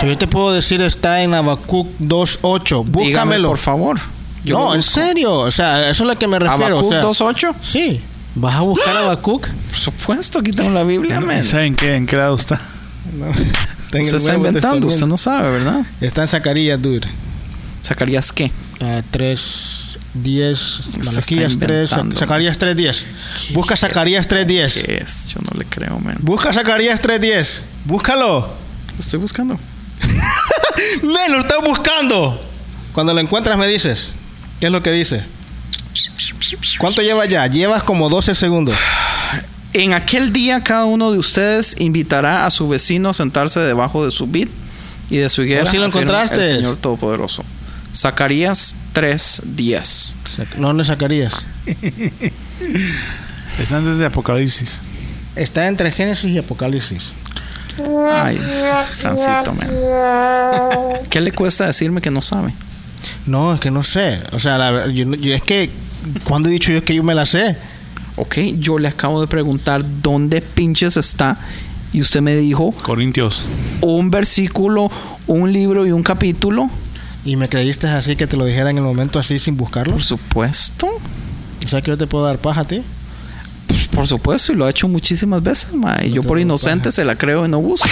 [0.00, 2.84] Si yo te puedo decir, está en Habacuc 2.8.
[2.84, 3.06] Búscamelo.
[3.06, 4.00] Dígame, por favor.
[4.44, 5.32] No, en serio.
[5.32, 6.78] O sea, eso es lo que me refiero.
[6.78, 7.54] ¿Habacuc o sea, 2.8?
[7.60, 8.02] Sí.
[8.34, 9.48] ¿Vas a buscar a Habacuc?
[9.48, 11.44] Por supuesto, aquí tengo la Biblia, men.
[11.44, 11.94] ¿Saben qué?
[11.94, 12.60] ¿En qué lado está?
[13.16, 13.26] No.
[13.84, 15.86] Está en el Usted está inventando, usted no sabe, ¿verdad?
[16.00, 17.06] Está en Zacarías, dude.
[17.80, 18.50] ¿Sacarías qué?
[18.80, 22.18] Ah, 3, 10, está Malaquías 3, inventando.
[22.18, 23.06] Zacarías 3, 10.
[23.52, 24.82] Busca Zacarías 3, 10.
[24.84, 25.28] ¿Qué es?
[25.28, 26.16] Yo no le creo, men.
[26.20, 27.62] Busca Zacarías 3, 10.
[27.84, 28.40] Búscalo.
[28.40, 29.58] Lo estoy buscando.
[31.02, 32.40] Me lo estoy buscando.
[32.92, 34.12] Cuando lo encuentras me dices.
[34.60, 35.24] ¿Qué es lo que dice?
[36.78, 37.46] ¿Cuánto lleva ya?
[37.46, 38.76] Llevas como 12 segundos.
[39.72, 44.10] En aquel día cada uno de ustedes invitará a su vecino a sentarse debajo de
[44.10, 44.48] su vid
[45.10, 45.64] y de su higuera.
[45.64, 46.50] Oh, sí lo encontraste.
[46.50, 47.44] El Señor Todopoderoso.
[47.94, 50.14] Zacarías 3, 10.
[50.58, 51.44] No, no es Zacarías.
[53.58, 54.80] Es antes de Apocalipsis.
[55.36, 57.12] Está entre Génesis y Apocalipsis.
[58.12, 58.38] Ay,
[58.96, 59.68] Francito, man.
[61.10, 62.52] ¿Qué le cuesta decirme que no sabe?
[63.26, 64.20] No, es que no sé.
[64.32, 65.70] O sea, la- yo, no- yo- es que
[66.24, 67.56] cuando he dicho yo que yo me la sé.
[68.16, 71.36] Ok, yo le acabo de preguntar dónde pinches está
[71.92, 73.42] y usted me dijo Corintios.
[73.80, 74.90] un versículo,
[75.26, 76.70] un libro y un capítulo.
[77.24, 79.94] Y me creíste así que te lo dijera en el momento así sin buscarlo.
[79.94, 80.86] Por supuesto.
[81.64, 82.82] O sea que yo te puedo dar paja a ti.
[83.66, 85.96] Pues, por supuesto, y lo ha hecho muchísimas veces, ma.
[86.04, 86.90] Y No yo por inocente paja.
[86.92, 87.88] se la creo y no busco.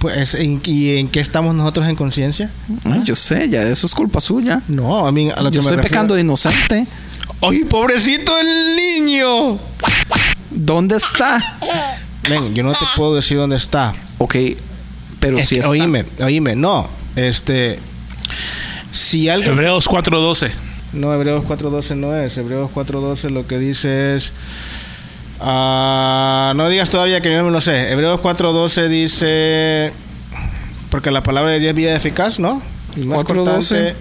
[0.00, 2.50] Pues, ¿en- ¿y en qué estamos nosotros en conciencia?
[2.84, 4.62] Ay, yo sé, ya eso es culpa suya.
[4.66, 6.86] No, a mí a lo que Yo estoy pecando de inocente.
[7.42, 9.58] ¡Ay, pobrecito el niño!
[10.50, 11.38] ¿Dónde está?
[12.28, 13.94] Ven, yo no te puedo decir dónde está.
[14.18, 14.36] Ok,
[15.20, 15.70] pero Es si que, está.
[15.70, 16.88] oíme, oíme, no.
[17.16, 17.78] Este.
[18.92, 19.52] Si alguien.
[19.52, 20.50] Hebreos 4.12.
[20.94, 22.36] No, Hebreos 4.12 no es.
[22.38, 24.32] Hebreos 4.12 lo que dice es...
[25.40, 27.90] ah, no digas todavía que yo no lo sé.
[27.90, 29.92] Hebreos 4.12 dice...
[30.90, 32.60] Porque la palabra de Dios es vida eficaz, ¿no?
[32.96, 33.24] Y más 4:12.
[33.36, 33.96] cortante.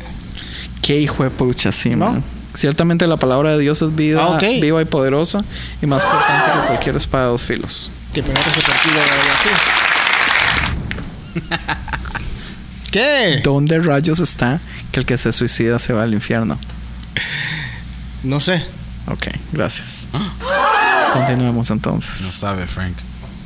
[0.81, 1.97] Qué hijo de pucha, sí, ¿No?
[2.13, 2.23] man.
[2.55, 4.41] Ciertamente la palabra de Dios es vida, Ah, ok.
[4.59, 5.43] viva y poderosa
[5.81, 7.91] y más cortante que cualquier espada de dos filos.
[8.11, 8.41] Que de algo
[9.37, 9.49] así.
[12.91, 13.41] ¿Qué?
[13.43, 14.59] ¿Dónde rayos está
[14.91, 16.57] que el que se suicida se va al infierno?
[18.23, 18.63] No sé.
[19.07, 20.07] Ok, gracias.
[21.13, 22.21] Continuemos entonces.
[22.21, 22.95] No sabe, Frank.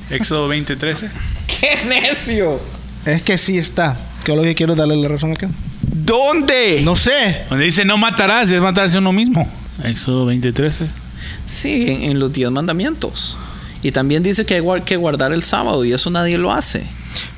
[0.10, 1.10] Éxodo 20.13.
[1.48, 2.60] ¡Qué necio!
[3.06, 3.98] Es que sí está.
[4.24, 5.50] Que es lo que quiero darle la razón acá.
[5.82, 6.82] ¿Dónde?
[6.84, 7.46] No sé.
[7.50, 9.50] Donde dice no matarás, es matarse a uno mismo.
[9.84, 10.88] Éxodo 20.13.
[11.46, 13.36] Sí, en, en los diez mandamientos.
[13.82, 16.84] Y también dice que hay que guardar el sábado y eso nadie lo hace.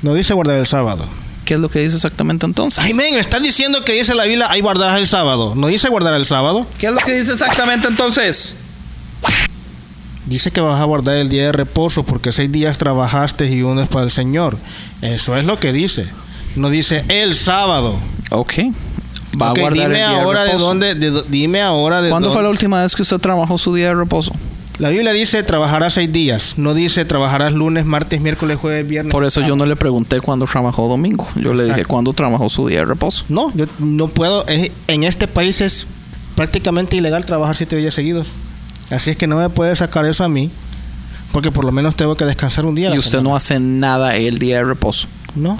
[0.02, 1.08] No dice guardar el sábado.
[1.44, 2.82] ¿Qué es lo que dice exactamente entonces?
[2.84, 5.54] Ay, men, me están diciendo que dice la Biblia, hay guardar el sábado.
[5.54, 6.66] No dice guardar el sábado.
[6.78, 8.56] ¿Qué es lo que dice exactamente entonces?
[10.26, 13.80] Dice que vas a guardar el día de reposo porque seis días trabajaste y uno
[13.82, 14.56] es para el Señor.
[15.02, 16.06] Eso es lo que dice.
[16.56, 17.94] No dice el sábado.
[18.30, 18.54] Ok.
[19.40, 20.66] Va a guardar dime el día ahora de, reposo.
[20.66, 20.94] dónde.
[20.94, 23.74] de dó- dime ahora de ¿Cuándo fue la dónde- última vez que usted trabajó su
[23.74, 24.32] día de reposo?
[24.78, 26.54] La Biblia dice trabajarás seis días.
[26.58, 29.12] No dice trabajarás lunes, martes, miércoles, jueves, viernes.
[29.12, 31.28] Por eso yo no le pregunté cuándo trabajó domingo.
[31.36, 33.24] Yo le dije cuándo trabajó su día de reposo.
[33.28, 34.44] No, yo no puedo.
[34.48, 35.86] en este país es
[36.34, 38.28] prácticamente ilegal trabajar siete días seguidos.
[38.90, 40.50] Así es que no me puede sacar eso a mí.
[41.32, 42.94] Porque por lo menos tengo que descansar un día.
[42.94, 43.30] Y usted semana.
[43.30, 45.06] no hace nada el día de reposo.
[45.34, 45.58] No.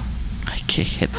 [0.51, 1.09] Ay, qué Dios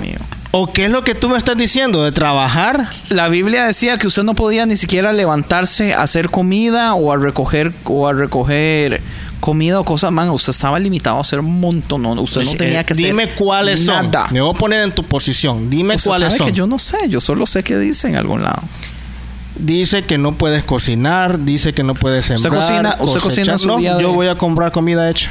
[0.00, 0.18] mío.
[0.52, 2.04] ¿O qué es lo que tú me estás diciendo?
[2.04, 2.88] ¿De trabajar?
[3.10, 7.16] La Biblia decía que usted no podía ni siquiera levantarse a hacer comida o a
[7.16, 9.00] recoger o a recoger
[9.40, 12.02] comida o cosas, man, usted estaba limitado a hacer un montón.
[12.02, 14.26] No, usted no Pues, tenía eh, que hacer Dime cuáles nada.
[14.26, 14.34] son.
[14.34, 15.68] Me voy a poner en tu posición.
[15.68, 16.46] Dime Usted cuáles sabe son.
[16.46, 18.62] que yo no sé, yo solo sé que dice en algún lado.
[19.56, 22.62] Dice que no puedes cocinar, dice que no puedes ¿Usted sembrar.
[22.62, 25.30] cocina- usted cocina en su No, de- yo voy a comprar comida hecha.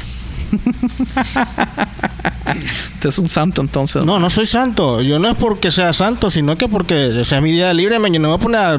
[2.94, 4.04] Usted es un santo entonces.
[4.04, 5.00] No, no soy santo.
[5.02, 7.98] Yo no es porque sea santo, sino que porque sea mi día libre.
[7.98, 8.76] Me voy a poner a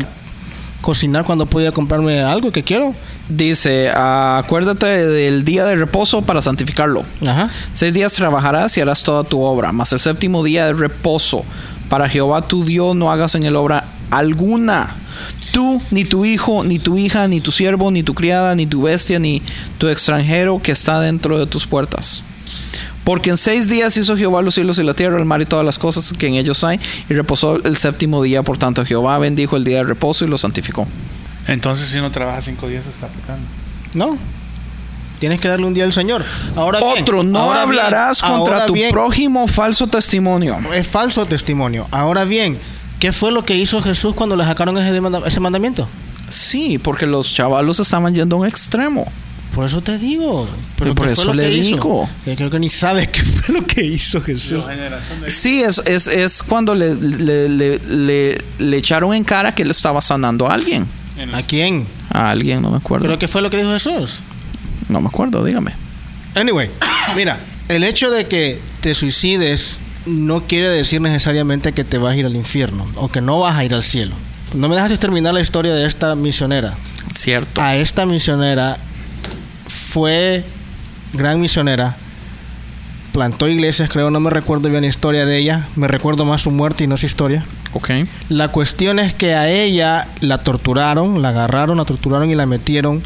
[0.81, 2.93] cocinar cuando pueda comprarme algo que quiero.
[3.29, 7.03] Dice, "Ah, acuérdate del día de reposo para santificarlo.
[7.25, 7.49] Ajá.
[7.73, 11.43] Seis días trabajarás y harás toda tu obra, mas el séptimo día de reposo
[11.89, 14.95] para Jehová tu Dios no hagas en él obra alguna.
[15.53, 18.81] Tú, ni tu hijo, ni tu hija, ni tu siervo, ni tu criada, ni tu
[18.81, 19.43] bestia, ni
[19.77, 22.23] tu extranjero que está dentro de tus puertas.
[23.03, 25.63] Porque en seis días hizo Jehová los cielos y la tierra, el mar y todas
[25.63, 28.41] las cosas que en ellos hay, y reposó el séptimo día.
[28.41, 30.87] Por tanto, Jehová bendijo el día de reposo y lo santificó.
[31.47, 33.45] Entonces, si no trabaja cinco días, está aplicando.
[33.93, 34.17] No.
[35.19, 36.25] Tienes que darle un día al Señor.
[36.55, 40.57] Ahora bien, Otro, no ahora bien, hablarás contra tu bien, prójimo falso testimonio.
[40.73, 41.87] Es falso testimonio.
[41.91, 42.57] Ahora bien,
[43.03, 45.89] ¿qué fue lo que hizo Jesús cuando le sacaron ese, mandamiento?
[46.29, 49.05] Sí, porque los chavalos estaban yendo a un extremo.
[49.53, 50.47] Por eso te digo.
[50.77, 51.69] Pero por ¿qué fue eso le hizo?
[51.75, 52.09] digo.
[52.23, 54.63] Que creo que ni sabes qué fue lo que hizo Jesús.
[55.27, 59.71] Sí, es, es, es cuando le, le, le, le- le echaron en cara que él
[59.71, 60.87] estaba sanando a alguien.
[61.33, 61.85] ¿A quién?
[62.09, 63.03] A alguien, no me acuerdo.
[63.05, 64.19] ¿Pero qué fue lo que dijo Jesús?
[64.87, 65.73] No me acuerdo, dígame.
[66.35, 66.69] Anyway,
[67.17, 72.17] mira, el hecho de que te suicides no quiere decir necesariamente que te vas a
[72.17, 74.15] ir al infierno o que no vas a ir al cielo.
[74.53, 76.75] No me dejaste terminar la historia de esta misionera.
[77.13, 77.61] Cierto.
[77.61, 78.77] A esta misionera
[79.67, 80.43] fue
[81.13, 81.95] gran misionera.
[83.11, 85.67] Plantó iglesias, creo, no me recuerdo bien la historia de ella.
[85.75, 87.43] Me recuerdo más su muerte y no su historia.
[87.73, 87.89] Ok.
[88.29, 93.01] La cuestión es que a ella la torturaron, la agarraron, la torturaron y la metieron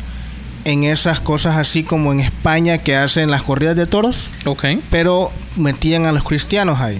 [0.68, 4.66] en esas cosas así como en España que hacen las corridas de toros, Ok.
[4.92, 7.00] pero metían a los cristianos ahí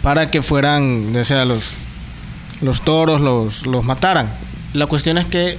[0.00, 1.72] para que fueran, o sea, los,
[2.60, 4.30] los toros los, los mataran.
[4.74, 5.58] La cuestión es que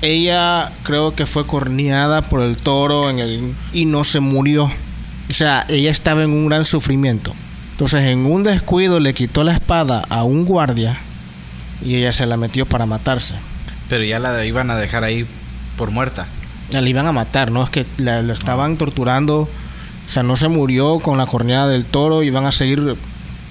[0.00, 4.64] ella creo que fue corneada por el toro en el, y no se murió.
[4.64, 7.34] O sea, ella estaba en un gran sufrimiento.
[7.72, 10.98] Entonces, en un descuido le quitó la espada a un guardia
[11.84, 13.34] y ella se la metió para matarse.
[13.90, 15.26] Pero ya la iban a dejar ahí
[15.76, 16.26] por muerta.
[16.70, 17.62] La iban a matar, ¿no?
[17.62, 19.40] Es que la, la estaban torturando.
[19.42, 22.96] O sea, no se murió con la corneada del toro y van a seguir.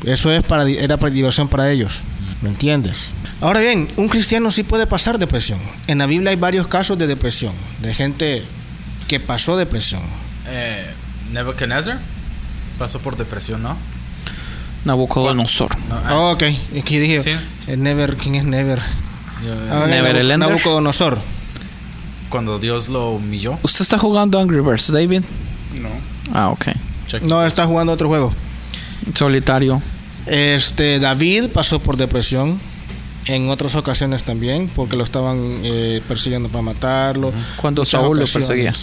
[0.06, 2.02] Eso es para, era para diversión para ellos.
[2.42, 3.10] ¿Me entiendes?
[3.42, 5.60] Ahora bien, un cristiano sí puede pasar depresión.
[5.88, 8.44] En la Biblia hay varios casos de depresión, de gente
[9.08, 10.02] que pasó depresión.
[10.48, 10.86] Eh,
[11.32, 12.00] Nebuchadnezzar
[12.78, 13.78] pasó por depresión, ¿no?
[14.86, 15.76] Nabucodonosor.
[15.90, 16.44] No, ah, Oh, ok,
[16.76, 17.32] es que dije, Sí.
[17.68, 18.80] eh, Never, ¿quién es Never?
[19.44, 20.50] yo- Ah, Never Nabu- el Ender.
[20.50, 21.20] Nabucodonosor.
[22.30, 23.58] Cuando Dios lo humilló.
[23.64, 25.22] ¿Usted está jugando Angry Birds, David?
[25.80, 25.90] No.
[26.34, 26.68] Ah, ok.
[27.08, 27.22] check.
[27.24, 28.34] No, está jugando otro juego.
[29.14, 29.82] Solitario.
[30.26, 32.60] Este, David pasó por depresión
[33.28, 37.34] en otras ocasiones también, porque lo estaban eh, persiguiendo para matarlo.
[37.58, 38.74] Cuando Muchas Saúl lo perseguía.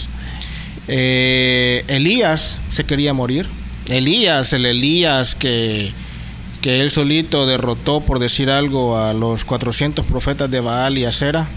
[0.87, 3.47] Eh, Elías se quería morir.
[3.87, 5.91] Elías, el Elías que,
[6.61, 11.47] que él solito derrotó, por decir algo, a los 400 profetas de Baal y Acera.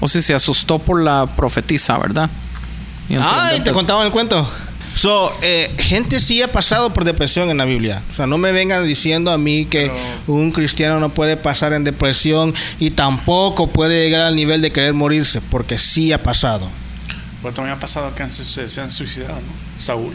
[0.00, 2.30] O si se asustó por la profetisa, ¿verdad?
[3.08, 4.48] Y Ay, entonces- te contaban el cuento.
[4.96, 8.02] So, eh, gente sí ha pasado por depresión en la Biblia.
[8.08, 9.90] O sea, no me vengan diciendo a mí que
[10.28, 14.94] un cristiano no puede pasar en depresión y tampoco puede llegar al nivel de querer
[14.94, 16.68] morirse, porque sí ha pasado.
[17.42, 19.82] Pero también ha pasado que se, se han suicidado, ¿no?
[19.82, 20.12] Saúl.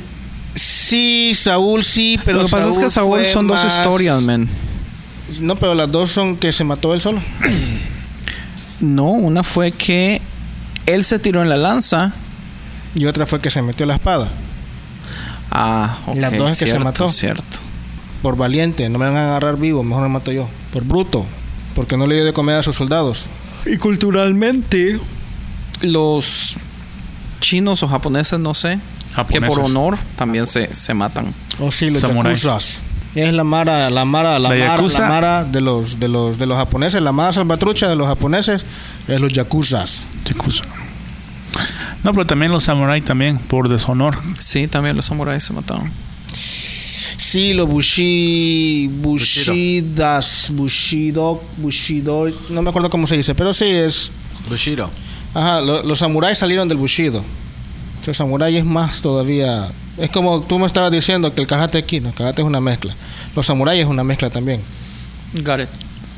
[0.56, 4.48] Sí, Saúl sí, pero Lo que pasa es que Saúl son dos historias, man.
[5.42, 7.22] No, pero las dos son que se mató él solo.
[8.80, 10.22] No, una fue que
[10.86, 12.14] él se tiró en la lanza.
[12.96, 14.30] Y otra fue que se metió la espada.
[15.52, 16.18] Ah, ok.
[16.18, 17.08] Las dos es que se mató.
[17.08, 17.60] Cierto.
[18.22, 20.50] Por valiente, no me van a agarrar vivo, mejor me mato yo.
[20.74, 21.26] Por bruto,
[21.74, 23.28] porque no le dio de comer a sus soldados.
[23.66, 25.00] Y culturalmente,
[25.82, 26.56] los
[27.40, 28.80] chinos o japoneses, no sé,
[29.30, 31.34] que por honor también se, se matan.
[31.60, 32.42] Oh, sí, los Samuráis.
[32.42, 32.82] yakuzas.
[33.16, 35.02] Es la mara, la mara, la, La mara, yakuza.
[35.02, 38.64] la mara de los, de los, de los japoneses, la mara salvatrucha de los japoneses
[39.08, 40.06] es los yakuzas.
[40.26, 40.64] Yakuza.
[42.04, 44.18] No, pero también los samuráis también, por deshonor.
[44.40, 45.92] Sí, también los samuráis se mataron.
[47.18, 54.12] Sí, los bushi, bushidas, bushido, bushido, no me acuerdo cómo se dice, pero sí es,
[54.48, 54.90] Bushido.
[55.34, 57.24] ajá, lo- los samuráis salieron del bushido.
[58.10, 59.70] Los samuráis es más todavía,
[60.00, 62.60] es como tú me estabas diciendo que el karate aquí, no, el karate es una
[62.60, 62.96] mezcla.
[63.36, 64.62] Los samuráis es una mezcla también.
[65.44, 65.70] Got it.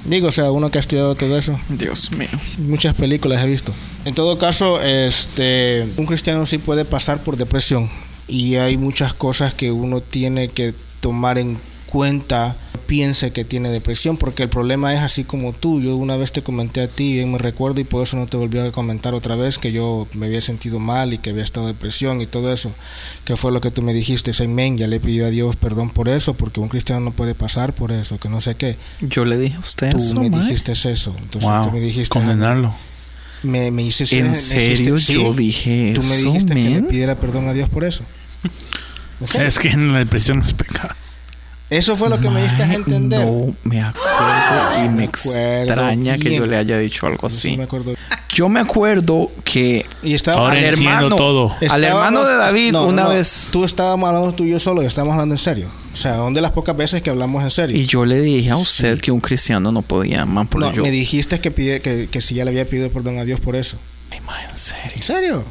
[0.06, 1.60] Digo, o sea, uno que ha estudiado todo eso.
[1.68, 2.30] Dios mío.
[2.60, 3.74] Muchas películas he visto.
[4.06, 7.90] En todo caso, este, un cristiano sí puede pasar por depresión
[8.26, 11.58] y hay muchas cosas que uno tiene que tomar en
[11.92, 12.56] cuenta
[12.88, 16.42] piense que tiene depresión porque el problema es así como tú yo una vez te
[16.42, 19.36] comenté a ti bien me recuerdo y por eso no te volví a comentar otra
[19.36, 22.72] vez que yo me había sentido mal y que había estado depresión y todo eso
[23.24, 26.10] que fue lo que tú me dijiste amén ya le pidió a Dios perdón por
[26.10, 29.38] eso porque un cristiano no puede pasar por eso que no sé qué Yo le
[29.38, 30.42] dije a usted tú eso, me mae.
[30.44, 31.66] dijiste eso entonces Wow.
[31.68, 32.74] tú me dijiste Condenarlo.
[33.44, 36.86] me, me hiciste ¿En me serio hiciste- yo dije Tú me dijiste que le man?
[36.90, 38.04] pidiera perdón a Dios por eso.
[39.36, 40.90] Es que en la depresión no es pecado.
[41.72, 43.26] Eso fue lo que me diste a entender.
[43.26, 46.42] No me acuerdo y me me acuerdo extraña que bien.
[46.42, 47.56] yo le haya dicho algo así.
[47.58, 47.94] me acuerdo.
[48.34, 51.56] Yo me acuerdo que Y estaba Ahora al entiendo hermano, todo.
[51.70, 53.10] al hermano de David no, no, una no.
[53.10, 55.68] vez Tú estábamos hablando tú y yo solo y estábamos hablando en serio.
[55.94, 57.78] O sea, son de las pocas veces que hablamos en serio.
[57.78, 60.84] y yo le dije a usted que un cristiano no podía, man, por no, yo.
[60.84, 63.56] me dijiste que, pide, que, que si ya le había pedido perdón a Dios por
[63.56, 63.78] eso.
[64.12, 64.92] Ay, mae, en serio.
[64.96, 65.44] ¿En serio?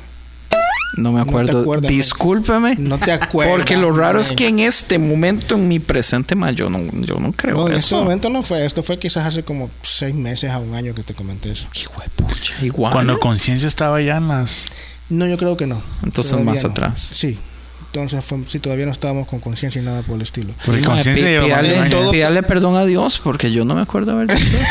[0.96, 1.60] No me No acuerdo.
[1.60, 1.96] acuerdas, man.
[1.96, 2.74] Discúlpeme.
[2.76, 3.54] No te acuerdas.
[3.56, 7.16] Porque lo raro es que en este momento, en mi presente, man, yo no, yo
[7.20, 7.96] no creo No, en eso.
[7.96, 8.64] ese momento no fue.
[8.66, 11.66] Esto fue quizás hace como seis meses a un año que te comenté eso.
[11.80, 12.92] Hijo de pucha, igual.
[12.92, 14.68] Cuando conciencia estaba ya en las.
[15.08, 15.80] No, yo creo que no.
[16.02, 16.70] Entonces Todavía más no.
[16.70, 17.08] atrás.
[17.12, 17.38] Sí.
[17.86, 20.52] Entonces, fue, sí, todavía no estábamos con conciencia y nada por el estilo.
[20.64, 24.56] Porque conciencia más pídale, perdón a Dios porque yo no me acuerdo haber dicho.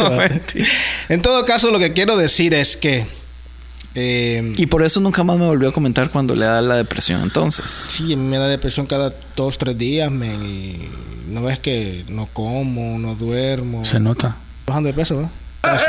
[0.00, 0.18] No.
[1.10, 3.06] En todo caso, lo que quiero decir es que.
[3.94, 7.22] Eh, y por eso nunca más me volvió a comentar cuando le da la depresión.
[7.22, 10.10] Entonces, sí, a mí me da depresión cada dos, tres días.
[10.10, 10.88] Y
[11.28, 13.84] no ves que no como, no duermo.
[13.84, 14.36] Se nota.
[14.66, 15.30] Bajando de peso, ¿no?
[15.60, 15.84] Caso.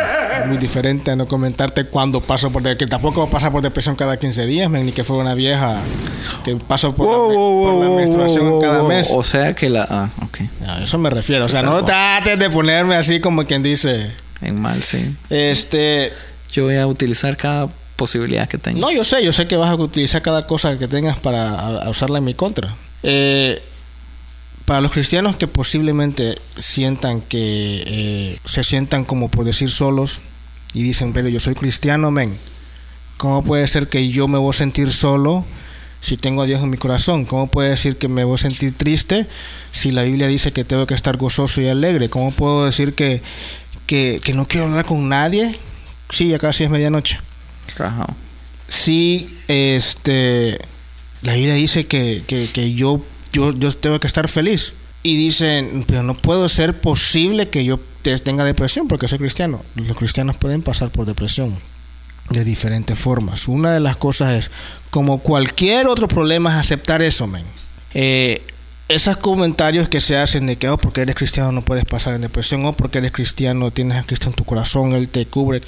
[0.47, 2.61] Muy diferente a no comentarte cuando paso por...
[2.61, 5.79] de- que tampoco pasa por depresión cada 15 días, men, ni que fue una vieja
[6.43, 9.09] que paso por, la, Wow, me- wow, por la menstruación cada mes.
[9.13, 9.87] O sea que la.
[9.89, 10.39] Ah, ok.
[10.67, 11.45] A eso me refiero.
[11.45, 14.11] O sea, no trates de ponerme así como quien dice...
[14.41, 15.15] En mal, sí.
[15.29, 16.11] Este...
[16.51, 17.69] Yo voy a utilizar cada
[18.01, 18.79] posibilidad que tenga.
[18.79, 22.17] No, yo sé, yo sé que vas a utilizar cada cosa que tengas para usarla
[22.17, 22.75] en mi contra.
[23.03, 23.61] Eh,
[24.65, 30.19] para los cristianos que posiblemente sientan que eh, se sientan como por decir solos
[30.73, 32.35] y dicen, pero yo soy cristiano, men,
[33.17, 35.45] ¿cómo puede ser que yo me voy a sentir solo
[35.99, 37.25] si tengo a Dios en mi corazón?
[37.25, 39.27] ¿Cómo puede decir que me voy a sentir triste
[39.71, 42.09] si la Biblia dice que tengo que estar gozoso y alegre?
[42.09, 43.21] ¿Cómo puedo decir que,
[43.85, 45.55] que, que no quiero hablar con nadie?
[46.09, 47.19] Sí, ya casi es medianoche
[47.77, 48.15] Rajao.
[48.67, 50.57] sí, este,
[51.21, 53.01] la Biblia dice que, que, que yo,
[53.33, 54.73] yo, yo tengo que estar feliz.
[55.03, 59.63] Y dicen, pero no puedo ser posible que yo te- tenga depresión porque soy cristiano.
[59.75, 61.55] Los cristianos pueden pasar por depresión
[62.29, 63.47] de diferentes formas.
[63.47, 64.51] Una de las cosas es,
[64.91, 67.43] como cualquier otro problema, es aceptar eso, men.
[67.95, 68.43] Eh,
[68.93, 72.21] esos comentarios que se hacen de que, oh, porque eres cristiano no puedes pasar en
[72.21, 75.61] depresión, o porque eres cristiano tienes a Cristo en tu corazón, Él te cubre,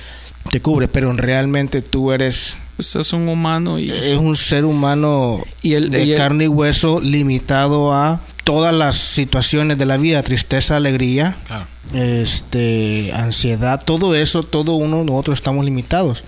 [0.51, 3.91] te cubre, pero realmente tú eres Usted es un humano y.
[3.91, 8.73] es un ser humano Y el- de y el- carne y hueso limitado a todas
[8.75, 11.35] las situaciones de la vida, tristeza, alegría,
[11.93, 16.23] este, ansiedad, todo eso, todo uno nosotros estamos limitados.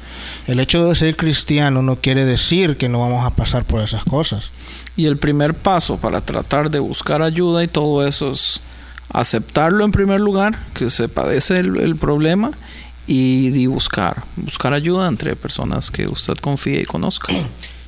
[0.47, 4.03] El hecho de ser cristiano no quiere decir que no vamos a pasar por esas
[4.05, 4.51] cosas.
[4.95, 8.61] Y el primer paso para tratar de buscar ayuda y todo eso es
[9.11, 12.51] aceptarlo en primer lugar, que se padece el, el problema,
[13.07, 17.34] y, de buscar, buscar ayuda entre personas que usted confíe y conozca.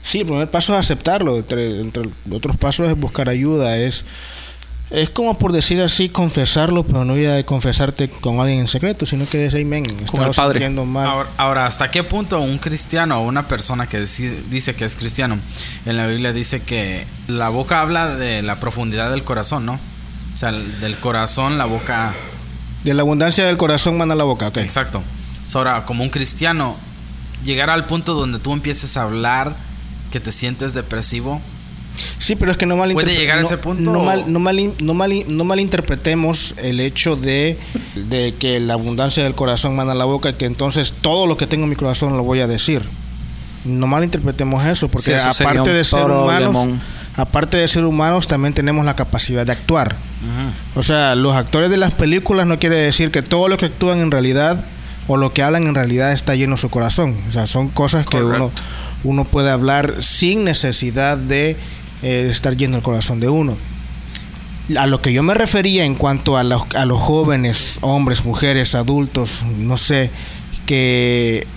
[0.04, 1.38] Sí, el primer paso es aceptarlo.
[1.38, 3.78] Entre, entre otros pasos es buscar ayuda.
[3.78, 4.06] Es,
[4.90, 9.06] es como por decir así, confesarlo, pero no ir a confesarte con alguien en secreto,
[9.06, 10.60] sino que men, he Con el padre.
[10.60, 11.06] sintiendo mal.
[11.08, 15.38] Ahora, ahora, ¿hasta qué punto un cristiano o una persona que dice que es cristiano,
[15.86, 19.74] en la Biblia dice que la boca habla de la profundidad del corazón, ¿no?
[20.34, 22.14] O sea, el- del corazón la boca...
[22.84, 24.58] De la abundancia del corazón manda la boca, ok.
[24.58, 25.02] Exacto.
[25.48, 26.76] So, Ahora, como un cristiano,
[27.44, 29.56] llegar al punto donde tú empieces a hablar
[30.12, 31.42] que te sientes depresivo,
[32.20, 34.26] Sí, pero es que no malinterpre- ¿Puede llegar a no- ese punto No, o- mal-
[34.28, 37.58] no, malin- no malin- no malinterpretemos el hecho de,
[37.96, 41.48] de que la abundancia del corazón manda la boca y que entonces todo lo que
[41.48, 42.84] tengo en mi corazón lo voy a decir.
[43.66, 46.68] No malinterpretemos eso, porque Sí, eso sería aparte de ser humanos,
[47.16, 49.96] aparte de ser humanos, también tenemos la capacidad de actuar.
[50.76, 54.00] O sea, los actores de las películas no quiere decir que todo lo que actúan
[54.00, 54.64] en realidad
[55.08, 57.16] o lo que hablan en realidad está lleno su corazón.
[57.28, 58.52] O sea, son cosas que uno,
[59.04, 61.56] uno puede hablar sin necesidad de
[62.02, 63.58] eh, estar lleno el corazón de uno.
[64.78, 68.76] A lo que yo me refería en cuanto a los, a los jóvenes, hombres, mujeres,
[68.76, 70.12] adultos, no sé,
[70.66, 71.48] que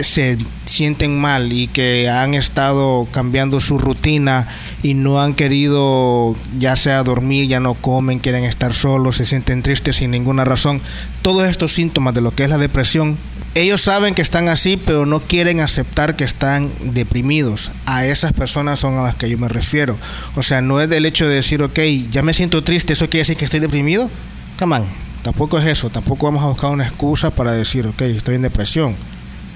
[0.00, 4.48] se sienten mal y que han estado cambiando su rutina
[4.82, 9.62] y no han querido ya sea dormir, ya no comen, quieren estar solos, se sienten
[9.62, 10.80] tristes sin ninguna razón.
[11.22, 13.16] Todos estos síntomas de lo que es la depresión,
[13.54, 17.70] ellos saben que están así, pero no quieren aceptar que están deprimidos.
[17.86, 19.96] A esas personas son a las que yo me refiero.
[20.34, 21.78] O sea, no es del hecho de decir, ok,
[22.10, 24.10] ya me siento triste, ¿eso quiere decir que estoy deprimido?
[24.58, 24.84] Come on,
[25.22, 25.88] tampoco es eso.
[25.90, 28.96] Tampoco vamos a buscar una excusa para decir, ok, estoy en depresión.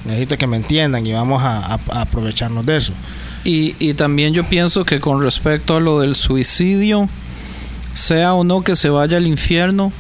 [0.04, 2.92] Necesito que me entiendan y vamos a, a- aprovecharnos de eso.
[3.44, 7.08] Y, y también yo pienso que con respecto a lo del suicidio,
[7.94, 9.92] sea o no que se vaya al infierno,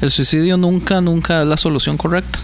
[0.00, 2.40] el suicidio nunca, nunca es la solución correcta.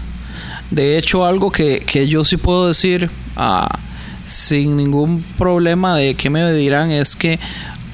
[0.71, 3.77] De hecho, algo que, que yo sí puedo decir ah,
[4.25, 7.39] sin ningún problema de que me dirán es que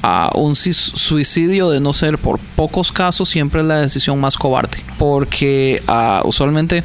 [0.03, 4.77] ah, un suicidio, de no ser por pocos casos, siempre es la decisión más cobarde.
[4.99, 6.83] Porque ah, usualmente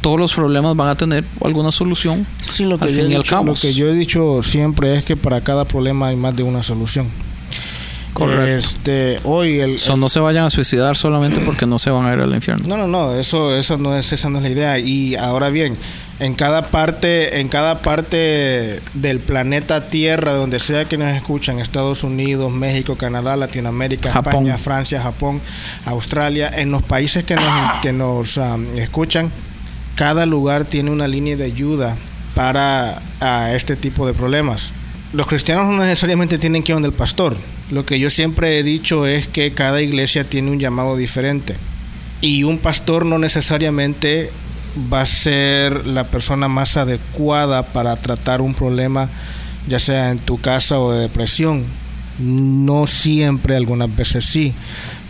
[0.00, 2.26] todos los problemas van a tener alguna solución.
[2.42, 3.46] Sí, lo que, Al yo fin he y al cabo.
[3.46, 6.62] lo que yo he dicho siempre es que para cada problema hay más de una
[6.62, 7.06] solución.
[8.14, 8.46] Correcto.
[8.46, 12.14] Este, hoy el, So, no se vayan a suicidar solamente porque no se van a
[12.14, 12.64] ir al infierno.
[12.68, 14.78] No, no, no, eso, eso no es, esa no es la idea.
[14.78, 15.76] Y ahora bien,
[16.20, 22.04] en cada parte, en cada parte del planeta Tierra, donde sea que nos escuchan, Estados
[22.04, 24.32] Unidos, México, Canadá, Latinoamérica, Japón.
[24.32, 25.40] España, Francia, Japón,
[25.84, 29.30] Australia, en los países que nos, que nos um, escuchan,
[29.96, 31.96] cada lugar tiene una línea de ayuda
[32.34, 34.72] para a este tipo de problemas.
[35.12, 37.36] Los cristianos no necesariamente tienen que ir donde el pastor.
[37.74, 41.56] Lo que yo siempre he dicho es que cada iglesia tiene un llamado diferente.
[42.20, 44.30] Y un pastor no necesariamente
[44.92, 49.08] va a ser la persona más adecuada para tratar un problema,
[49.66, 51.64] ya sea en tu casa o de depresión.
[52.20, 54.52] No siempre, algunas veces sí.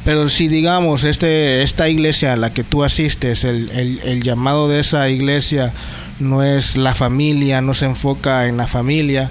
[0.06, 4.68] Pero si digamos, este, esta iglesia a la que tú asistes, el, el- el llamado
[4.68, 5.70] de esa iglesia
[6.18, 9.30] no es la familia, no se enfoca en la familia,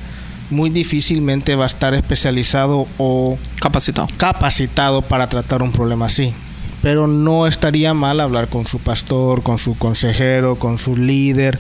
[0.54, 4.08] muy difícilmente va a estar especializado o Capacitado.
[4.18, 6.34] capacitado para tratar un problema así.
[6.82, 11.58] Pero no estaría mal hablar con su pastor, con su consejero, con su líder,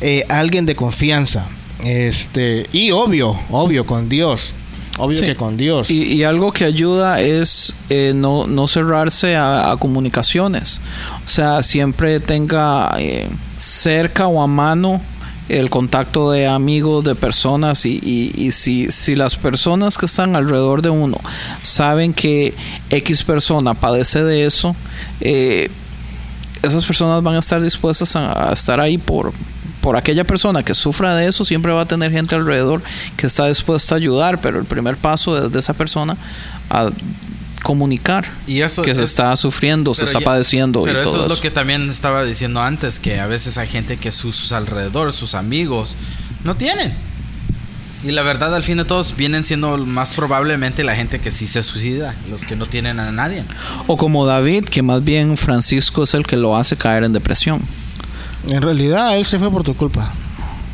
[0.00, 1.46] eh, alguien de confianza.
[1.84, 4.54] Este, y obvio, obvio, con Dios.
[4.98, 5.24] Obvio Sí.
[5.24, 5.90] que con Dios.
[5.90, 10.80] Y, y algo que ayuda es eh, no, no cerrarse a, a comunicaciones.
[11.24, 13.26] O sea, siempre tenga eh,
[13.56, 15.00] cerca o a mano
[15.48, 21.18] el contacto de amigos, de personas y, si, las personas que están alrededor de uno
[21.62, 22.54] saben que
[22.90, 24.74] X persona padece de eso,
[25.20, 25.70] eh,
[26.62, 29.32] esas personas van a estar dispuestas a, a estar ahí por,
[29.80, 32.80] por aquella persona que sufra de eso, siempre va a tener gente alrededor
[33.16, 36.16] que está dispuesta a ayudar, pero el primer paso es de esa persona
[36.70, 36.90] a
[37.62, 41.10] comunicar Y eso que se es- está sufriendo, se está ya- padeciendo Pero y eso
[41.12, 41.42] todo es lo eso.
[41.42, 45.34] que también estaba diciendo antes, que a veces hay gente que sus, sus alrededores, sus
[45.34, 45.96] amigos,
[46.44, 46.92] no tienen.
[48.04, 51.46] Y la verdad, al fin de todos, vienen siendo más probablemente la gente que sí
[51.46, 53.44] se suicida, los que no tienen a nadie.
[53.86, 57.60] O como David, que más bien Francisco es el que lo hace caer en depresión.
[58.50, 60.12] En realidad, él se fue por tu culpa.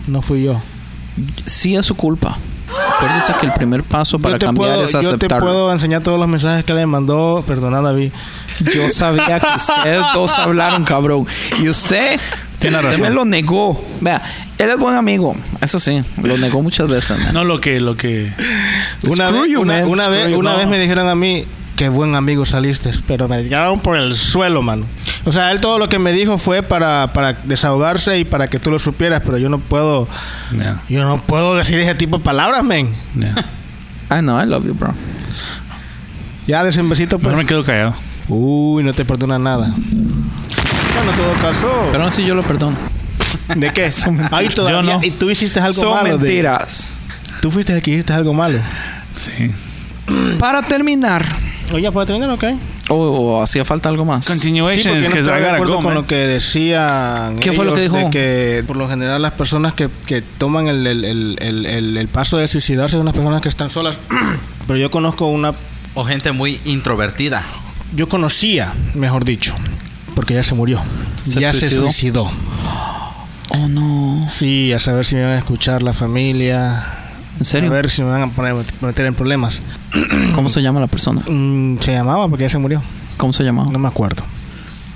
[0.06, 0.58] No fui yo.
[1.44, 2.38] Sí es su culpa.
[2.96, 6.28] Acuérdese que el primer paso para cambiar puedo, es yo te puedo enseñar todos los
[6.28, 7.42] mensajes que le mandó.
[7.46, 8.12] Perdona, David.
[8.74, 11.26] Yo sabía que ustedes dos hablaron, cabrón.
[11.62, 12.20] Y usted,
[12.58, 13.02] Tiene usted razón.
[13.08, 13.82] me lo negó.
[14.00, 14.22] Vea,
[14.58, 15.34] él es buen amigo.
[15.60, 17.18] Eso sí, lo negó muchas veces.
[17.18, 17.32] man.
[17.32, 18.32] No lo que, lo que.
[19.08, 19.88] Una, Screw vez, you, una, man.
[19.88, 20.58] una Screw vez, you, una no.
[20.58, 21.44] vez me dijeron a mí
[21.76, 24.84] qué buen amigo saliste, pero me tiraron por el suelo, mano.
[25.24, 28.58] O sea, él todo lo que me dijo fue para, para desahogarse y para que
[28.58, 30.08] tú lo supieras, pero yo no puedo,
[30.56, 32.94] Yeah, yo no puedo decir ese tipo de palabras, men.
[33.18, 33.34] yeah.
[34.18, 34.94] I know, I love you, bro.
[36.46, 37.24] Ya des un besito, pues.
[37.32, 37.94] Mejor me quedo callado.
[38.28, 39.66] Uy, no te perdona nada.
[40.94, 41.68] Bueno, en todo caso.
[41.90, 42.76] Pero aún así yo lo perdono.
[43.54, 43.90] ¿De qué?
[44.30, 44.80] Ay, todavía.
[44.82, 45.04] Yo no.
[45.04, 46.08] Y tú hiciste algo Son malo.
[46.16, 46.94] de- mentiras.
[47.42, 48.58] Tú fuiste el que hiciste algo malo.
[49.14, 49.50] Sí.
[50.38, 51.26] Para terminar,
[51.72, 52.56] Oye, ¿puedo terminar o qué?
[52.88, 54.24] O o hacía falta algo más.
[54.24, 55.94] Sí, Continuation no que de acuerdo go, con man.
[55.94, 58.10] lo que decían ¿Qué fue lo que ellos de dijo?
[58.10, 62.08] que por lo general las personas que, que toman el, el- el- el- el- el
[62.08, 63.98] paso de suicidarse son las personas que están solas.
[64.66, 65.52] Pero yo conozco una...
[65.94, 67.42] O gente muy introvertida.
[67.96, 69.54] Yo conocía, mejor dicho,
[70.14, 70.80] porque ya se murió.
[71.26, 71.82] ¿Se ya se suicidó?
[71.82, 72.30] suicidó.
[73.50, 74.26] Oh, no.
[74.28, 76.97] Sí, a saber si me van a escuchar la familia.
[77.38, 77.70] ¿En serio?
[77.70, 79.62] A ver si me van a poner, meter en problemas.
[80.34, 81.22] ¿Cómo se llama la persona?
[81.26, 82.82] Mm, se llamaba porque ya se murió.
[83.16, 83.70] ¿Cómo se llamaba?
[83.70, 84.24] No me acuerdo.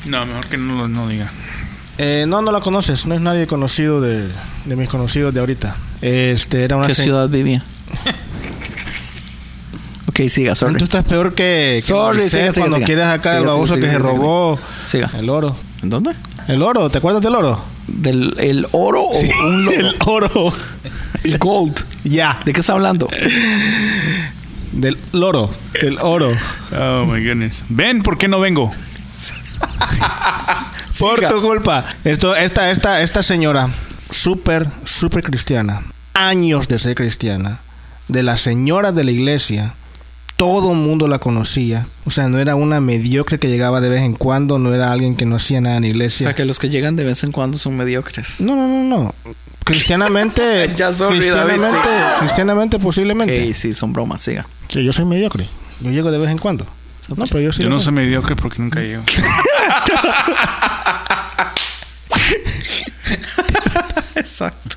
[0.06, 1.30] No, mejor que no lo no diga.
[1.98, 3.06] Eh, no, no la conoces.
[3.06, 4.28] No es nadie conocido de,
[4.64, 5.76] de mis conocidos de ahorita.
[6.00, 7.62] Este, era una ¿Qué ciudad vivía?
[10.08, 10.78] ok, siga, sorry.
[10.78, 12.86] Tú estás peor que, que Sorry, Moisés siga, siga, cuando siga.
[12.86, 15.10] quieres sacar el baboso siga, que se robó Siga.
[15.18, 15.56] el oro.
[15.82, 16.12] ¿En dónde?
[16.48, 17.62] El oro, ¿te acuerdas del oro?
[17.88, 19.76] del el oro o un loro?
[19.78, 20.52] El oro.
[21.24, 21.84] El gold.
[22.04, 22.40] Ya.
[22.44, 23.08] ¿De qué está hablando?
[24.72, 25.50] Del loro.
[25.80, 26.32] El oro.
[26.78, 27.64] Oh my goodness.
[27.68, 28.72] Ven, ¿por qué no vengo?
[30.98, 31.28] Por Siga.
[31.30, 31.84] tu culpa.
[32.04, 33.68] Esto, esta, esta, esta señora,
[34.10, 35.82] súper, súper cristiana.
[36.14, 37.60] Años de ser cristiana.
[38.08, 39.74] De la señora de la iglesia.
[40.36, 41.86] Todo el mundo la conocía.
[42.04, 44.58] O sea, no era una mediocre que llegaba de vez en cuando.
[44.58, 46.26] No era alguien que no hacía nada en la O iglesia.
[46.28, 48.40] sea, que los que llegan de vez en cuando son mediocres.
[48.40, 49.14] No, no, no, no.
[49.64, 50.72] Cristianamente.
[50.76, 51.76] Ya, sorry, David, cristianamente, sí.
[52.20, 53.48] cristianamente, posiblemente.
[53.48, 54.46] Ok, sí, son bromas, siga.
[54.68, 55.46] Sí, yo soy mediocre.
[55.80, 56.66] Yo llego de vez en cuando.
[57.16, 57.62] No, pero yo sí.
[57.62, 57.92] Yo no soy.
[57.92, 59.02] mediocre porque nunca llego.
[64.14, 64.76] Exacto.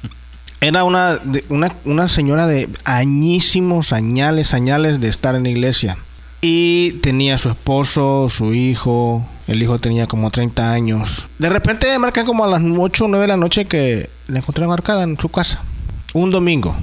[0.61, 5.97] Era una, una, una señora de añísimos, añales, añales de estar en la iglesia.
[6.41, 9.25] Y tenía su esposo, su hijo.
[9.47, 11.27] El hijo tenía como 30 años.
[11.37, 14.65] De repente marcan como a las 8 o 9 de la noche que la encontré
[14.67, 15.61] marcada en su casa.
[16.13, 16.75] Un domingo.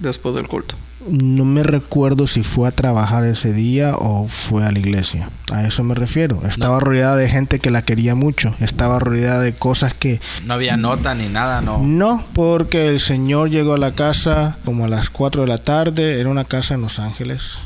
[0.00, 0.74] Después del culto.
[1.08, 5.28] No me recuerdo si fue a trabajar ese día o fue a la iglesia.
[5.50, 6.40] A eso me refiero.
[6.46, 8.54] Estaba rodeada de gente que la quería mucho.
[8.60, 11.78] Estaba rodeada de cosas que No había nota ni nada, no.
[11.82, 16.20] no, porque el señor llegó a la casa como a las 4 de la tarde.
[16.20, 17.58] Era una casa en Los Ángeles.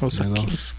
[0.00, 0.74] O sea, de, dos,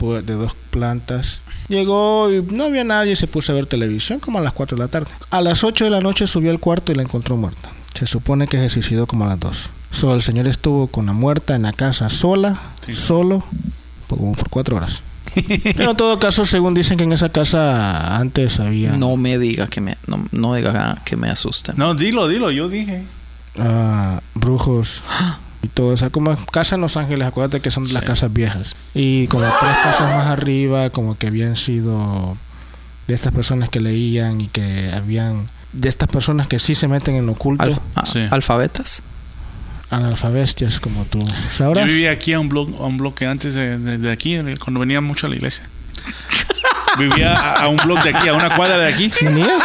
[0.00, 1.41] pu- de dos plantas.
[1.68, 3.16] Llegó y no había nadie.
[3.16, 5.10] Se puso a ver televisión como a las 4 de la tarde.
[5.30, 7.70] A las 8 de la noche subió al cuarto y la encontró muerta.
[7.94, 9.70] Se supone que se suicidó como a las 2.
[9.92, 12.92] So, el señor estuvo con la muerta en la casa sola, Sí.
[12.94, 13.44] solo,
[14.06, 15.02] por- como por 4 horas.
[15.76, 19.66] Pero en todo caso, según dicen que en esa casa antes había no me diga
[19.66, 21.74] que me, no, no diga que me asusten.
[21.78, 23.02] No, dilo, dilo, yo dije.
[23.58, 25.02] ah, brujos
[25.62, 25.88] y todo.
[25.94, 28.74] O sea, como casa en Los Ángeles, acuérdate que son las casas viejas.
[28.94, 32.36] Y como tres casas más arriba, como que habían sido
[33.08, 35.48] de estas personas que leían y que habían.
[35.72, 38.20] De estas personas que sí se meten en lo oculto, Alfa- ah, Sí.
[38.30, 39.02] ¿Alfabetas?
[39.90, 41.18] analfabestias como tú
[41.50, 41.86] sabrás.
[41.86, 44.80] Yo vivía aquí a un bloque, a un bloque antes de, de- de aquí, cuando
[44.80, 45.64] venía mucho a la iglesia.
[46.98, 49.10] Vivía a, a un bloque de aquí, a una cuadra de aquí.
[49.22, 49.62] ¿Venías?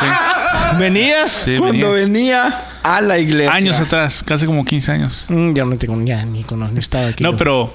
[0.00, 1.30] Sí, ¿Venías?
[1.30, 2.42] sí, Cuando venía.
[2.44, 3.52] venía a la iglesia.
[3.52, 5.24] Años atrás, casi como 15 años.
[5.28, 7.22] Mm, ya no tengo ya, ni conozco, ni estaba aquí.
[7.24, 7.74] No, pero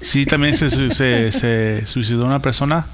[0.00, 2.86] sí también se, su- se, se suicidó una persona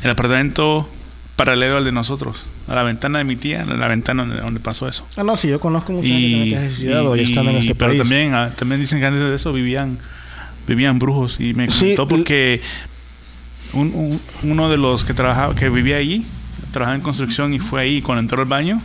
[0.00, 0.88] en el apartamento
[1.36, 2.46] paralelo al de nosotros.
[2.68, 5.06] A la ventana de mi tía, a la ventana donde, donde pasó eso.
[5.16, 7.50] Ah, no, sí, yo conozco mucha gente Y, que se ha suicidado y, y- estando
[7.50, 8.00] en este pero país.
[8.02, 9.98] también, ah, también dicen que antes de eso vivían
[10.66, 12.60] vivían brujos y me Sí, contó l- porque
[13.72, 14.20] un- un-
[14.50, 16.24] uno de los que trabajaba que vivía allí
[16.72, 18.80] trabajaba en construcción y fue ahí cuando entró al baño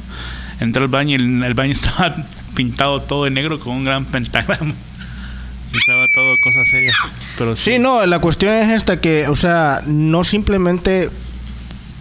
[0.59, 2.15] entró al baño y el, el baño estaba
[2.55, 4.73] pintado todo de negro con un gran pentagrama
[5.73, 6.95] y estaba todo cosas serias
[7.37, 11.09] pero Sí, no, la cuestión es esta que, o sea, no simplemente,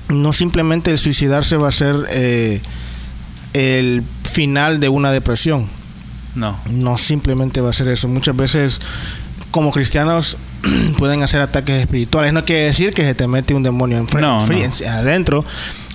[0.09, 2.61] no simplemente el suicidarse va a ser eh,
[3.55, 5.69] el final de una depresión.
[6.35, 8.09] no No simplemente va a ser eso.
[8.09, 8.81] Muchas veces,
[9.51, 10.37] como cristianos,
[10.99, 12.33] pueden hacer ataques espirituales.
[12.33, 14.53] No quiere decir que se te mete un demonio No, no.
[14.53, 15.45] en- adentro,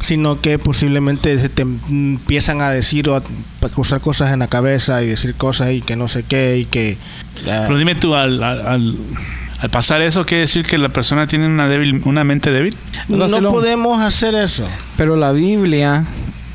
[0.01, 3.23] sino que posiblemente se te empiezan a decir o a
[3.63, 6.65] a cruzar cosas en la cabeza y decir cosas y que no sé qué y
[6.65, 6.97] que...
[7.43, 8.95] pero dime tú al, al, al-
[9.59, 12.77] al pasar eso quiere decir que la persona tiene una débil una mente débil
[13.07, 14.65] no podemos hacer eso.
[14.95, 16.05] Pero la Biblia,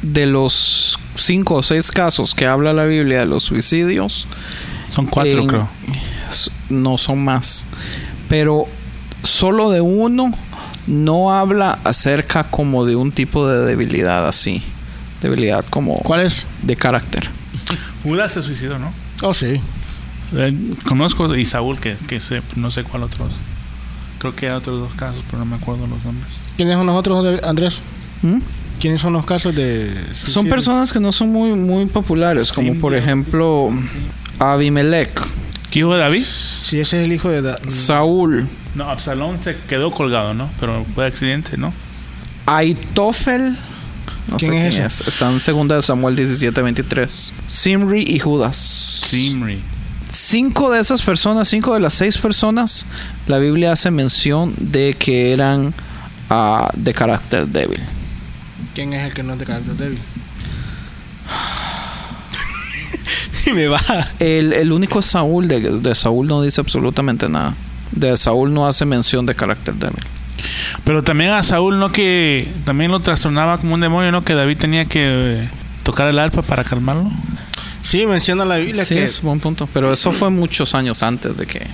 [0.03, 4.29] de los cinco o seis casos que habla la Biblia de los suicidios,
[4.95, 5.69] son cuatro en- creo
[6.69, 7.65] no son más.
[8.29, 8.67] Pero
[9.23, 10.33] solo de uno
[10.87, 14.63] no habla acerca como de un tipo de debilidad así.
[15.21, 16.47] Debilidad como ¿Cuál es?
[16.63, 17.29] de carácter.
[18.03, 18.93] Judas se suicidó no
[19.23, 19.61] Oh, sí.
[20.35, 23.33] Eh, conozco y Saúl, que, que sé, no sé cuál otros.
[24.19, 26.33] Creo que hay otros dos casos, pero no me acuerdo los nombres.
[26.57, 27.81] ¿Quiénes son los otros, Andrés?
[28.23, 28.39] ¿Mm?
[28.81, 30.51] ¿Quiénes son los casos de Son suicidio?
[30.51, 33.71] personas que no son muy, muy populares, como por ejemplo
[34.41, 35.21] Abimelech, ¿Qué
[35.81, 36.25] hijo de David?
[36.25, 37.43] Sí, ese es el hijo de...
[37.43, 40.49] Da- Saúl, No, Absalón se quedó colgado, ¿no?
[40.61, 41.73] Pero fue accidente, ¿no?
[42.47, 43.57] Aitofel.
[44.29, 45.03] No ¿Quién sé es quién ese?
[45.03, 45.09] es.
[45.09, 47.33] Está en segunda de Samuel 17:23.
[47.47, 48.57] Simri y Judas.
[48.57, 49.61] Simri.
[50.11, 52.85] Cinco de esas personas, cinco de las seis personas,
[53.27, 55.73] la Biblia hace mención de que eran
[56.31, 57.81] ah, de carácter débil.
[58.75, 59.99] ¿Quién es el que no es de carácter débil?
[63.55, 63.81] me va.
[64.19, 67.55] El, el único es Saúl, de, de Saúl no dice absolutamente nada.
[67.93, 70.03] De Saúl no hace mención de carácter débil.
[70.85, 71.93] Pero también a Saúl, ¿no?
[71.93, 74.25] Que también lo trastornaba como un demonio, ¿no?
[74.25, 75.49] Que David tenía que eh,
[75.83, 77.11] tocar el arpa para calmarlo.
[77.83, 79.69] Sí, menciona la Biblia Sí, que es buen punto.
[79.73, 81.67] Pero eso fue muchos años antes de que...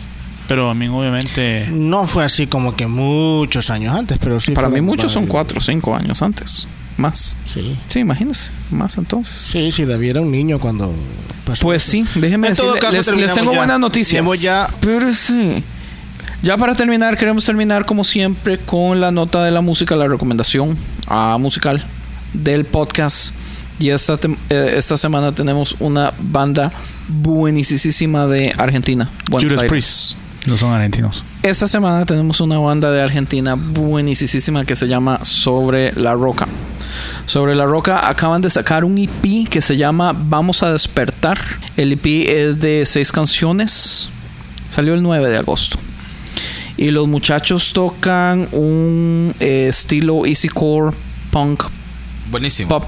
[0.46, 4.52] Pero a mí, obviamente, no fue así como que muchos años antes, pero sí.
[4.52, 6.66] Para mí muchos son cuatro o cinco años antes.
[6.98, 7.36] Más.
[7.46, 7.78] Sí.
[7.86, 8.50] Sí, imagínense.
[8.70, 9.34] Más entonces.
[9.34, 10.92] Sí, sí, David era un niño cuando...
[11.46, 13.58] pasó Pues sí, déjenme En todo decirle, caso, les, tengo ya.
[13.58, 14.40] buenas noticias.
[14.40, 15.62] Ya- Pero sí.
[16.42, 20.76] Ya para terminar, queremos terminar como siempre con la nota de la música, la recomendación
[21.06, 21.82] ah, musical
[22.34, 23.32] del podcast.
[23.80, 26.72] Y esta, tem- eh, esta semana tenemos una banda
[27.08, 29.08] buenísima de Argentina.
[29.30, 29.70] Buenos Judas Aires.
[29.70, 30.12] Priest.
[30.46, 31.22] No son argentinos.
[31.42, 36.46] Esta semana tenemos una banda de Argentina buenísima que se llama Sobre la Roca.
[37.26, 41.38] Sobre la Roca acaban de sacar un EP que se llama Vamos a despertar.
[41.76, 44.08] El EP es de seis canciones.
[44.68, 45.78] Salió el 9 de agosto.
[46.76, 50.94] Y los muchachos tocan un eh, estilo easy core
[51.30, 51.64] punk
[52.30, 52.68] Buenísimo.
[52.68, 52.84] pop,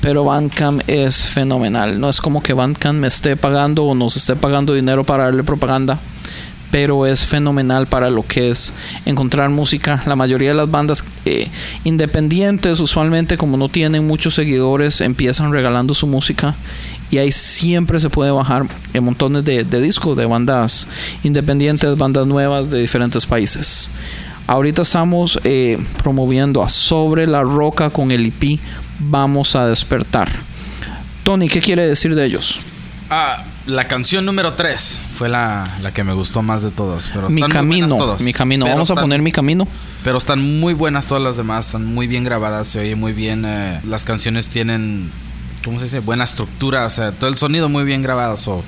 [0.00, 2.00] Pero Bandcamp es fenomenal.
[2.00, 5.42] No es como que Bandcamp me esté pagando o nos esté pagando dinero para darle
[5.42, 5.98] propaganda.
[6.70, 8.74] Pero es fenomenal para lo que es
[9.06, 10.02] encontrar música.
[10.06, 11.48] La mayoría de las bandas eh,
[11.84, 16.54] independientes, usualmente como no tienen muchos seguidores, empiezan regalando su música.
[17.10, 20.86] Y ahí siempre se puede bajar en montones de, discos de bandas
[21.24, 23.90] independientes, bandas nuevas de diferentes países.
[24.46, 28.60] Ahorita estamos eh, promoviendo a Sobre la Roca con el IP
[28.98, 30.28] Vamos a despertar.
[31.24, 32.60] Tony, ¿qué quiere decir de ellos?
[33.10, 37.08] Ah, la canción número 3 fue la, la que me gustó más de todas.
[37.12, 38.20] Pero Mi están camino, todas.
[38.22, 38.64] mi camino.
[38.64, 39.66] Pero Vamos a poner mi camino.
[40.04, 43.44] Pero están muy buenas todas las demás, están muy bien grabadas, se oye muy bien.
[43.46, 45.10] eh, las canciones tienen,
[45.64, 46.00] ¿cómo se dice?
[46.00, 48.36] Buena estructura, o sea, todo el sonido muy bien grabado.
[48.36, 48.62] so,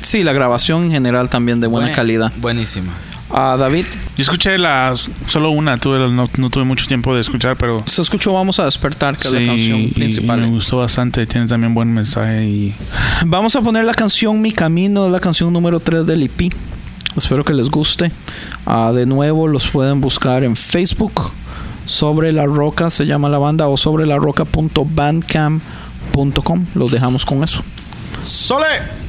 [0.00, 2.32] Sí, la grabación en general también de buena buen- calidad.
[2.36, 2.92] Buenísima.
[3.30, 3.86] Ah, David,
[4.16, 8.02] Yo escuché las solo una, tuve, no, no tuve mucho tiempo de escuchar, pero se
[8.02, 10.40] escuchó Vamos a despertar, que es sí, la canción y- y principal.
[10.42, 12.74] me gustó bastante, tiene también buen mensaje y
[13.26, 16.52] Vamos a poner la canción Mi Camino, es la canción número 3 del EP.
[17.16, 18.12] Espero que les guste.
[18.66, 21.32] Ah, de nuevo, los pueden buscar en Facebook.
[21.86, 26.66] Sobre la Roca se llama la banda o sobre la roca.bandcamp.com.
[26.74, 27.62] Los dejamos con eso.
[28.22, 29.03] ¡Sole!